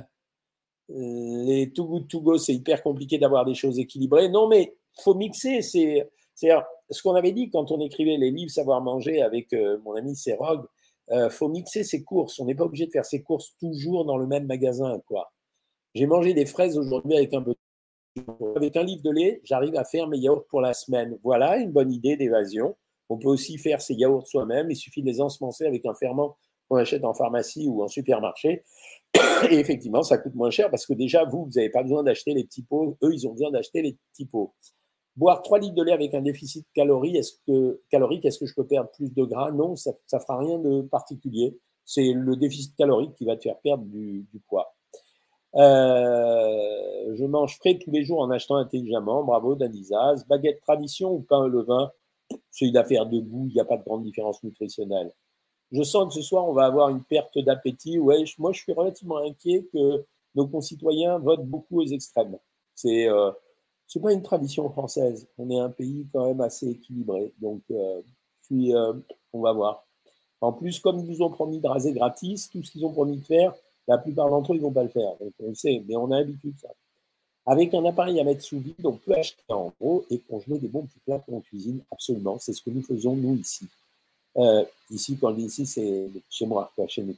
les 0.89 1.71
Too 1.75 1.85
Good 1.85 2.07
To 2.07 2.21
Go, 2.21 2.37
c'est 2.39 2.55
hyper 2.55 2.81
compliqué 2.81 3.19
d'avoir 3.19 3.45
des 3.45 3.53
choses 3.53 3.77
équilibrées. 3.77 4.29
Non, 4.29 4.47
mais 4.47 4.75
faut 5.03 5.13
mixer. 5.13 5.61
C'est 5.61 6.09
ce 6.33 7.03
qu'on 7.03 7.13
avait 7.13 7.33
dit 7.33 7.51
quand 7.51 7.71
on 7.71 7.79
écrivait 7.81 8.17
les 8.17 8.31
livres 8.31 8.49
Savoir 8.49 8.81
manger 8.81 9.21
avec 9.21 9.53
euh, 9.53 9.77
mon 9.85 9.93
ami 9.93 10.15
Serog. 10.15 10.65
Faut 11.29 11.49
mixer 11.49 11.83
ses 11.83 12.03
courses. 12.03 12.39
On 12.39 12.45
n'est 12.45 12.55
pas 12.55 12.63
obligé 12.63 12.87
de 12.87 12.91
faire 12.91 13.05
ses 13.05 13.21
courses 13.21 13.53
toujours 13.59 14.05
dans 14.05 14.17
le 14.17 14.25
même 14.25 14.47
magasin. 14.47 14.99
quoi. 15.05 15.31
J'ai 15.93 16.07
mangé 16.07 16.33
des 16.33 16.47
fraises 16.47 16.79
aujourd'hui 16.79 17.15
avec 17.15 17.31
un 17.35 17.43
peu 17.43 17.53
avec 18.55 18.75
un 18.77 18.83
livre 18.83 19.01
de 19.03 19.11
lait, 19.11 19.41
j'arrive 19.43 19.75
à 19.75 19.83
faire 19.83 20.07
mes 20.07 20.17
yaourts 20.17 20.45
pour 20.47 20.61
la 20.61 20.73
semaine. 20.73 21.17
Voilà 21.23 21.57
une 21.57 21.71
bonne 21.71 21.91
idée 21.91 22.15
d'évasion. 22.17 22.75
On 23.09 23.17
peut 23.17 23.27
aussi 23.27 23.57
faire 23.57 23.81
ses 23.81 23.93
yaourts 23.93 24.27
soi-même. 24.27 24.71
Il 24.71 24.75
suffit 24.75 25.01
de 25.01 25.07
les 25.07 25.21
ensemencer 25.21 25.65
avec 25.65 25.85
un 25.85 25.93
ferment 25.93 26.37
qu'on 26.67 26.77
achète 26.77 27.05
en 27.05 27.13
pharmacie 27.13 27.67
ou 27.67 27.83
en 27.83 27.87
supermarché. 27.87 28.63
Et 29.51 29.55
effectivement, 29.55 30.03
ça 30.03 30.17
coûte 30.17 30.35
moins 30.35 30.49
cher 30.49 30.69
parce 30.69 30.85
que 30.85 30.93
déjà, 30.93 31.25
vous, 31.25 31.45
vous 31.45 31.51
n'avez 31.55 31.69
pas 31.69 31.83
besoin 31.83 32.03
d'acheter 32.03 32.33
les 32.33 32.43
petits 32.43 32.63
pots. 32.63 32.97
Eux, 33.03 33.13
ils 33.13 33.27
ont 33.27 33.31
besoin 33.31 33.51
d'acheter 33.51 33.81
les 33.81 33.97
petits 34.11 34.25
pots. 34.25 34.53
Boire 35.15 35.41
3 35.41 35.59
litres 35.59 35.75
de 35.75 35.83
lait 35.83 35.93
avec 35.93 36.13
un 36.13 36.21
déficit 36.21 36.67
calorique, 36.73 37.15
est-ce 37.15 37.33
que, 37.47 37.81
calorique, 37.89 38.25
est-ce 38.25 38.37
que 38.37 38.45
je 38.45 38.53
peux 38.53 38.67
perdre 38.67 38.89
plus 38.91 39.13
de 39.13 39.23
gras? 39.23 39.51
Non, 39.51 39.75
ça 39.77 39.91
ne 39.91 40.19
fera 40.19 40.37
rien 40.39 40.59
de 40.59 40.81
particulier. 40.81 41.57
C'est 41.85 42.11
le 42.13 42.35
déficit 42.35 42.75
calorique 42.75 43.13
qui 43.15 43.23
va 43.23 43.37
te 43.37 43.43
faire 43.43 43.57
perdre 43.59 43.85
du, 43.85 44.27
poids. 44.47 44.75
Euh, 45.55 47.15
je 47.15 47.25
mange 47.25 47.57
frais 47.57 47.79
tous 47.83 47.91
les 47.91 48.03
jours 48.03 48.21
en 48.21 48.29
achetant 48.29 48.55
intelligemment. 48.55 49.23
Bravo, 49.23 49.55
Danizaz. 49.55 50.25
Baguette 50.27 50.61
tradition 50.61 51.11
ou 51.13 51.21
pain 51.21 51.39
au 51.39 51.47
levain? 51.47 51.91
C'est 52.51 52.65
une 52.65 52.77
affaire 52.77 53.05
de 53.05 53.19
goût. 53.19 53.47
Il 53.49 53.53
n'y 53.53 53.61
a 53.61 53.65
pas 53.65 53.77
de 53.77 53.83
grande 53.83 54.03
différence 54.03 54.43
nutritionnelle 54.43 55.11
je 55.71 55.83
sens 55.83 56.07
que 56.07 56.13
ce 56.13 56.21
soir, 56.21 56.47
on 56.47 56.53
va 56.53 56.65
avoir 56.65 56.89
une 56.89 57.03
perte 57.03 57.37
d'appétit. 57.39 57.97
Moi, 57.97 58.23
je 58.23 58.59
suis 58.59 58.73
relativement 58.73 59.17
inquiet 59.17 59.67
que 59.73 60.05
nos 60.35 60.47
concitoyens 60.47 61.19
votent 61.19 61.45
beaucoup 61.45 61.81
aux 61.81 61.85
extrêmes. 61.85 62.37
C'est 62.73 63.07
euh, 63.09 63.31
c'est 63.87 64.01
pas 64.01 64.13
une 64.13 64.23
tradition 64.23 64.69
française. 64.69 65.27
On 65.37 65.49
est 65.49 65.59
un 65.59 65.69
pays 65.69 66.07
quand 66.11 66.25
même 66.25 66.41
assez 66.41 66.67
équilibré. 66.67 67.33
Donc, 67.39 67.61
euh, 67.71 68.01
puis, 68.47 68.75
euh, 68.75 68.93
on 69.31 69.41
va 69.41 69.53
voir. 69.53 69.85
En 70.41 70.53
plus, 70.53 70.79
comme 70.79 70.99
ils 70.99 71.07
nous 71.07 71.21
ont 71.21 71.29
promis 71.29 71.59
de 71.59 71.67
raser 71.67 71.93
gratis, 71.93 72.49
tout 72.49 72.63
ce 72.63 72.71
qu'ils 72.71 72.85
ont 72.85 72.91
promis 72.91 73.17
de 73.17 73.25
faire, 73.25 73.53
la 73.87 73.97
plupart 73.97 74.29
d'entre 74.29 74.53
eux, 74.53 74.55
ils 74.55 74.61
vont 74.61 74.71
pas 74.71 74.83
le 74.83 74.89
faire. 74.89 75.15
Donc, 75.19 75.31
on 75.43 75.49
le 75.49 75.55
sait, 75.55 75.83
mais 75.87 75.95
on 75.95 76.11
a 76.11 76.19
l'habitude 76.19 76.55
ça. 76.61 76.69
Avec 77.47 77.73
un 77.75 77.85
appareil 77.85 78.19
à 78.19 78.23
mettre 78.23 78.41
sous 78.41 78.59
vide, 78.59 78.85
on 78.85 78.93
peut 78.93 79.13
acheter 79.13 79.43
en 79.49 79.71
gros 79.79 80.03
et 80.09 80.17
congeler 80.19 80.57
des 80.57 80.67
bons 80.67 80.83
petits 80.83 80.99
plats 81.05 81.19
qu'on 81.19 81.41
cuisine. 81.41 81.79
Absolument, 81.91 82.37
c'est 82.39 82.53
ce 82.53 82.61
que 82.61 82.71
nous 82.71 82.81
faisons 82.81 83.15
nous 83.15 83.35
ici. 83.35 83.67
Euh, 84.37 84.65
ici, 84.89 85.17
quand 85.21 85.29
je 85.31 85.35
dis 85.35 85.45
ici, 85.45 85.65
c'est 85.65 86.09
chez 86.29 86.45
moi, 86.47 86.71
chez 86.87 87.03
nous. 87.03 87.15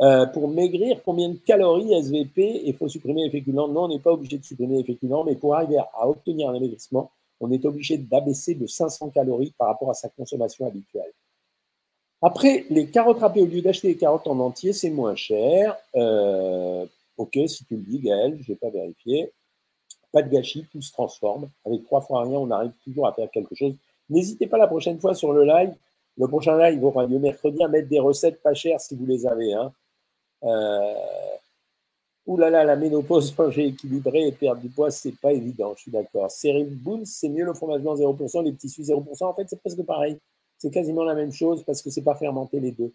Euh, 0.00 0.26
pour 0.26 0.48
maigrir, 0.48 1.00
combien 1.04 1.30
de 1.30 1.36
calories 1.36 1.94
SVP 1.94 2.62
Il 2.64 2.74
faut 2.74 2.88
supprimer 2.88 3.24
les 3.24 3.30
féculents? 3.30 3.68
Non, 3.68 3.84
on 3.84 3.88
n'est 3.88 4.00
pas 4.00 4.12
obligé 4.12 4.38
de 4.38 4.44
supprimer 4.44 4.78
les 4.78 4.84
féculents, 4.84 5.24
mais 5.24 5.36
pour 5.36 5.54
arriver 5.54 5.78
à 5.78 6.08
obtenir 6.08 6.50
un 6.50 6.54
amaigrissement, 6.54 7.10
on 7.40 7.50
est 7.50 7.64
obligé 7.64 7.96
d'abaisser 7.96 8.54
de 8.54 8.66
500 8.66 9.10
calories 9.10 9.54
par 9.56 9.68
rapport 9.68 9.90
à 9.90 9.94
sa 9.94 10.08
consommation 10.08 10.66
habituelle. 10.66 11.12
Après, 12.24 12.64
les 12.70 12.86
carottes 12.90 13.18
râpées, 13.18 13.42
au 13.42 13.46
lieu 13.46 13.60
d'acheter 13.60 13.88
les 13.88 13.96
carottes 13.96 14.26
en 14.26 14.38
entier, 14.40 14.72
c'est 14.72 14.90
moins 14.90 15.14
cher. 15.14 15.76
Euh, 15.94 16.86
ok, 17.18 17.38
si 17.46 17.64
tu 17.66 17.76
le 17.76 17.82
dis, 17.82 17.98
Gaël, 17.98 18.38
je 18.40 18.52
n'ai 18.52 18.56
pas 18.56 18.70
vérifié. 18.70 19.30
Pas 20.10 20.22
de 20.22 20.30
gâchis, 20.30 20.66
tout 20.72 20.80
se 20.80 20.92
transforme. 20.92 21.48
Avec 21.66 21.84
trois 21.84 22.00
fois 22.00 22.22
rien, 22.22 22.38
on 22.38 22.50
arrive 22.50 22.72
toujours 22.82 23.06
à 23.06 23.12
faire 23.12 23.30
quelque 23.30 23.54
chose. 23.54 23.74
N'hésitez 24.08 24.46
pas 24.46 24.58
la 24.58 24.66
prochaine 24.66 24.98
fois 25.00 25.14
sur 25.14 25.32
le 25.32 25.44
live 25.44 25.74
le 26.16 26.28
prochain 26.28 26.56
live 26.58 26.84
aura 26.84 27.06
lieu 27.06 27.18
mercredi 27.18 27.62
à 27.62 27.68
mettre 27.68 27.88
des 27.88 27.98
recettes 27.98 28.40
pas 28.42 28.54
chères 28.54 28.80
si 28.80 28.94
vous 28.94 29.06
les 29.06 29.26
avez. 29.26 29.52
Hein. 29.52 29.72
Euh... 30.44 30.94
Ouh 32.26 32.38
là 32.38 32.48
là, 32.48 32.64
la 32.64 32.76
ménopause, 32.76 33.34
manger 33.38 33.66
équilibré 33.66 34.28
et 34.28 34.32
perdre 34.32 34.62
du 34.62 34.68
poids, 34.68 34.90
c'est 34.90 35.18
pas 35.20 35.32
évident, 35.32 35.74
je 35.76 35.82
suis 35.82 35.90
d'accord. 35.90 36.30
Boons, 36.70 37.04
c'est 37.04 37.28
mieux 37.28 37.44
le 37.44 37.52
fromage 37.52 37.82
blanc 37.82 37.94
0%, 37.94 38.44
les 38.44 38.52
petits 38.52 38.68
suisses 38.68 38.88
0%. 38.88 39.24
En 39.24 39.34
fait, 39.34 39.46
c'est 39.48 39.60
presque 39.60 39.82
pareil. 39.82 40.18
C'est 40.64 40.70
quasiment 40.70 41.04
la 41.04 41.14
même 41.14 41.30
chose 41.30 41.62
parce 41.62 41.82
que 41.82 41.90
c'est 41.90 42.00
pas 42.00 42.14
fermenté 42.14 42.58
les 42.58 42.70
deux. 42.70 42.90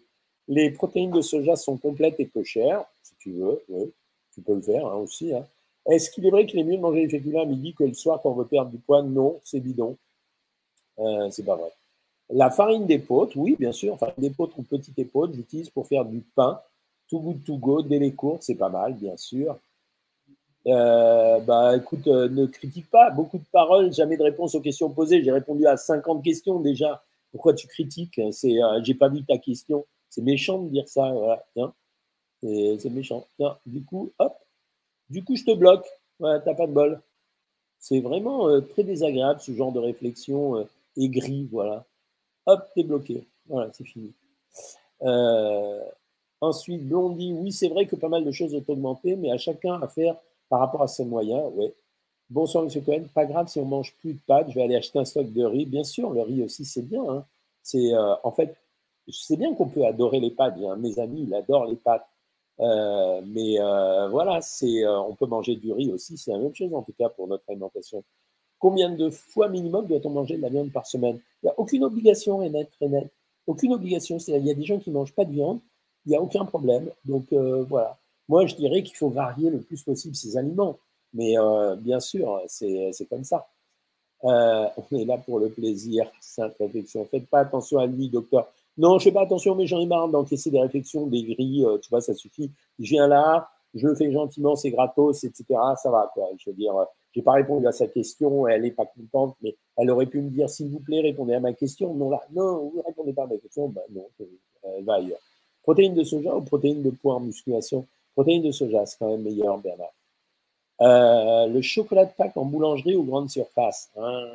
Les 0.48 0.72
protéines 0.72 1.12
de 1.12 1.20
soja 1.20 1.54
sont 1.54 1.76
complètes 1.76 2.18
et 2.18 2.26
peu 2.26 2.42
chères, 2.42 2.84
si 3.00 3.14
tu 3.20 3.30
veux. 3.30 3.62
Oui, 3.68 3.92
tu 4.34 4.40
peux 4.40 4.56
le 4.56 4.60
faire 4.60 4.84
hein, 4.84 4.96
aussi. 4.96 5.32
Hein. 5.32 5.44
Est-ce 5.88 6.10
qu'il 6.10 6.26
est 6.26 6.30
vrai 6.30 6.46
qu'il 6.46 6.58
est 6.58 6.64
mieux 6.64 6.78
de 6.78 6.82
manger 6.82 7.06
des 7.06 7.08
féculents 7.08 7.42
à 7.42 7.46
midi 7.46 7.72
que 7.72 7.84
le 7.84 7.94
soir 7.94 8.20
quand 8.20 8.30
on 8.30 8.34
veut 8.34 8.48
perdre 8.48 8.72
du 8.72 8.78
poids? 8.78 9.04
Non, 9.04 9.40
c'est 9.44 9.60
bidon. 9.60 9.96
Euh, 10.98 11.30
c'est 11.30 11.44
pas 11.44 11.54
vrai. 11.54 11.70
La 12.30 12.50
farine 12.50 12.86
d'épeautre, 12.86 13.36
oui, 13.36 13.54
bien 13.56 13.70
sûr. 13.70 13.96
Farine 13.98 14.14
d'épeautre 14.18 14.58
ou 14.58 14.64
petite 14.64 14.98
épeautre, 14.98 15.32
j'utilise 15.32 15.70
pour 15.70 15.86
faire 15.86 16.04
du 16.04 16.22
pain. 16.34 16.60
Tout 17.08 17.20
good 17.20 17.44
to 17.44 17.56
go, 17.56 17.82
dès 17.82 18.00
les 18.00 18.14
courses, 18.14 18.46
c'est 18.46 18.56
pas 18.56 18.68
mal, 18.68 18.94
bien 18.94 19.16
sûr. 19.16 19.56
Euh, 20.66 21.38
bah 21.38 21.76
écoute, 21.76 22.08
euh, 22.08 22.28
ne 22.28 22.46
critique 22.46 22.90
pas. 22.90 23.10
Beaucoup 23.10 23.38
de 23.38 23.46
paroles, 23.52 23.92
jamais 23.92 24.16
de 24.16 24.24
réponse 24.24 24.56
aux 24.56 24.60
questions 24.60 24.90
posées. 24.90 25.22
J'ai 25.22 25.30
répondu 25.30 25.68
à 25.68 25.76
50 25.76 26.24
questions 26.24 26.58
déjà. 26.58 27.04
Pourquoi 27.32 27.54
tu 27.54 27.66
critiques 27.66 28.20
C'est, 28.32 28.56
j'ai 28.82 28.94
pas 28.94 29.08
vu 29.08 29.24
ta 29.24 29.38
question. 29.38 29.86
C'est 30.08 30.22
méchant 30.22 30.62
de 30.62 30.68
dire 30.70 30.88
ça, 30.88 31.12
voilà. 31.12 31.72
C'est 32.42 32.90
méchant. 32.90 33.26
du 33.66 33.84
coup, 33.84 34.12
hop, 34.18 34.34
du 35.10 35.24
coup, 35.24 35.36
je 35.36 35.44
te 35.44 35.54
bloque. 35.54 35.86
Ouais, 36.20 36.40
t'as 36.44 36.54
pas 36.54 36.66
de 36.66 36.72
bol. 36.72 37.00
C'est 37.78 38.00
vraiment 38.00 38.48
euh, 38.48 38.60
très 38.60 38.84
désagréable 38.84 39.40
ce 39.40 39.52
genre 39.52 39.72
de 39.72 39.78
réflexion 39.78 40.58
euh, 40.58 40.64
aigrie, 40.96 41.48
voilà. 41.50 41.86
Hop, 42.46 42.68
t'es 42.74 42.84
bloqué. 42.84 43.26
Voilà, 43.46 43.72
c'est 43.72 43.84
fini. 43.84 44.12
Euh, 45.02 45.82
ensuite, 46.42 46.86
Blondie, 46.86 47.32
oui, 47.32 47.52
c'est 47.52 47.68
vrai 47.68 47.86
que 47.86 47.96
pas 47.96 48.08
mal 48.08 48.24
de 48.24 48.30
choses 48.30 48.54
ont 48.54 48.64
augmenté, 48.68 49.16
mais 49.16 49.30
à 49.30 49.38
chacun 49.38 49.80
à 49.80 49.88
faire 49.88 50.16
par 50.50 50.60
rapport 50.60 50.82
à 50.82 50.88
ses 50.88 51.04
moyens, 51.04 51.50
ouais. 51.54 51.74
Bonsoir, 52.30 52.64
Monsieur 52.64 52.80
Cohen. 52.80 53.04
Pas 53.12 53.26
grave 53.26 53.48
si 53.48 53.58
on 53.58 53.64
mange 53.64 53.94
plus 53.98 54.14
de 54.14 54.20
pâtes, 54.26 54.48
je 54.50 54.54
vais 54.54 54.62
aller 54.62 54.76
acheter 54.76 54.98
un 54.98 55.04
stock 55.04 55.30
de 55.32 55.44
riz. 55.44 55.66
Bien 55.66 55.84
sûr, 55.84 56.10
le 56.10 56.22
riz 56.22 56.42
aussi, 56.44 56.64
c'est 56.64 56.82
bien. 56.82 57.02
Hein. 57.08 57.24
C'est 57.62 57.92
en 58.24 58.30
fait, 58.32 58.56
je 59.08 59.18
sais 59.18 59.36
bien 59.36 59.54
qu'on 59.54 59.68
peut 59.68 59.84
adorer 59.84 60.20
les 60.20 60.30
pâtes. 60.30 60.56
mes 60.78 60.98
amis, 60.98 61.24
il 61.26 61.34
adore 61.34 61.66
les 61.66 61.76
pâtes. 61.76 62.06
Euh, 62.60 63.22
mais 63.26 63.58
euh, 63.58 64.08
voilà, 64.08 64.40
euh, 64.62 64.96
on 65.08 65.14
peut 65.14 65.26
manger 65.26 65.56
du 65.56 65.72
riz 65.72 65.90
aussi, 65.92 66.18
c'est 66.18 66.30
la 66.30 66.38
même 66.38 66.54
chose 66.54 66.74
en 66.74 66.82
tout 66.82 66.92
cas 66.92 67.08
pour 67.08 67.26
notre 67.26 67.48
alimentation. 67.48 68.04
Combien 68.58 68.90
de 68.90 69.08
fois 69.08 69.48
minimum 69.48 69.86
doit-on 69.86 70.10
manger 70.10 70.36
de 70.36 70.42
la 70.42 70.50
viande 70.50 70.70
par 70.70 70.86
semaine? 70.86 71.18
Il 71.42 71.46
n'y 71.46 71.50
a 71.50 71.58
aucune 71.58 71.82
obligation, 71.84 72.38
Renette, 72.38 72.70
Renette. 72.80 73.10
Aucune 73.46 73.72
obligation. 73.72 74.18
il 74.18 74.46
y 74.46 74.50
a 74.50 74.54
des 74.54 74.64
gens 74.64 74.78
qui 74.78 74.90
ne 74.90 74.96
mangent 74.96 75.14
pas 75.14 75.24
de 75.24 75.32
viande, 75.32 75.60
il 76.04 76.10
n'y 76.10 76.16
a 76.16 76.20
aucun 76.20 76.44
problème. 76.44 76.90
Donc 77.06 77.32
voilà. 77.32 77.98
Moi, 78.28 78.46
je 78.46 78.54
dirais 78.54 78.82
qu'il 78.82 78.96
faut 78.96 79.08
varier 79.08 79.48
le 79.48 79.60
plus 79.60 79.82
possible 79.82 80.14
ses 80.14 80.36
aliments. 80.36 80.78
Mais 81.12 81.34
bien 81.78 82.00
sûr, 82.00 82.42
c'est, 82.46 82.92
comme 83.08 83.24
ça. 83.24 83.48
on 84.22 84.72
est 84.92 85.04
là 85.04 85.18
pour 85.18 85.38
le 85.40 85.48
plaisir, 85.48 86.10
sainte 86.20 86.54
réflexion. 86.58 87.06
Faites 87.10 87.28
pas 87.28 87.40
attention 87.40 87.78
à 87.78 87.86
lui, 87.86 88.08
docteur. 88.08 88.46
Non, 88.80 88.98
je 88.98 89.04
fais 89.04 89.12
pas 89.12 89.22
attention, 89.22 89.54
mais 89.54 89.66
j'en 89.66 89.80
ai 89.80 89.86
marre 89.86 90.08
d'encaisser 90.08 90.50
des 90.50 90.60
réflexions, 90.60 91.06
des 91.06 91.22
grilles, 91.22 91.66
euh, 91.66 91.76
tu 91.78 91.90
vois, 91.90 92.00
ça 92.00 92.14
suffit. 92.14 92.50
Je 92.78 92.90
viens 92.90 93.08
là, 93.08 93.50
je 93.74 93.86
le 93.86 93.94
fais 93.94 94.10
gentiment, 94.10 94.56
c'est 94.56 94.70
gratos, 94.70 95.22
etc. 95.24 95.44
Ça 95.82 95.90
va, 95.90 96.10
quoi. 96.14 96.28
Je 96.38 96.48
veux 96.48 96.56
dire, 96.56 96.74
euh, 96.76 96.84
j'ai 97.12 97.22
pas 97.22 97.32
répondu 97.32 97.66
à 97.66 97.72
sa 97.72 97.86
question, 97.88 98.46
elle 98.48 98.62
n'est 98.62 98.70
pas 98.70 98.86
contente, 98.86 99.36
mais 99.42 99.56
elle 99.76 99.90
aurait 99.90 100.06
pu 100.06 100.22
me 100.22 100.30
dire, 100.30 100.48
s'il 100.48 100.70
vous 100.70 100.80
plaît, 100.80 101.00
répondez 101.00 101.34
à 101.34 101.40
ma 101.40 101.52
question. 101.52 101.92
Non, 101.92 102.10
là, 102.10 102.22
non, 102.32 102.70
vous 102.70 102.78
ne 102.78 102.82
répondez 102.82 103.12
pas 103.12 103.24
à 103.24 103.26
ma 103.26 103.36
question, 103.36 103.68
ben 103.68 103.82
non, 103.90 104.06
elle 104.62 104.84
va 104.84 104.94
ailleurs. 104.94 105.20
Protéines 105.62 105.94
de 105.94 106.04
soja 106.04 106.34
ou 106.34 106.40
protéines 106.40 106.82
de 106.82 106.90
poids 106.90 107.16
en 107.16 107.20
musculation? 107.20 107.86
Protéines 108.14 108.42
de 108.42 108.50
soja, 108.50 108.86
c'est 108.86 108.98
quand 108.98 109.10
même 109.10 109.22
meilleur, 109.22 109.58
Bernard. 109.58 109.92
Euh, 110.82 111.46
le 111.46 111.60
chocolat 111.62 112.06
de 112.06 112.12
Pâques 112.12 112.36
en 112.36 112.46
boulangerie 112.46 112.96
ou 112.96 113.02
grande 113.04 113.28
surface 113.28 113.90
hein 113.98 114.26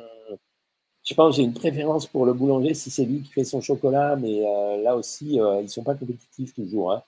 je 1.06 1.14
pense 1.14 1.36
j'ai 1.36 1.44
une 1.44 1.54
préférence 1.54 2.06
pour 2.06 2.26
le 2.26 2.32
boulanger 2.32 2.74
si 2.74 2.90
c'est 2.90 3.04
lui 3.04 3.22
qui 3.22 3.32
fait 3.32 3.44
son 3.44 3.60
chocolat, 3.60 4.16
mais 4.16 4.44
euh, 4.44 4.82
là 4.82 4.96
aussi, 4.96 5.40
euh, 5.40 5.60
ils 5.60 5.64
ne 5.64 5.68
sont 5.68 5.84
pas 5.84 5.94
compétitifs 5.94 6.52
toujours. 6.52 6.92
Hein. 6.92 7.02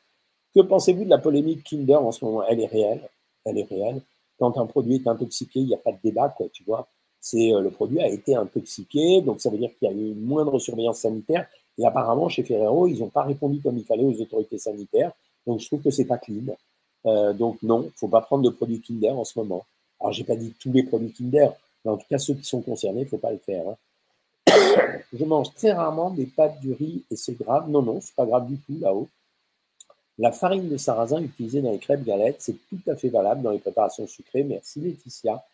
Que 0.54 0.60
pensez-vous 0.60 1.04
de 1.04 1.10
la 1.10 1.18
polémique 1.18 1.64
Kinder 1.64 1.96
en 1.96 2.12
ce 2.12 2.24
moment? 2.24 2.44
Elle 2.48 2.60
est 2.60 2.66
réelle. 2.66 3.08
Elle 3.44 3.58
est 3.58 3.68
réelle. 3.68 4.00
Quand 4.38 4.56
un 4.56 4.66
produit 4.66 4.96
est 4.96 5.08
intoxiqué, 5.08 5.60
il 5.60 5.66
n'y 5.66 5.74
a 5.74 5.78
pas 5.78 5.90
de 5.92 5.98
débat, 6.02 6.28
quoi, 6.28 6.46
tu 6.52 6.62
vois. 6.64 6.88
C'est 7.20 7.50
le 7.50 7.70
produit 7.70 8.00
a 8.00 8.08
été 8.08 8.36
intoxiqué, 8.36 9.20
donc 9.22 9.40
ça 9.40 9.50
veut 9.50 9.58
dire 9.58 9.70
qu'il 9.76 9.88
y 9.88 9.92
a 9.92 9.94
eu 9.94 10.12
une 10.12 10.24
moindre 10.24 10.58
surveillance 10.60 11.00
sanitaire. 11.00 11.48
Et 11.76 11.84
apparemment, 11.84 12.28
chez 12.28 12.44
Ferrero, 12.44 12.86
ils 12.86 13.00
n'ont 13.00 13.08
pas 13.08 13.24
répondu 13.24 13.60
comme 13.60 13.76
il 13.78 13.84
fallait 13.84 14.04
aux 14.04 14.20
autorités 14.20 14.58
sanitaires. 14.58 15.12
Donc 15.46 15.58
je 15.60 15.66
trouve 15.66 15.82
que 15.82 15.90
c'est 15.90 16.04
pas 16.04 16.18
clean. 16.18 16.54
Donc 17.32 17.62
non, 17.62 17.82
il 17.82 17.86
ne 17.86 17.90
faut 17.96 18.08
pas 18.08 18.20
prendre 18.20 18.44
de 18.44 18.50
produits 18.50 18.80
Kinder 18.80 19.10
en 19.10 19.24
ce 19.24 19.38
moment. 19.38 19.64
Alors 20.00 20.12
j'ai 20.12 20.24
pas 20.24 20.36
dit 20.36 20.54
tous 20.60 20.72
les 20.72 20.82
produits 20.82 21.12
Kinder, 21.12 21.52
mais 21.84 21.90
en 21.92 21.96
tout 21.96 22.06
cas 22.08 22.18
ceux 22.18 22.34
qui 22.34 22.44
sont 22.44 22.60
concernés, 22.60 23.00
il 23.00 23.04
ne 23.04 23.08
faut 23.08 23.18
pas 23.18 23.32
le 23.32 23.38
faire. 23.38 23.64
Hein 23.68 23.76
je 25.12 25.24
mange 25.24 25.52
très 25.54 25.72
rarement 25.72 26.10
des 26.10 26.26
pâtes, 26.26 26.60
du 26.60 26.72
riz 26.72 27.02
et 27.10 27.16
c'est 27.16 27.38
grave. 27.38 27.68
Non, 27.68 27.82
non, 27.82 28.00
c'est 28.00 28.14
pas 28.14 28.26
grave 28.26 28.48
du 28.48 28.56
tout 28.58 28.78
là-haut. 28.80 29.08
La 30.18 30.32
farine 30.32 30.68
de 30.68 30.76
sarrasin 30.76 31.22
utilisée 31.22 31.62
dans 31.62 31.70
les 31.70 31.78
crêpes 31.78 32.04
galettes, 32.04 32.40
c'est 32.40 32.56
tout 32.68 32.90
à 32.90 32.96
fait 32.96 33.08
valable 33.08 33.42
dans 33.42 33.52
les 33.52 33.60
préparations 33.60 34.06
sucrées. 34.06 34.42
Merci 34.42 34.80
Laetitia. 34.80 35.44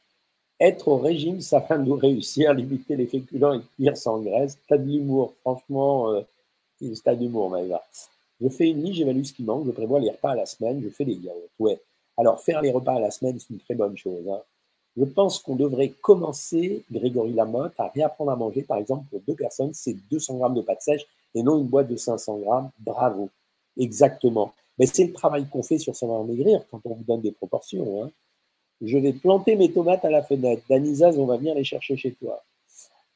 Être 0.58 0.88
au 0.88 0.96
régime, 0.98 1.40
ça 1.40 1.58
va 1.58 1.76
nous 1.76 1.96
réussir. 1.96 2.54
Limiter 2.54 2.96
les 2.96 3.06
féculents 3.06 3.54
et 3.54 3.60
cuire 3.76 3.96
sans 3.96 4.20
graisse. 4.20 4.56
T'as 4.66 4.78
de 4.78 4.84
l'humour, 4.84 5.34
franchement, 5.42 6.12
euh, 6.12 6.22
t'as 7.04 7.14
d'humour, 7.14 7.50
Maëva. 7.50 7.82
Je 8.40 8.48
fais 8.48 8.70
une 8.70 8.82
liste, 8.82 8.96
j'évalue 8.96 9.22
ce 9.22 9.32
qui 9.32 9.44
manque, 9.44 9.66
je 9.66 9.70
prévois 9.70 10.00
les 10.00 10.10
repas 10.10 10.32
à 10.32 10.36
la 10.36 10.46
semaine, 10.46 10.80
je 10.82 10.88
fais 10.88 11.04
des 11.04 11.14
yaourts. 11.14 11.48
Ouais. 11.58 11.80
Alors, 12.16 12.40
faire 12.40 12.62
les 12.62 12.70
repas 12.70 12.94
à 12.94 13.00
la 13.00 13.10
semaine, 13.10 13.38
c'est 13.38 13.50
une 13.50 13.60
très 13.60 13.74
bonne 13.74 13.96
chose. 13.96 14.28
Hein 14.28 14.40
je 14.96 15.04
pense 15.04 15.38
qu'on 15.38 15.56
devrait 15.56 15.88
commencer, 15.88 16.84
Grégory 16.90 17.32
Lamotte, 17.32 17.78
à 17.78 17.88
réapprendre 17.88 18.30
à 18.30 18.36
manger. 18.36 18.62
Par 18.62 18.78
exemple, 18.78 19.04
pour 19.10 19.20
deux 19.26 19.34
personnes, 19.34 19.72
c'est 19.74 19.96
200 20.10 20.36
grammes 20.38 20.54
de 20.54 20.62
pâte 20.62 20.82
sèche 20.82 21.06
et 21.34 21.42
non 21.42 21.58
une 21.58 21.66
boîte 21.66 21.88
de 21.88 21.96
500 21.96 22.38
grammes. 22.38 22.70
Bravo. 22.78 23.28
Exactement. 23.76 24.52
Mais 24.78 24.86
c'est 24.86 25.04
le 25.04 25.12
travail 25.12 25.46
qu'on 25.48 25.62
fait 25.62 25.78
sur 25.78 25.96
Savoir 25.96 26.22
Maigrir 26.24 26.64
quand 26.70 26.80
on 26.84 26.94
vous 26.94 27.04
donne 27.04 27.20
des 27.20 27.32
proportions. 27.32 28.04
Hein. 28.04 28.10
Je 28.80 28.98
vais 28.98 29.12
planter 29.12 29.56
mes 29.56 29.72
tomates 29.72 30.04
à 30.04 30.10
la 30.10 30.22
fenêtre. 30.22 30.62
Danisaz, 30.68 31.18
on 31.18 31.26
va 31.26 31.36
venir 31.36 31.54
les 31.54 31.64
chercher 31.64 31.96
chez 31.96 32.12
toi. 32.12 32.42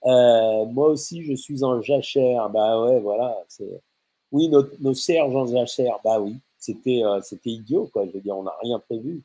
Euh, 0.05 0.65
moi 0.67 0.89
aussi, 0.89 1.23
je 1.23 1.35
suis 1.35 1.63
en 1.63 1.81
jachère. 1.81 2.49
Bah 2.51 2.85
ouais, 2.85 3.01
voilà. 3.01 3.37
Oui, 4.33 4.49
nos, 4.49 4.65
nos 4.81 4.95
serges 4.95 5.35
en 5.35 5.47
jachère. 5.47 5.99
Bah 6.05 6.21
oui, 6.21 6.37
c'était 6.59 7.03
euh, 7.05 7.21
c'était 7.23 7.51
idiot, 7.51 7.89
quoi. 7.93 8.07
Je 8.07 8.13
veux 8.13 8.21
dire, 8.21 8.37
on 8.37 8.43
n'a 8.43 8.55
rien 8.63 8.79
prévu. 8.79 9.23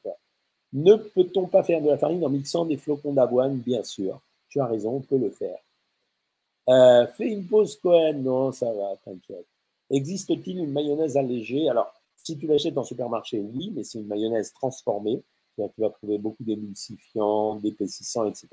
Ne 0.71 0.95
peut-on 0.95 1.47
pas 1.47 1.63
faire 1.63 1.81
de 1.81 1.89
la 1.89 1.97
farine 1.97 2.25
en 2.25 2.29
mixant 2.29 2.65
des 2.65 2.77
flocons 2.77 3.13
d'avoine? 3.13 3.57
Bien 3.57 3.83
sûr. 3.83 4.19
Tu 4.49 4.59
as 4.59 4.65
raison, 4.65 4.95
on 4.97 5.01
peut 5.01 5.17
le 5.17 5.29
faire. 5.29 5.59
Euh, 6.69 7.05
fais 7.07 7.27
une 7.27 7.45
pause 7.45 7.75
Cohen. 7.77 8.13
Non, 8.13 8.51
ça 8.51 8.71
va, 8.71 8.95
t'inquiète. 9.03 9.45
Existe-t-il 9.89 10.59
une 10.59 10.71
mayonnaise 10.71 11.17
allégée? 11.17 11.69
Alors, 11.69 11.93
si 12.15 12.37
tu 12.37 12.47
l'achètes 12.47 12.77
en 12.77 12.83
supermarché, 12.83 13.39
oui, 13.39 13.71
mais 13.75 13.83
c'est 13.83 13.99
une 13.99 14.07
mayonnaise 14.07 14.53
transformée. 14.53 15.21
Tu 15.55 15.81
vas 15.81 15.89
trouver 15.89 16.17
beaucoup 16.17 16.43
d'émulsifiants, 16.43 17.55
d'épaississants, 17.55 18.25
etc. 18.25 18.47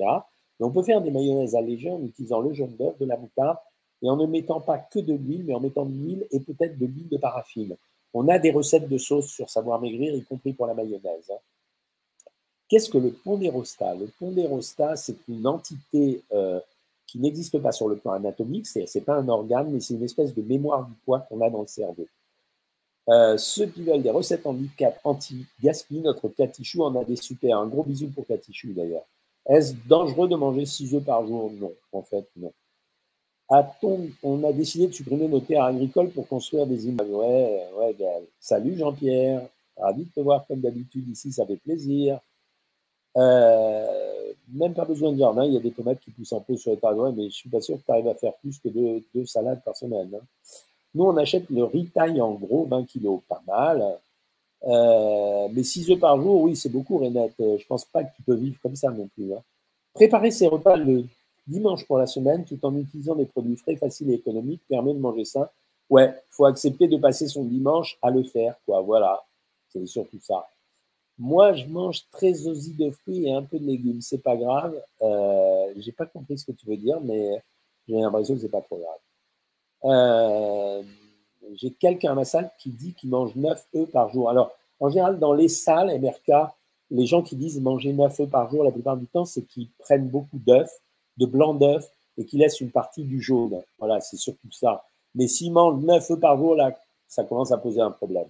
Mais 0.58 0.66
on 0.66 0.70
peut 0.70 0.82
faire 0.82 1.00
des 1.00 1.10
mayonnaises 1.10 1.54
allégées 1.54 1.90
en 1.90 2.02
utilisant 2.02 2.40
le 2.40 2.52
jaune 2.52 2.76
d'œuf, 2.76 2.98
de 2.98 3.06
la 3.06 3.16
moutarde, 3.16 3.56
et 4.02 4.08
en 4.08 4.16
ne 4.16 4.26
mettant 4.26 4.60
pas 4.60 4.78
que 4.78 4.98
de 4.98 5.14
l'huile, 5.14 5.44
mais 5.44 5.54
en 5.54 5.60
mettant 5.60 5.84
de 5.84 5.92
l'huile 5.92 6.26
et 6.30 6.40
peut-être 6.40 6.78
de 6.78 6.86
l'huile 6.86 7.08
de 7.08 7.16
paraffine. 7.16 7.76
On 8.12 8.28
a 8.28 8.38
des 8.38 8.50
recettes 8.50 8.88
de 8.88 8.98
sauce 8.98 9.28
sur 9.28 9.48
Savoir 9.50 9.80
Maigrir, 9.80 10.14
y 10.14 10.22
compris 10.22 10.52
pour 10.52 10.66
la 10.66 10.74
mayonnaise. 10.74 11.30
Hein. 11.30 11.38
Qu'est-ce 12.68 12.90
que 12.90 12.98
le 12.98 13.10
pondérostat 13.10 13.94
Le 13.94 14.08
pondérostat, 14.18 14.96
c'est 14.96 15.16
une 15.28 15.46
entité 15.46 16.22
euh, 16.32 16.60
qui 17.06 17.18
n'existe 17.18 17.58
pas 17.58 17.72
sur 17.72 17.88
le 17.88 17.96
plan 17.96 18.12
anatomique, 18.12 18.66
c'est 18.66 18.86
n'est 18.94 19.00
pas 19.00 19.16
un 19.16 19.28
organe, 19.28 19.70
mais 19.72 19.80
c'est 19.80 19.94
une 19.94 20.04
espèce 20.04 20.34
de 20.34 20.42
mémoire 20.42 20.86
du 20.86 20.94
poids 21.04 21.20
qu'on 21.20 21.40
a 21.40 21.50
dans 21.50 21.62
le 21.62 21.66
cerveau. 21.66 22.06
Euh, 23.08 23.36
ceux 23.36 23.66
qui 23.66 23.82
veulent 23.82 24.02
des 24.02 24.10
recettes 24.10 24.46
handicap 24.46 25.00
anti-gaspi, 25.02 26.00
notre 26.00 26.28
Catichou 26.28 26.84
en 26.84 26.94
a 26.94 27.04
des 27.04 27.16
super. 27.16 27.58
Un 27.58 27.66
gros 27.66 27.82
bisou 27.82 28.08
pour 28.08 28.26
Catichou 28.26 28.72
d'ailleurs. 28.72 29.04
Est-ce 29.46 29.74
dangereux 29.88 30.28
de 30.28 30.36
manger 30.36 30.64
6 30.64 30.94
œufs 30.94 31.04
par 31.04 31.26
jour? 31.26 31.50
Non, 31.52 31.72
en 31.92 32.02
fait, 32.02 32.28
non. 32.36 32.52
On 33.50 34.44
a 34.44 34.52
décidé 34.52 34.86
de 34.86 34.92
supprimer 34.92 35.26
nos 35.26 35.40
terres 35.40 35.64
agricoles 35.64 36.10
pour 36.10 36.28
construire 36.28 36.66
des 36.66 36.86
immeubles. 36.86 37.12
Ouais, 37.12 37.66
ouais, 37.76 37.96
Salut 38.38 38.76
Jean-Pierre. 38.76 39.42
Ravi 39.76 40.04
de 40.04 40.10
te 40.10 40.20
voir 40.20 40.46
comme 40.46 40.60
d'habitude 40.60 41.08
ici, 41.08 41.32
ça 41.32 41.44
fait 41.46 41.56
plaisir. 41.56 42.20
Euh, 43.16 44.32
même 44.52 44.74
pas 44.74 44.84
besoin 44.84 45.12
de 45.12 45.18
jardin, 45.18 45.44
il 45.44 45.54
y 45.54 45.56
a 45.56 45.60
des 45.60 45.72
tomates 45.72 45.98
qui 46.00 46.12
poussent 46.12 46.32
un 46.32 46.40
peu 46.40 46.56
sur 46.56 46.70
les 46.70 46.76
terrains, 46.76 47.12
mais 47.12 47.24
je 47.24 47.34
suis 47.34 47.50
pas 47.50 47.60
sûr 47.60 47.76
que 47.76 47.84
tu 47.84 47.90
arrives 47.90 48.06
à 48.06 48.14
faire 48.14 48.34
plus 48.36 48.58
que 48.60 48.68
deux, 48.68 49.26
salades 49.26 49.62
par 49.64 49.76
semaine. 49.76 50.10
Hein. 50.14 50.24
Nous, 50.94 51.04
on 51.04 51.16
achète 51.16 51.50
le 51.50 51.64
riz 51.64 51.86
taille 51.86 52.20
en 52.20 52.34
gros, 52.34 52.66
20 52.66 52.84
kilos, 52.84 53.20
pas 53.28 53.42
mal. 53.48 53.98
Euh, 54.64 55.48
mais 55.52 55.64
6 55.64 55.90
œufs 55.90 55.98
par 55.98 56.20
jour, 56.20 56.42
oui, 56.42 56.54
c'est 56.54 56.68
beaucoup, 56.68 56.98
Renette. 56.98 57.34
Je 57.38 57.66
pense 57.66 57.84
pas 57.84 58.04
que 58.04 58.14
tu 58.14 58.22
peux 58.22 58.34
vivre 58.34 58.60
comme 58.62 58.76
ça 58.76 58.90
non 58.90 59.08
plus. 59.08 59.32
Hein. 59.32 59.42
Préparer 59.94 60.30
ses 60.30 60.46
repas 60.46 60.76
le 60.76 61.04
dimanche 61.50 61.86
pour 61.86 61.98
la 61.98 62.06
semaine, 62.06 62.44
tout 62.44 62.58
en 62.64 62.76
utilisant 62.76 63.14
des 63.14 63.26
produits 63.26 63.56
frais, 63.56 63.76
faciles 63.76 64.10
et 64.10 64.14
économiques, 64.14 64.62
permet 64.68 64.94
de 64.94 64.98
manger 64.98 65.24
sain. 65.24 65.48
Ouais, 65.90 66.14
faut 66.28 66.46
accepter 66.46 66.88
de 66.88 66.96
passer 66.96 67.26
son 67.26 67.44
dimanche 67.44 67.98
à 68.00 68.10
le 68.10 68.22
faire, 68.22 68.54
quoi. 68.64 68.80
Voilà, 68.80 69.22
c'est 69.68 69.84
surtout 69.86 70.20
ça. 70.20 70.46
Moi, 71.18 71.52
je 71.54 71.66
mange 71.66 72.08
très 72.10 72.46
osé 72.46 72.72
de 72.72 72.90
fruits 72.90 73.26
et 73.26 73.32
un 73.32 73.42
peu 73.42 73.58
de 73.58 73.66
légumes. 73.66 74.00
C'est 74.00 74.22
pas 74.22 74.36
grave. 74.36 74.74
Euh, 75.02 75.72
j'ai 75.76 75.92
pas 75.92 76.06
compris 76.06 76.38
ce 76.38 76.46
que 76.46 76.52
tu 76.52 76.66
veux 76.66 76.78
dire, 76.78 76.98
mais 77.02 77.42
j'ai 77.86 77.96
l'impression 77.96 78.34
que 78.34 78.40
c'est 78.40 78.48
pas 78.48 78.62
trop 78.62 78.78
grave. 78.78 79.92
Euh, 79.92 80.82
j'ai 81.54 81.72
quelqu'un 81.72 82.12
à 82.12 82.14
ma 82.14 82.24
salle 82.24 82.50
qui 82.58 82.70
dit 82.70 82.94
qu'il 82.94 83.10
mange 83.10 83.34
9 83.34 83.66
œufs 83.76 83.90
par 83.90 84.10
jour. 84.10 84.30
Alors, 84.30 84.52
en 84.78 84.88
général, 84.88 85.18
dans 85.18 85.34
les 85.34 85.48
salles 85.48 86.00
MRK, 86.00 86.52
les 86.90 87.06
gens 87.06 87.22
qui 87.22 87.36
disent 87.36 87.60
manger 87.60 87.92
9 87.92 88.20
œufs 88.20 88.30
par 88.30 88.50
jour, 88.50 88.64
la 88.64 88.72
plupart 88.72 88.96
du 88.96 89.06
temps, 89.06 89.24
c'est 89.24 89.42
qu'ils 89.42 89.68
prennent 89.78 90.08
beaucoup 90.08 90.38
d'œufs, 90.38 90.70
de 91.16 91.26
blancs 91.26 91.58
d'œufs, 91.58 91.90
et 92.16 92.24
qu'ils 92.24 92.40
laissent 92.40 92.60
une 92.60 92.70
partie 92.70 93.04
du 93.04 93.20
jaune. 93.20 93.62
Voilà, 93.78 94.00
c'est 94.00 94.16
surtout 94.16 94.50
ça. 94.50 94.84
Mais 95.14 95.26
s'ils 95.26 95.52
mangent 95.52 95.82
9 95.82 96.10
œufs 96.10 96.20
par 96.20 96.36
jour, 96.36 96.54
là, 96.54 96.78
ça 97.08 97.24
commence 97.24 97.50
à 97.50 97.58
poser 97.58 97.80
un 97.80 97.90
problème. 97.90 98.28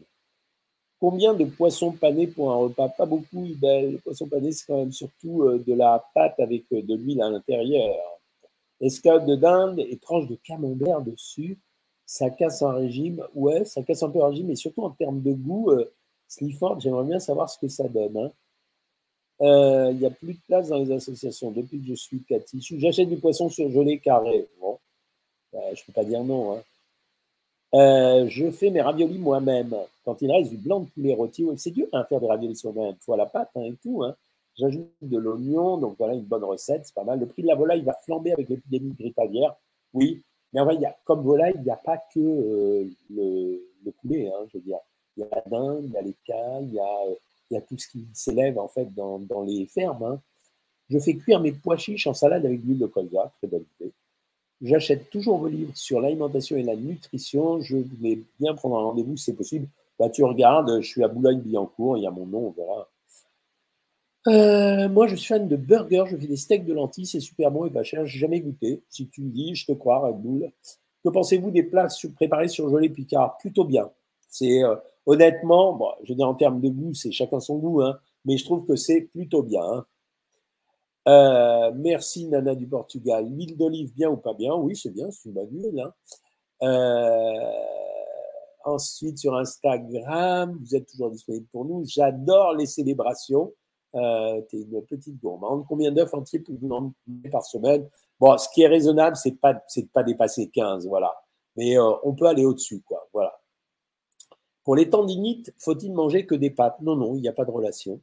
Combien 1.01 1.35
de 1.35 1.45
poissons 1.45 1.93
panés 1.93 2.27
pour 2.27 2.53
un 2.53 2.57
repas? 2.57 2.89
Pas 2.91 3.07
beaucoup, 3.07 3.49
belle. 3.57 3.93
Le 3.93 3.99
poisson 3.99 4.29
pané, 4.29 4.53
c'est 4.53 4.67
quand 4.67 4.77
même 4.77 4.93
surtout 4.93 5.43
euh, 5.43 5.63
de 5.67 5.75
la 5.75 6.05
pâte 6.15 6.39
avec 6.39 6.65
euh, 6.73 6.83
de 6.83 6.95
l'huile 6.95 7.23
à 7.23 7.31
l'intérieur. 7.31 7.97
Escalope 8.81 9.27
de 9.27 9.35
dinde 9.35 9.79
et 9.79 9.97
tranches 9.97 10.29
de 10.29 10.37
camembert 10.37 11.01
dessus. 11.01 11.59
Ça 12.05 12.29
casse 12.29 12.63
un 12.63 12.73
régime. 12.73 13.23
Ouais, 13.35 13.65
ça 13.65 13.83
casse 13.83 14.03
un 14.03 14.11
peu 14.11 14.23
un 14.23 14.29
régime, 14.29 14.49
mais 14.49 14.57
surtout 14.57 14.83
en 14.83 14.91
termes 14.91 15.23
de 15.23 15.33
goût, 15.33 15.71
euh, 15.71 15.91
Slifford, 16.29 16.81
j'aimerais 16.81 17.05
bien 17.05 17.19
savoir 17.19 17.49
ce 17.49 17.59
que 17.59 17.69
ça 17.69 17.89
donne. 17.89 18.17
Hein. 18.17 18.31
Il 19.41 19.97
n'y 19.99 20.07
a 20.07 20.11
plus 20.11 20.35
de 20.35 20.41
place 20.47 20.69
dans 20.69 20.79
les 20.79 20.93
associations 20.93 21.51
depuis 21.51 21.81
que 21.81 21.89
je 21.89 21.95
suis 21.95 22.23
Cathy. 22.29 22.61
J'achète 22.79 23.09
du 23.09 23.17
poisson 23.17 23.49
surgelé 23.49 23.99
carré. 23.99 24.47
Bon, 24.61 24.79
je 25.53 25.59
ne 25.59 25.87
peux 25.87 25.93
pas 25.93 26.05
dire 26.05 26.23
non. 26.23 26.53
Hein. 26.53 26.63
Euh, 27.73 28.27
je 28.29 28.51
fais 28.51 28.71
mes 28.71 28.81
raviolis 28.81 29.19
moi-même. 29.19 29.75
Quand 30.05 30.21
il 30.23 30.31
reste 30.31 30.51
du 30.51 30.57
blanc 30.57 30.81
de 30.81 30.87
poulet 30.87 31.15
rôti, 31.15 31.47
c'est 31.57 31.71
dur 31.71 31.87
à 31.93 32.05
faire 32.05 32.21
des 32.21 32.27
raviolis 32.27 32.57
soi-même. 32.57 32.95
Il 33.01 33.05
faut 33.05 33.17
la 33.17 33.27
pâte 33.27 33.51
hein, 33.55 33.63
et 33.63 33.77
tout. 33.83 34.03
Hein. 34.03 34.15
J'ajoute 34.57 34.91
de 35.01 35.19
l'oignon, 35.19 35.79
donc 35.79 35.97
voilà 35.99 36.15
une 36.15 36.25
bonne 36.25 36.45
recette, 36.45 36.85
c'est 36.85 36.95
pas 36.95 37.05
mal. 37.05 37.21
Le 37.21 37.27
prix 37.27 37.43
de 37.43 37.47
la 37.47 37.55
volaille 37.55 37.83
va 37.83 37.95
flamber 38.05 38.33
avec 38.33 38.49
l'épidémie 38.49 38.91
de 38.91 38.97
grippe 38.97 39.19
aviaire, 39.19 39.55
oui. 39.95 40.23
Mais 40.53 40.61
en 40.61 40.65
vrai, 40.65 40.77
y 40.77 40.85
a, 40.85 40.97
comme 41.05 41.23
volaille, 41.23 41.55
il 41.55 41.63
n'y 41.63 41.71
a 41.71 41.77
pas 41.77 41.97
que 41.97 42.19
euh, 42.19 42.85
le, 43.11 43.91
poulet, 44.03 44.29
hein, 44.29 44.45
je 44.49 44.59
veux 44.59 44.65
dire. 44.65 44.79
Il 45.17 45.21
y 45.21 45.27
a 45.27 45.29
la 45.37 45.43
dinde, 45.47 45.85
il 45.87 45.93
y 45.93 45.97
a 45.97 46.03
les 46.03 46.15
cailles, 46.25 46.67
il 46.67 46.75
y 46.75 46.81
a, 46.81 46.99
y 47.55 47.57
a 47.57 47.61
tout 47.61 47.79
ce 47.79 47.89
qui 47.89 48.07
s'élève 48.13 48.59
en 48.59 48.69
fait 48.69 48.93
dans, 48.95 49.21
les 49.47 49.67
fermes. 49.67 50.21
Je 50.89 50.99
fais 50.99 51.15
cuire 51.15 51.41
mes 51.41 51.53
pois 51.53 51.77
chiches 51.77 52.07
en 52.07 52.15
salade 52.15 52.45
avec 52.45 52.63
l'huile 52.63 52.79
de 52.79 52.87
colza, 52.87 53.33
très 53.39 53.47
bonne 53.47 53.65
idée. 53.81 53.93
J'achète 54.63 55.09
toujours 55.11 55.39
vos 55.39 55.49
livres 55.49 55.73
sur 55.75 56.01
l'alimentation 56.01 56.57
et 56.57 56.63
la 56.63 56.77
nutrition. 56.77 57.61
Je 57.61 57.79
voulais 57.79 58.21
bien 58.39 58.55
prendre 58.55 58.77
un 58.79 58.83
rendez-vous 58.83 59.17
si 59.17 59.25
c'est 59.25 59.37
possible. 59.37 59.69
Bah, 59.99 60.11
tu 60.11 60.25
regardes, 60.25 60.81
je 60.81 60.87
suis 60.87 61.03
à 61.03 61.09
Boulogne-Billancourt, 61.09 61.99
il 61.99 62.03
y 62.03 62.07
a 62.07 62.11
mon 62.11 62.27
nom, 62.27 62.49
on 62.49 62.51
verra. 62.51 62.89
Euh, 64.27 64.89
moi, 64.89 65.07
je 65.07 65.17
suis 65.17 65.29
fan 65.29 65.49
de 65.49 65.57
burgers. 65.57 66.05
Je 66.07 66.17
fais 66.17 66.27
des 66.27 66.37
steaks 66.37 66.65
de 66.65 66.75
lentilles, 66.75 67.07
c'est 67.07 67.21
super 67.21 67.51
bon 67.51 67.67
et 67.67 67.71
pas 67.71 67.83
cher. 67.83 68.05
J'ai 68.07 68.19
jamais 68.19 68.41
goûté. 68.41 68.83
Si 68.89 69.09
tu 69.09 69.23
me 69.23 69.31
dis, 69.31 69.55
je 69.55 69.67
te 69.67 69.73
crois, 69.73 69.99
Red 69.99 70.17
Bull. 70.17 70.51
Que 71.05 71.09
pensez-vous 71.09 71.51
des 71.51 71.63
plats 71.63 71.89
préparés 72.15 72.49
sur 72.49 72.69
Jolé 72.69 72.91
Picard? 72.91 73.39
Plutôt 73.39 73.65
bien. 73.65 73.91
C'est 74.29 74.63
euh, 74.63 74.77
honnêtement, 75.11 75.77
je 76.05 76.15
dire 76.15 76.29
en 76.29 76.35
termes 76.35 76.61
de 76.61 76.69
goût, 76.69 76.95
c'est 76.95 77.11
chacun 77.11 77.41
son 77.41 77.59
goût, 77.59 77.83
hein, 77.83 77.99
mais 78.25 78.37
je 78.37 78.45
trouve 78.45 78.65
que 78.65 78.77
c'est 78.77 79.01
plutôt 79.01 79.43
bien. 79.43 79.63
Hein. 79.63 79.85
Euh, 81.09 81.73
merci 81.75 82.27
Nana 82.29 82.55
du 82.55 82.69
Portugal. 82.69 83.27
L'huile 83.29 83.57
d'olive, 83.57 83.93
bien 83.93 84.09
ou 84.09 84.17
pas 84.17 84.35
bien? 84.35 84.55
Oui, 84.55 84.77
c'est 84.77 84.91
bien, 84.91 85.11
c'est 85.11 85.29
une 85.29 85.35
bonne 85.35 85.49
huile. 85.51 85.81
Hein. 85.81 85.93
Euh, 86.63 87.51
ensuite, 88.65 89.19
sur 89.19 89.35
Instagram, 89.35 90.57
vous 90.61 90.77
êtes 90.77 90.87
toujours 90.87 91.11
disponible 91.11 91.47
pour 91.51 91.65
nous. 91.65 91.83
J'adore 91.87 92.55
les 92.55 92.67
célébrations. 92.67 93.53
Euh, 93.97 94.41
tu 94.49 94.59
es 94.59 94.61
une 94.61 94.81
petite 94.83 95.21
gourmande. 95.21 95.65
Combien 95.69 95.91
d'œufs 95.91 96.15
entiers 96.15 96.39
pouvez-vous 96.39 96.71
en 96.71 96.93
par 97.33 97.45
semaine? 97.45 97.89
Bon, 98.21 98.39
ce 98.39 98.49
qui 98.55 98.63
est 98.63 98.69
raisonnable, 98.69 99.17
c'est 99.17 99.33
pas, 99.41 99.55
de 99.55 99.83
pas 99.93 100.05
dépasser 100.05 100.49
15, 100.51 100.87
voilà. 100.87 101.13
Mais 101.57 101.77
on 101.81 102.15
peut 102.15 102.27
aller 102.27 102.45
au-dessus. 102.45 102.85
Voilà. 103.13 103.40
Pour 104.71 104.77
les 104.77 104.89
tendinites, 104.89 105.53
faut-il 105.59 105.93
manger 105.93 106.27
que 106.27 106.37
des 106.37 106.51
pâtes? 106.51 106.81
Non, 106.81 106.95
non, 106.95 107.17
il 107.17 107.23
n'y 107.23 107.27
a 107.27 107.33
pas 107.33 107.45
de 107.45 107.51
relation. 107.51 108.01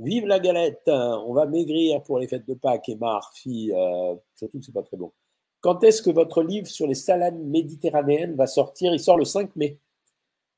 Vive 0.00 0.26
la 0.26 0.40
galette, 0.40 0.82
hein. 0.88 1.22
on 1.24 1.32
va 1.34 1.46
maigrir 1.46 2.02
pour 2.02 2.18
les 2.18 2.26
fêtes 2.26 2.48
de 2.48 2.54
Pâques 2.54 2.88
et 2.88 2.96
Marfi, 2.96 3.70
euh, 3.72 4.16
surtout 4.34 4.58
que 4.58 4.64
c'est 4.64 4.74
pas 4.74 4.82
très 4.82 4.96
bon. 4.96 5.12
Quand 5.60 5.84
est-ce 5.84 6.02
que 6.02 6.10
votre 6.10 6.42
livre 6.42 6.66
sur 6.66 6.88
les 6.88 6.96
salades 6.96 7.38
méditerranéennes 7.38 8.34
va 8.34 8.48
sortir? 8.48 8.92
Il 8.92 8.98
sort 8.98 9.18
le 9.18 9.24
5 9.24 9.54
mai. 9.54 9.78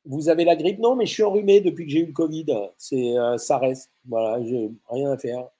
Vous 0.06 0.30
avez 0.30 0.46
la 0.46 0.56
grippe? 0.56 0.78
Non, 0.78 0.96
mais 0.96 1.04
je 1.04 1.12
suis 1.12 1.22
enrhumé 1.22 1.60
depuis 1.60 1.84
que 1.84 1.92
j'ai 1.92 2.00
eu 2.00 2.06
le 2.06 2.14
Covid. 2.14 2.46
C'est, 2.78 3.18
euh, 3.18 3.36
ça 3.36 3.58
reste. 3.58 3.90
Voilà, 4.08 4.42
j'ai 4.42 4.70
rien 4.88 5.10
à 5.10 5.18
faire. 5.18 5.50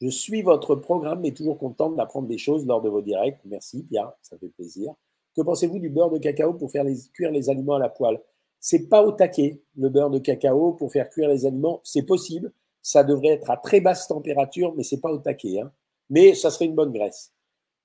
Je 0.00 0.10
suis 0.10 0.42
votre 0.42 0.76
programme, 0.76 1.22
mais 1.22 1.32
toujours 1.32 1.58
content 1.58 1.90
d'apprendre 1.90 2.28
des 2.28 2.38
choses 2.38 2.64
lors 2.64 2.82
de 2.82 2.88
vos 2.88 3.02
directs. 3.02 3.40
Merci, 3.46 3.82
Pierre, 3.82 4.12
ça 4.22 4.38
fait 4.38 4.50
plaisir. 4.50 4.94
Que 5.34 5.42
pensez-vous 5.42 5.80
du 5.80 5.88
beurre 5.88 6.10
de 6.10 6.18
cacao 6.18 6.54
pour 6.54 6.70
faire 6.70 6.84
cuire 7.12 7.32
les 7.32 7.50
aliments 7.50 7.74
à 7.74 7.80
la 7.80 7.88
poêle? 7.88 8.20
C'est 8.60 8.88
pas 8.88 9.02
au 9.02 9.12
taquet, 9.12 9.60
le 9.76 9.88
beurre 9.88 10.10
de 10.10 10.18
cacao 10.18 10.72
pour 10.72 10.92
faire 10.92 11.08
cuire 11.10 11.28
les 11.28 11.46
aliments. 11.46 11.80
C'est 11.84 12.02
possible 12.02 12.52
ça 12.88 13.04
devrait 13.04 13.34
être 13.34 13.50
à 13.50 13.58
très 13.58 13.82
basse 13.82 14.08
température, 14.08 14.74
mais 14.74 14.82
c'est 14.82 15.00
pas 15.00 15.12
au 15.12 15.18
taquet. 15.18 15.60
Hein. 15.60 15.70
Mais 16.08 16.34
ça 16.34 16.50
serait 16.50 16.64
une 16.64 16.74
bonne 16.74 16.90
graisse. 16.90 17.34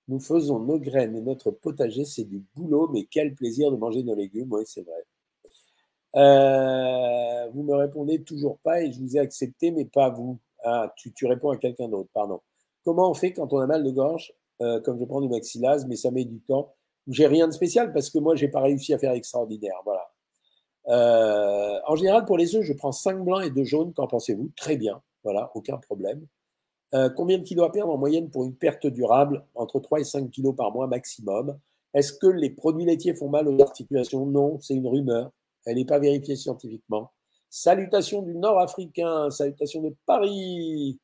Nous 0.07 0.19
faisons 0.19 0.59
nos 0.59 0.79
graines 0.79 1.15
et 1.17 1.21
notre 1.21 1.51
potager, 1.51 2.05
c'est 2.05 2.23
du 2.23 2.41
boulot, 2.55 2.87
mais 2.87 3.03
quel 3.11 3.35
plaisir 3.35 3.69
de 3.69 3.75
manger 3.75 4.03
nos 4.03 4.15
légumes, 4.15 4.51
oui, 4.51 4.63
c'est 4.65 4.81
vrai. 4.81 5.05
Euh, 6.15 7.49
vous 7.53 7.63
me 7.63 7.75
répondez 7.75 8.23
toujours 8.23 8.59
pas 8.59 8.81
et 8.81 8.93
je 8.93 8.99
vous 8.99 9.17
ai 9.17 9.19
accepté, 9.19 9.71
mais 9.71 9.83
pas 9.83 10.09
vous. 10.09 10.39
Ah, 10.63 10.93
tu, 10.95 11.25
réponds 11.25 11.49
à 11.49 11.57
quelqu'un 11.57 11.89
d'autre, 11.89 12.09
pardon. 12.13 12.39
Comment 12.85 13.09
on 13.11 13.13
fait 13.13 13.33
quand 13.33 13.51
on 13.51 13.59
a 13.59 13.67
mal 13.67 13.83
de 13.83 13.91
gorge, 13.91 14.33
euh, 14.61 14.79
comme 14.79 14.97
je 14.99 15.03
prends 15.03 15.19
du 15.19 15.27
maxillase, 15.27 15.85
mais 15.85 15.97
ça 15.97 16.11
met 16.11 16.23
du 16.23 16.39
temps 16.39 16.73
J'ai 17.07 17.27
rien 17.27 17.47
de 17.47 17.53
spécial 17.53 17.91
parce 17.91 18.09
que 18.09 18.19
moi, 18.19 18.35
j'ai 18.35 18.47
pas 18.47 18.61
réussi 18.61 18.93
à 18.93 18.97
faire 18.97 19.11
extraordinaire. 19.11 19.81
Voilà. 19.83 20.12
Euh, 20.87 21.79
en 21.87 21.95
général, 21.95 22.25
pour 22.25 22.37
les 22.37 22.55
œufs, 22.55 22.63
je 22.63 22.73
prends 22.73 22.91
5 22.91 23.23
blancs 23.23 23.43
et 23.43 23.49
2 23.49 23.63
jaunes. 23.63 23.93
Qu'en 23.93 24.07
pensez-vous? 24.07 24.51
Très 24.55 24.77
bien. 24.77 25.01
Voilà, 25.23 25.51
aucun 25.55 25.77
problème. 25.77 26.25
Euh, 26.93 27.09
combien 27.09 27.37
de 27.37 27.43
kilos 27.43 27.67
à 27.67 27.71
perdre 27.71 27.93
en 27.93 27.97
moyenne 27.97 28.29
pour 28.29 28.43
une 28.43 28.55
perte 28.55 28.87
durable? 28.87 29.45
Entre 29.55 29.79
3 29.79 29.99
et 30.01 30.03
5 30.03 30.29
kilos 30.29 30.55
par 30.55 30.71
mois 30.71 30.87
maximum. 30.87 31.57
Est-ce 31.93 32.13
que 32.13 32.27
les 32.27 32.49
produits 32.49 32.85
laitiers 32.85 33.13
font 33.13 33.29
mal 33.29 33.47
aux 33.47 33.61
articulations? 33.61 34.25
Non, 34.25 34.59
c'est 34.59 34.73
une 34.73 34.87
rumeur. 34.87 35.31
Elle 35.65 35.75
n'est 35.75 35.85
pas 35.85 35.99
vérifiée 35.99 36.35
scientifiquement. 36.35 37.11
Salutations 37.49 38.23
du 38.23 38.33
Nord-Africain, 38.35 39.29
salutations 39.29 39.81
de 39.81 39.95
Paris. 40.05 40.99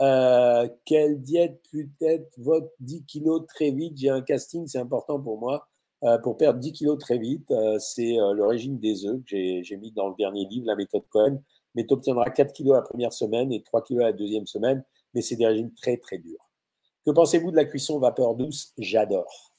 Euh, 0.00 0.68
quelle 0.84 1.20
diète 1.20 1.60
peut-être 1.70 2.30
votre 2.38 2.70
10 2.80 3.04
kilos 3.04 3.46
très 3.46 3.70
vite? 3.70 3.96
J'ai 3.96 4.10
un 4.10 4.22
casting, 4.22 4.66
c'est 4.66 4.78
important 4.78 5.20
pour 5.20 5.38
moi. 5.38 5.68
Euh, 6.06 6.18
pour 6.18 6.36
perdre 6.36 6.60
10 6.60 6.72
kilos 6.72 6.98
très 6.98 7.18
vite. 7.18 7.50
Euh, 7.50 7.78
c'est 7.80 8.18
euh, 8.20 8.32
le 8.32 8.46
régime 8.46 8.78
des 8.78 9.06
œufs 9.06 9.20
que 9.24 9.62
j'ai 9.62 9.76
mis 9.76 9.90
dans 9.90 10.08
le 10.08 10.14
dernier 10.16 10.46
livre, 10.46 10.66
la 10.66 10.76
méthode 10.76 11.02
Cohen. 11.10 11.42
Mais 11.74 11.84
tu 11.84 11.94
obtiendras 11.94 12.30
4 12.30 12.52
kilos 12.52 12.74
la 12.74 12.82
première 12.82 13.12
semaine 13.12 13.52
et 13.52 13.62
3 13.62 13.82
kilos 13.82 14.04
la 14.04 14.12
deuxième 14.12 14.46
semaine. 14.46 14.84
Mais 15.14 15.22
c'est 15.22 15.36
des 15.36 15.46
régimes 15.46 15.72
très, 15.74 15.96
très 15.96 16.18
durs. 16.18 16.48
Que 17.04 17.10
pensez-vous 17.10 17.50
de 17.50 17.56
la 17.56 17.64
cuisson 17.64 17.98
vapeur 17.98 18.34
douce? 18.36 18.72
J'adore. 18.78 19.52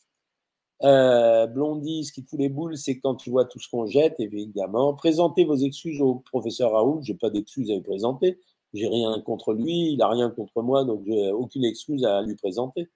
Blondie, 0.81 2.05
ce 2.05 2.13
qui 2.13 2.21
fout 2.21 2.39
les 2.39 2.49
boules, 2.49 2.77
c'est 2.77 2.99
quand 2.99 3.15
tu 3.15 3.29
vois 3.29 3.45
tout 3.45 3.59
ce 3.59 3.67
qu'on 3.69 3.85
jette, 3.87 4.19
évidemment. 4.19 4.93
Présentez 4.93 5.43
vos 5.43 5.55
excuses 5.55 6.01
au 6.01 6.15
professeur 6.15 6.71
Raoult. 6.73 7.01
J'ai 7.01 7.15
pas 7.15 7.29
d'excuses 7.29 7.71
à 7.71 7.73
lui 7.73 7.81
présenter. 7.81 8.39
J'ai 8.73 8.87
rien 8.87 9.19
contre 9.21 9.53
lui, 9.53 9.93
il 9.93 10.01
a 10.01 10.09
rien 10.09 10.29
contre 10.29 10.61
moi, 10.61 10.83
donc 10.83 11.01
j'ai 11.05 11.31
aucune 11.31 11.65
excuse 11.65 12.03
à 12.05 12.21
lui 12.21 12.35
présenter. 12.35 12.89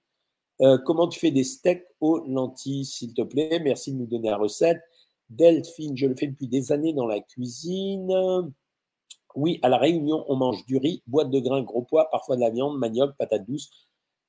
Euh, 0.62 0.78
comment 0.78 1.08
tu 1.08 1.18
fais 1.18 1.32
des 1.32 1.44
steaks 1.44 1.86
aux 2.00 2.18
lentilles, 2.26 2.84
s'il 2.84 3.14
te 3.14 3.22
plaît? 3.22 3.60
Merci 3.64 3.92
de 3.92 3.98
nous 3.98 4.06
donner 4.06 4.30
la 4.30 4.36
recette. 4.36 4.80
Delphine, 5.28 5.96
je 5.96 6.06
le 6.06 6.14
fais 6.14 6.28
depuis 6.28 6.46
des 6.46 6.70
années 6.72 6.92
dans 6.92 7.06
la 7.06 7.20
cuisine. 7.20 8.52
Oui, 9.34 9.58
à 9.62 9.68
la 9.68 9.78
Réunion, 9.78 10.24
on 10.28 10.36
mange 10.36 10.64
du 10.66 10.76
riz, 10.76 11.02
boîte 11.06 11.30
de 11.30 11.40
grains, 11.40 11.62
gros 11.62 11.82
pois, 11.82 12.08
parfois 12.10 12.36
de 12.36 12.42
la 12.42 12.50
viande, 12.50 12.78
manioc, 12.78 13.16
patate 13.16 13.44
douce. 13.46 13.70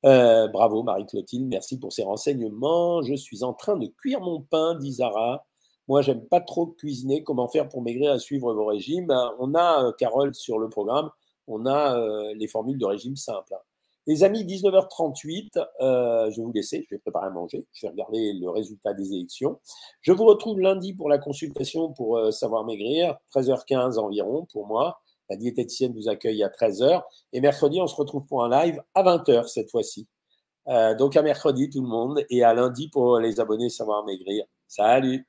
Euh, 0.05 0.47
bravo 0.47 0.83
Marie-Clotilde, 0.83 1.47
merci 1.47 1.79
pour 1.79 1.93
ces 1.93 2.03
renseignements. 2.03 3.03
Je 3.03 3.13
suis 3.15 3.43
en 3.43 3.53
train 3.53 3.77
de 3.77 3.87
cuire 3.87 4.21
mon 4.21 4.41
pain, 4.41 4.75
dit 4.75 4.93
Zara. 4.93 5.45
Moi, 5.87 6.01
j'aime 6.01 6.25
pas 6.25 6.41
trop 6.41 6.67
cuisiner. 6.67 7.23
Comment 7.23 7.47
faire 7.47 7.67
pour 7.69 7.81
maigrir 7.81 8.11
à 8.11 8.19
suivre 8.19 8.53
vos 8.53 8.65
régimes? 8.65 9.07
Ben, 9.07 9.33
On 9.39 9.53
a, 9.55 9.85
euh, 9.85 9.91
Carole, 9.91 10.33
sur 10.33 10.57
le 10.57 10.69
programme, 10.69 11.09
on 11.47 11.65
a 11.65 12.33
les 12.35 12.47
formules 12.47 12.77
de 12.77 12.85
régime 12.85 13.17
simple. 13.17 13.53
Hein. 13.53 13.61
Les 14.05 14.25
amis, 14.25 14.43
19h38, 14.43 15.65
euh, 15.79 16.29
je 16.29 16.35
vais 16.35 16.43
vous 16.43 16.51
laisser, 16.51 16.85
je 16.89 16.95
vais 16.95 16.99
préparer 16.99 17.27
à 17.27 17.29
manger, 17.29 17.65
je 17.71 17.85
vais 17.85 17.91
regarder 17.91 18.33
le 18.33 18.49
résultat 18.49 18.93
des 18.93 19.13
élections. 19.13 19.61
Je 20.01 20.11
vous 20.11 20.25
retrouve 20.25 20.59
lundi 20.59 20.93
pour 20.93 21.07
la 21.07 21.17
consultation 21.17 21.93
pour 21.93 22.17
euh, 22.17 22.31
savoir 22.31 22.65
maigrir, 22.65 23.17
13h15 23.33 23.97
environ 23.99 24.45
pour 24.51 24.67
moi. 24.67 24.99
La 25.29 25.37
diététicienne 25.37 25.93
vous 25.93 26.09
accueille 26.09 26.43
à 26.43 26.49
13h. 26.49 27.01
Et 27.31 27.39
mercredi, 27.39 27.79
on 27.79 27.87
se 27.87 27.95
retrouve 27.95 28.25
pour 28.27 28.43
un 28.43 28.49
live 28.49 28.81
à 28.93 29.03
20h 29.03 29.47
cette 29.47 29.71
fois-ci. 29.71 30.07
Euh, 30.67 30.95
donc 30.95 31.15
à 31.15 31.21
mercredi 31.21 31.69
tout 31.69 31.81
le 31.81 31.87
monde 31.87 32.25
et 32.29 32.43
à 32.43 32.53
lundi 32.53 32.89
pour 32.89 33.19
les 33.19 33.39
abonnés 33.39 33.69
savoir 33.69 34.03
maigrir. 34.05 34.43
Salut 34.67 35.25